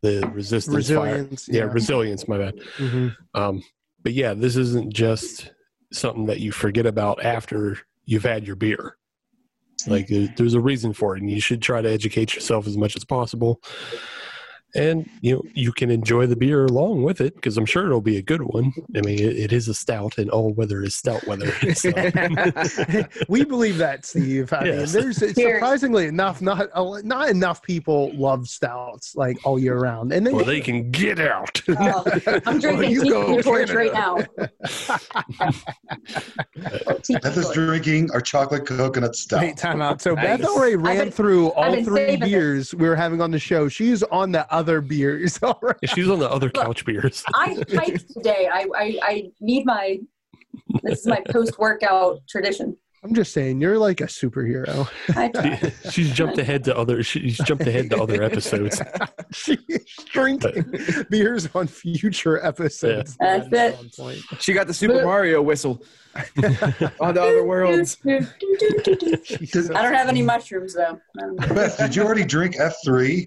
[0.02, 1.18] the resistance fire.
[1.18, 2.26] resilience Yeah, resilience.
[2.26, 2.54] My bad.
[2.78, 3.16] Mhm.
[3.34, 3.62] Um,
[4.02, 5.50] but yeah, this isn't just
[5.97, 8.97] something that you forget about after you've had your beer.
[9.86, 12.77] Like uh, there's a reason for it, and you should try to educate yourself as
[12.77, 13.60] much as possible.
[14.76, 18.00] And you know you can enjoy the beer along with it because I'm sure it'll
[18.00, 18.72] be a good one.
[18.96, 21.50] I mean, it, it is a stout, and all weather is stout weather.
[21.74, 21.90] So-
[23.28, 24.52] we believe that, Steve.
[24.52, 24.94] I Yes.
[24.94, 26.68] mean, there's surprisingly enough not
[27.04, 31.18] not enough people love stouts like all year round, and they, or they can get
[31.20, 31.60] out.
[31.68, 32.04] Oh,
[32.46, 33.76] I'm drinking you Tiki go, Torch Canada.
[33.76, 34.16] right now.
[37.22, 39.40] Beth is drinking our chocolate coconut stout.
[39.42, 40.00] Wait, time out.
[40.02, 40.38] So Nice.
[40.38, 42.24] Beth already ran been- through all three saving it.
[42.24, 43.68] beers we were having on the show.
[43.68, 45.86] She's on the other beers already.
[45.86, 47.24] She's on the other couch beers.
[47.34, 48.48] I hiked today.
[48.52, 49.98] I, I, I need my,
[50.82, 52.76] this is my post workout tradition.
[53.06, 54.88] I'm just saying, you're like a superhero.
[55.16, 55.72] I try.
[55.90, 57.05] she's jumped ahead to other.
[57.05, 58.82] She's jumped ahead to other episodes.
[59.32, 59.59] She's
[60.06, 60.74] drinking
[61.09, 63.16] beers on future episodes.
[63.20, 63.78] That's it.
[63.78, 64.18] On point.
[64.40, 65.84] She got the Super Mario whistle
[66.16, 67.97] on the other worlds.
[68.05, 68.18] I
[69.38, 70.98] don't have any mushrooms though.
[71.36, 73.24] Beth, did you already drink F3?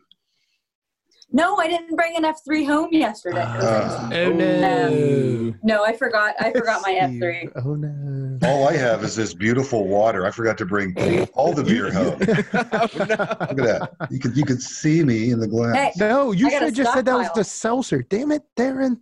[1.31, 3.41] No, I didn't bring an F3 home yesterday.
[3.41, 5.53] Uh, Oh no!
[5.64, 6.34] no, I forgot.
[6.39, 7.51] I forgot my F3.
[7.64, 8.39] Oh no.
[8.47, 10.26] all I have is this beautiful water.
[10.26, 10.95] I forgot to bring
[11.34, 12.18] all the beer home.
[12.19, 12.49] Look
[12.93, 13.91] at that.
[14.10, 15.76] You could you could see me in the glass.
[15.76, 18.01] Hey, No, you should have just said that was the seltzer.
[18.10, 18.99] Damn it, Darren.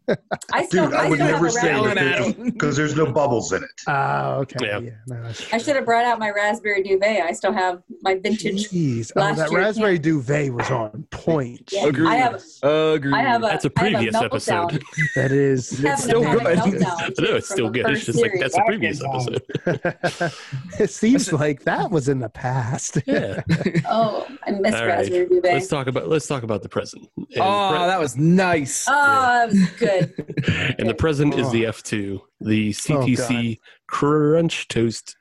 [0.51, 2.31] I still, Dude, I I would still never a say raspberry.
[2.33, 3.69] that because there's no bubbles in it.
[3.87, 4.57] Ah, okay.
[4.61, 4.79] Yeah.
[4.79, 4.89] Yeah.
[5.07, 7.21] no, I should have brought out my raspberry duvet.
[7.21, 8.69] I still have my vintage.
[8.69, 9.11] Jeez.
[9.15, 11.69] Oh, that year raspberry duvet was on point.
[11.71, 12.43] Yeah, I have.
[12.63, 13.13] Agreed.
[13.13, 13.47] I have a.
[13.47, 14.25] That's a I have previous meltdown.
[14.25, 14.83] episode.
[15.15, 15.69] That is.
[15.77, 16.81] Having a still panic good.
[16.81, 17.85] meltdown, I know it's still good.
[17.89, 18.41] It's first just like series.
[18.41, 20.33] that's a previous episode.
[20.79, 22.99] it seems like that was in the past.
[23.05, 23.41] Yeah.
[23.89, 24.87] Oh, I miss All right.
[24.87, 25.53] raspberry duvet.
[25.53, 27.07] Let's talk about let's talk about the present.
[27.17, 28.85] And, Oh, pre- that was nice.
[28.87, 30.75] Oh, that was good.
[30.79, 31.71] and the present is the ah.
[31.71, 33.57] F2, the oh, CTC
[33.87, 35.15] Crunch Toast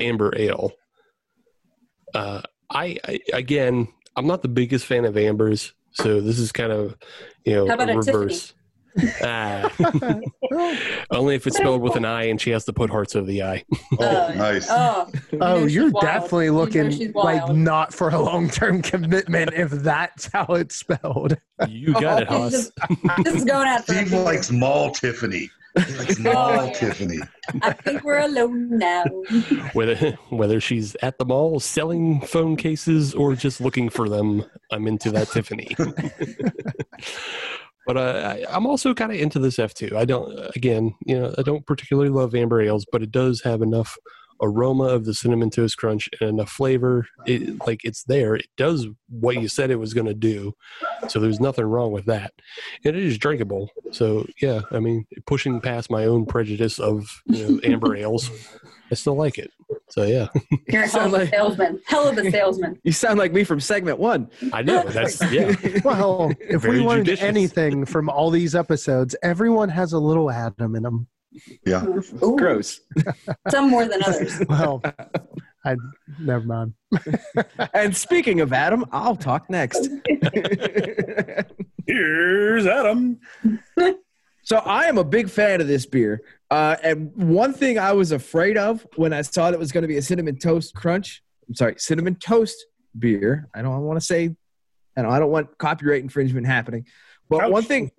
[0.00, 0.72] Amber Ale.
[2.14, 6.72] Uh, I, I again, I'm not the biggest fan of ambers, so this is kind
[6.72, 6.96] of
[7.44, 8.54] you know How about a a reverse.
[9.22, 9.70] Ah.
[11.12, 13.42] Only if it's spelled with an I and she has to put hearts over the
[13.42, 13.64] I.
[14.00, 14.66] Oh, nice.
[14.68, 15.08] Oh,
[15.40, 16.02] Oh, know she's you're wild.
[16.02, 20.76] definitely You know looking like not for a long term commitment if that's how it's
[20.76, 21.36] spelled.
[21.68, 23.16] You got it, This Hoss.
[23.24, 25.48] this is going out for a Steve likes mall Tiffany.
[25.76, 26.72] He likes Oh.
[26.74, 27.18] Tiffany.
[27.62, 29.04] I think we're alone now.
[29.72, 34.86] Whether whether she's at the mall selling phone cases or just looking for them, I'm
[34.86, 35.74] into that Tiffany.
[37.86, 39.94] but uh, I, I'm also kind of into this F2.
[39.94, 43.62] I don't, again, you know, I don't particularly love amber ales, but it does have
[43.62, 43.96] enough
[44.42, 47.06] aroma of the cinnamon toast crunch and enough flavor.
[47.26, 48.34] It like it's there.
[48.36, 50.52] It does what you said it was going to do.
[51.08, 52.32] So there's nothing wrong with that.
[52.84, 53.68] And it is drinkable.
[53.92, 58.30] So yeah, I mean, pushing past my own prejudice of you know, amber ales,
[58.90, 59.50] I still like it.
[59.90, 60.28] So yeah,
[60.68, 61.80] You're a hell Sound of a like- salesman.
[61.86, 62.80] Hell of a salesman.
[62.84, 64.28] You sound like me from segment one.
[64.52, 65.54] I know that's yeah.
[65.84, 67.24] Well, if Very we learned judicious.
[67.24, 71.08] anything from all these episodes, everyone has a little Adam in them.
[71.64, 71.84] Yeah.
[71.84, 72.80] Ooh, Gross.
[73.50, 74.42] Some more than others.
[74.48, 74.82] Well,
[75.64, 75.76] I
[76.18, 76.74] never mind.
[77.74, 79.88] And speaking of Adam, I'll talk next.
[81.86, 83.20] Here's Adam.
[84.42, 86.22] So I am a big fan of this beer.
[86.50, 89.82] Uh, and one thing I was afraid of when I saw that it was going
[89.82, 91.22] to be a cinnamon toast crunch.
[91.48, 92.66] I'm sorry, cinnamon toast
[92.98, 93.48] beer.
[93.54, 94.34] I don't want to say,
[94.96, 96.86] and I don't want copyright infringement happening.
[97.28, 97.92] But Couch one thing,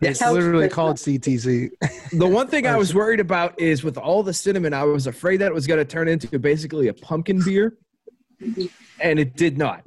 [0.00, 1.70] It's Couch literally called CTC.
[2.12, 5.38] the one thing I was worried about is with all the cinnamon, I was afraid
[5.38, 7.76] that it was going to turn into basically a pumpkin beer,
[9.00, 9.82] and it did not.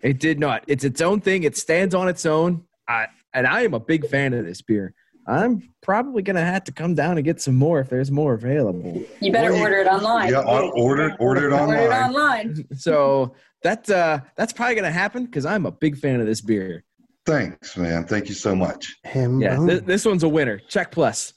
[0.00, 0.64] It did not.
[0.68, 1.42] It's its own thing.
[1.42, 2.64] It stands on its own.
[2.88, 4.94] I, and I am a big fan of this beer.
[5.26, 8.34] I'm probably going to have to come down and get some more if there's more
[8.34, 9.04] available.
[9.20, 10.30] You better order it online.
[10.32, 11.90] Yeah, on- order order it Order it online.
[11.92, 12.66] online.
[12.76, 16.40] So that uh, that's probably going to happen because I'm a big fan of this
[16.40, 16.82] beer.
[17.24, 18.04] Thanks, man.
[18.04, 18.96] Thank you so much.
[19.04, 19.40] Him.
[19.40, 20.60] Yeah, th- this one's a winner.
[20.68, 21.34] Check plus.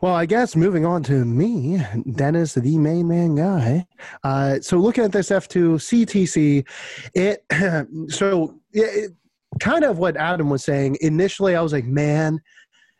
[0.00, 1.82] well, I guess moving on to me,
[2.14, 3.86] Dennis, the main man guy.
[4.22, 6.66] Uh, so looking at this F2 CTC,
[7.14, 7.44] it
[8.12, 9.12] so it, it-
[9.60, 10.98] kind of what Adam was saying.
[11.00, 12.38] Initially, I was like, man.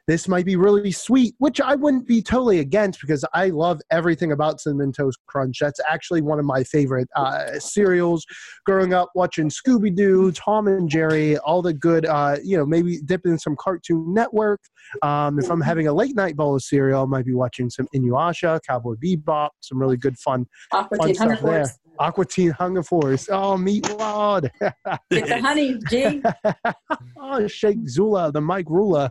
[0.09, 4.33] This might be really sweet, which I wouldn't be totally against because I love everything
[4.33, 5.59] about Cinnamon Toast Crunch.
[5.61, 8.25] That's actually one of my favorite uh, cereals.
[8.65, 13.03] Growing up watching Scooby Doo, Tom and Jerry, all the good, uh, you know, maybe
[13.05, 14.63] dip in some Cartoon Network.
[15.03, 17.87] Um, if I'm having a late night bowl of cereal, I might be watching some
[17.95, 20.47] Inuyasha, Cowboy Bebop, some really good fun.
[20.73, 21.67] Fun stuff there.
[21.99, 22.09] Force.
[22.09, 23.29] Aqua Teen Hunger Force.
[23.31, 24.51] Oh, Meatwad.
[24.63, 24.75] Get
[25.11, 26.23] the honey, G.
[27.21, 29.11] oh, Shake Zula, the Mike Ruler.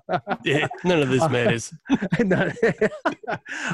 [0.83, 1.73] None of this matters.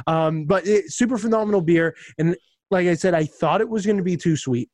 [0.07, 1.95] um, but it, super phenomenal beer.
[2.17, 2.35] And
[2.71, 4.69] like I said, I thought it was going to be too sweet.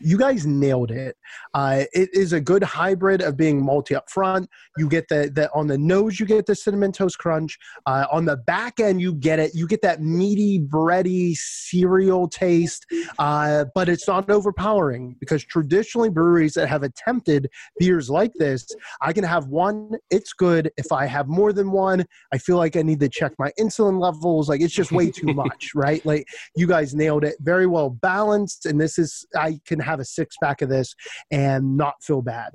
[0.00, 1.16] You guys nailed it.
[1.54, 4.48] Uh, it is a good hybrid of being malty up front.
[4.78, 7.58] You get the, the on the nose, you get the cinnamon toast crunch.
[7.86, 9.54] Uh, on the back end, you get it.
[9.54, 12.86] You get that meaty, bready cereal taste,
[13.18, 17.48] uh, but it's not overpowering because traditionally breweries that have attempted
[17.78, 18.66] beers like this,
[19.02, 20.70] I can have one, it's good.
[20.76, 24.00] If I have more than one, I feel like I need to check my insulin
[24.00, 24.48] levels.
[24.48, 26.04] Like it's just way too much, right?
[26.06, 27.36] Like you guys nailed it.
[27.40, 28.66] Very well balanced.
[28.66, 30.94] And this is, I can have a six pack of this
[31.32, 32.52] and not feel bad.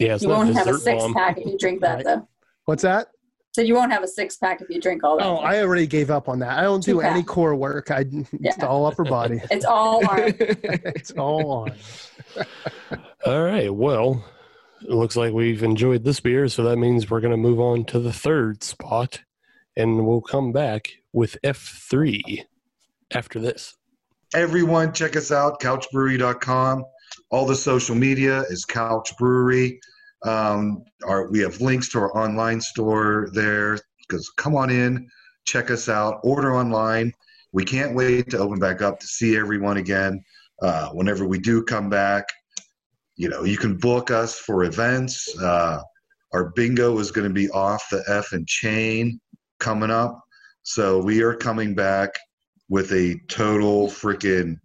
[0.00, 1.12] Yeah, You won't have a six bomb.
[1.12, 2.04] pack if you drink that, Right.
[2.04, 2.28] though.
[2.64, 3.08] What's that?
[3.52, 5.26] So you won't have a six pack if you drink all that.
[5.26, 6.56] Oh, I already gave up on that.
[6.56, 7.10] I don't do Two-pack.
[7.10, 7.90] any core work.
[7.90, 8.66] I, it's Yeah.
[8.66, 9.40] all upper body.
[9.50, 10.18] It's all on.
[10.38, 11.74] it's all on.
[13.26, 13.74] All right.
[13.74, 14.24] Well,
[14.82, 17.84] it looks like we've enjoyed this beer, so that means we're going to move on
[17.86, 19.22] to the third spot,
[19.76, 22.44] and we'll come back with F3
[23.12, 23.74] after this.
[24.34, 26.84] Everyone, check us out, couchbrewery.com.
[27.30, 29.80] all the social media is Couch Brewery.
[30.22, 35.08] Um, our, we have links to our online store there because come on in,
[35.46, 37.10] check us out, order online.
[37.52, 40.22] We can't wait to open back up to see everyone again.
[40.60, 42.26] Uh, whenever we do come back,
[43.16, 45.34] you know, you can book us for events.
[45.38, 45.80] Uh,
[46.32, 49.18] our bingo is going to be off the F and chain
[49.58, 50.20] coming up.
[50.64, 52.10] So we are coming back
[52.68, 54.58] with a total freaking.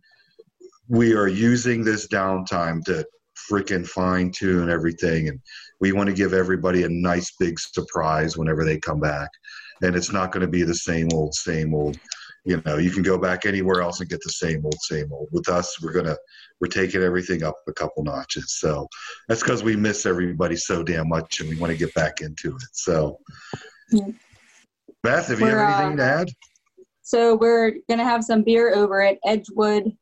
[0.89, 3.05] We are using this downtime to
[3.49, 5.39] freaking fine tune everything, and
[5.79, 9.29] we want to give everybody a nice big surprise whenever they come back.
[9.81, 11.97] And it's not going to be the same old, same old.
[12.45, 15.29] You know, you can go back anywhere else and get the same old, same old.
[15.31, 16.17] With us, we're gonna
[16.59, 18.57] we're taking everything up a couple notches.
[18.59, 18.87] So
[19.27, 22.55] that's because we miss everybody so damn much, and we want to get back into
[22.55, 22.69] it.
[22.73, 23.19] So,
[23.91, 24.07] Yeah.
[25.03, 26.29] Beth, have you We're, have anything to uh, add?
[27.03, 29.95] So we're gonna have some beer over at Edgewood,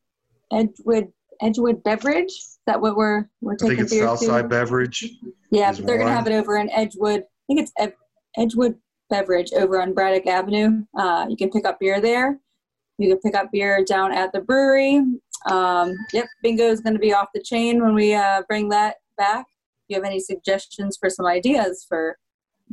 [0.54, 1.12] Edgewood,
[1.42, 2.30] Edgewood Beverage.
[2.30, 4.50] Is that what we're we're I taking think it's beer Southside to?
[4.50, 5.10] Beverage.
[5.52, 7.22] Yeah, they're gonna have it over in Edgewood.
[7.22, 7.96] I think it's Ed-
[8.38, 8.76] Edgewood
[9.10, 10.84] Beverage over on Braddock Avenue.
[10.98, 12.40] Uh, you can pick up beer there.
[13.00, 15.02] You can pick up beer down at the brewery.
[15.50, 18.98] Um, yep, bingo is going to be off the chain when we uh, bring that
[19.18, 19.48] back.
[19.50, 22.18] If you have any suggestions for some ideas for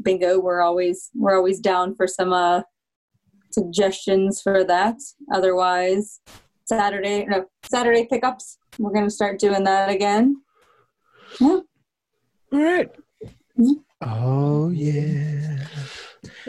[0.03, 2.61] bingo, we're always we're always down for some uh,
[3.59, 4.97] suggestions for that.
[5.33, 6.21] Otherwise,
[6.65, 8.59] Saturday no Saturday pickups.
[8.79, 10.43] We're going to start doing that again.
[11.41, 11.61] Yeah.
[12.53, 12.91] All right.
[14.01, 15.67] Oh yeah.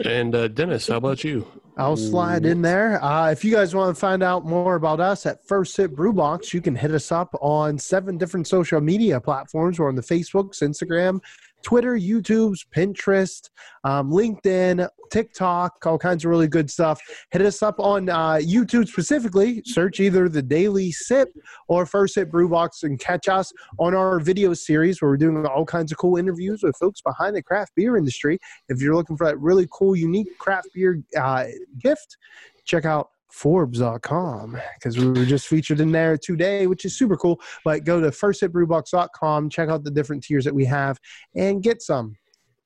[0.04, 1.46] And uh, Dennis, how about you?
[1.76, 3.02] I'll slide in there.
[3.02, 6.12] Uh, if you guys want to find out more about us at First Sip Brew
[6.12, 9.78] Box, you can hit us up on seven different social media platforms.
[9.78, 11.20] We're on the Facebooks, Instagram,
[11.62, 13.48] Twitter, YouTube's, Pinterest,
[13.84, 17.00] um, LinkedIn, TikTok, all kinds of really good stuff.
[17.30, 19.62] Hit us up on uh, YouTube specifically.
[19.64, 21.28] Search either the Daily Sip
[21.68, 25.44] or First Sip Brew Box and catch us on our video series where we're doing
[25.46, 28.38] all kinds of cool interviews with folks behind the craft beer industry.
[28.68, 31.46] If you're looking for that really cool, unique craft beer uh,
[31.78, 32.16] gift,
[32.64, 37.40] check out Forbes.com because we were just featured in there today, which is super cool.
[37.64, 40.98] But go to firstsipbrewbox.com, check out the different tiers that we have,
[41.34, 42.16] and get some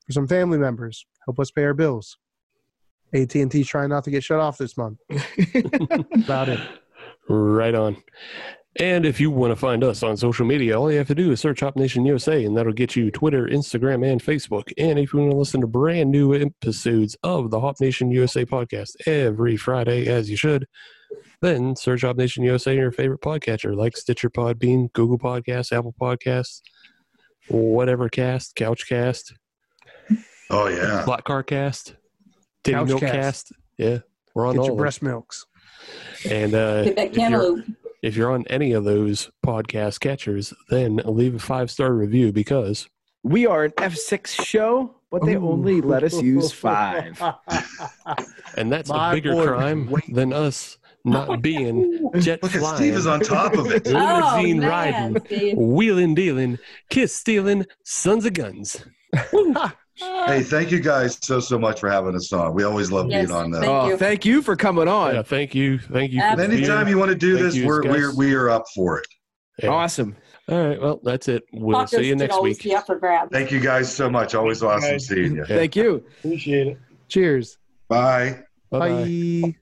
[0.06, 1.06] for some family members.
[1.26, 2.18] Help us pay our bills.
[3.14, 4.98] AT&T trying not to get shut off this month.
[6.24, 6.60] About it.
[7.28, 7.96] Right on.
[8.80, 11.30] And if you want to find us on social media, all you have to do
[11.30, 14.72] is search Hop Nation USA, and that'll get you Twitter, Instagram, and Facebook.
[14.76, 18.44] And if you want to listen to brand new episodes of the Hop Nation USA
[18.44, 20.66] podcast every Friday, as you should,
[21.40, 25.94] then search Hop Nation USA in your favorite podcatcher, like Stitcher Podbean, Google Podcasts, Apple
[26.00, 26.60] Podcasts,
[27.48, 29.34] whatever cast, Couch Cast,
[30.50, 31.02] Oh yeah.
[31.06, 31.94] Black Car Cast,
[32.64, 33.12] Titty Couch Milk Cast.
[33.14, 33.52] Cast.
[33.78, 33.98] Yeah,
[34.34, 34.82] we're on Get all your of them.
[34.82, 35.46] breast milks.
[36.28, 37.64] And uh, Get that if you're- cantaloupe.
[38.04, 42.86] If you're on any of those podcast catchers, then leave a five star review because
[43.22, 47.20] We are an F6 show, but they only let us use five.
[48.58, 50.14] and that's My a bigger boy, crime wait.
[50.14, 50.76] than us
[51.06, 53.86] not being jet Look at flying, Steve is on top of it.
[53.88, 56.58] Oh, limousine oh, riding, wheeling dealing,
[56.90, 58.84] kiss stealing, sons of guns.
[60.02, 60.24] Ah.
[60.26, 62.52] Hey, thank you guys so so much for having us on.
[62.54, 63.70] We always love Yes, being on thank that.
[63.70, 63.96] oh, you.
[63.96, 65.14] thank you for coming on.
[65.14, 66.20] Yeah, thank you, thank you.
[66.20, 67.92] For And anytime you want to do Thank this, you, we're guys.
[67.92, 69.06] we're we are up for it.
[69.62, 69.68] Yeah.
[69.70, 70.16] Awesome.
[70.48, 71.44] All right, well that's it.
[71.52, 72.62] We'll Tacos see you next week.
[72.62, 73.30] be up for grabs.
[73.32, 74.34] Thank you guys so much.
[74.34, 75.06] Always awesome guys.
[75.06, 75.44] seeing you.
[75.48, 75.56] Yeah.
[75.56, 76.04] Thank you.
[76.18, 76.78] Appreciate it.
[77.08, 77.58] Cheers.
[77.88, 78.40] Bye.
[78.70, 78.88] Bye bye.
[78.88, 79.54] Bye.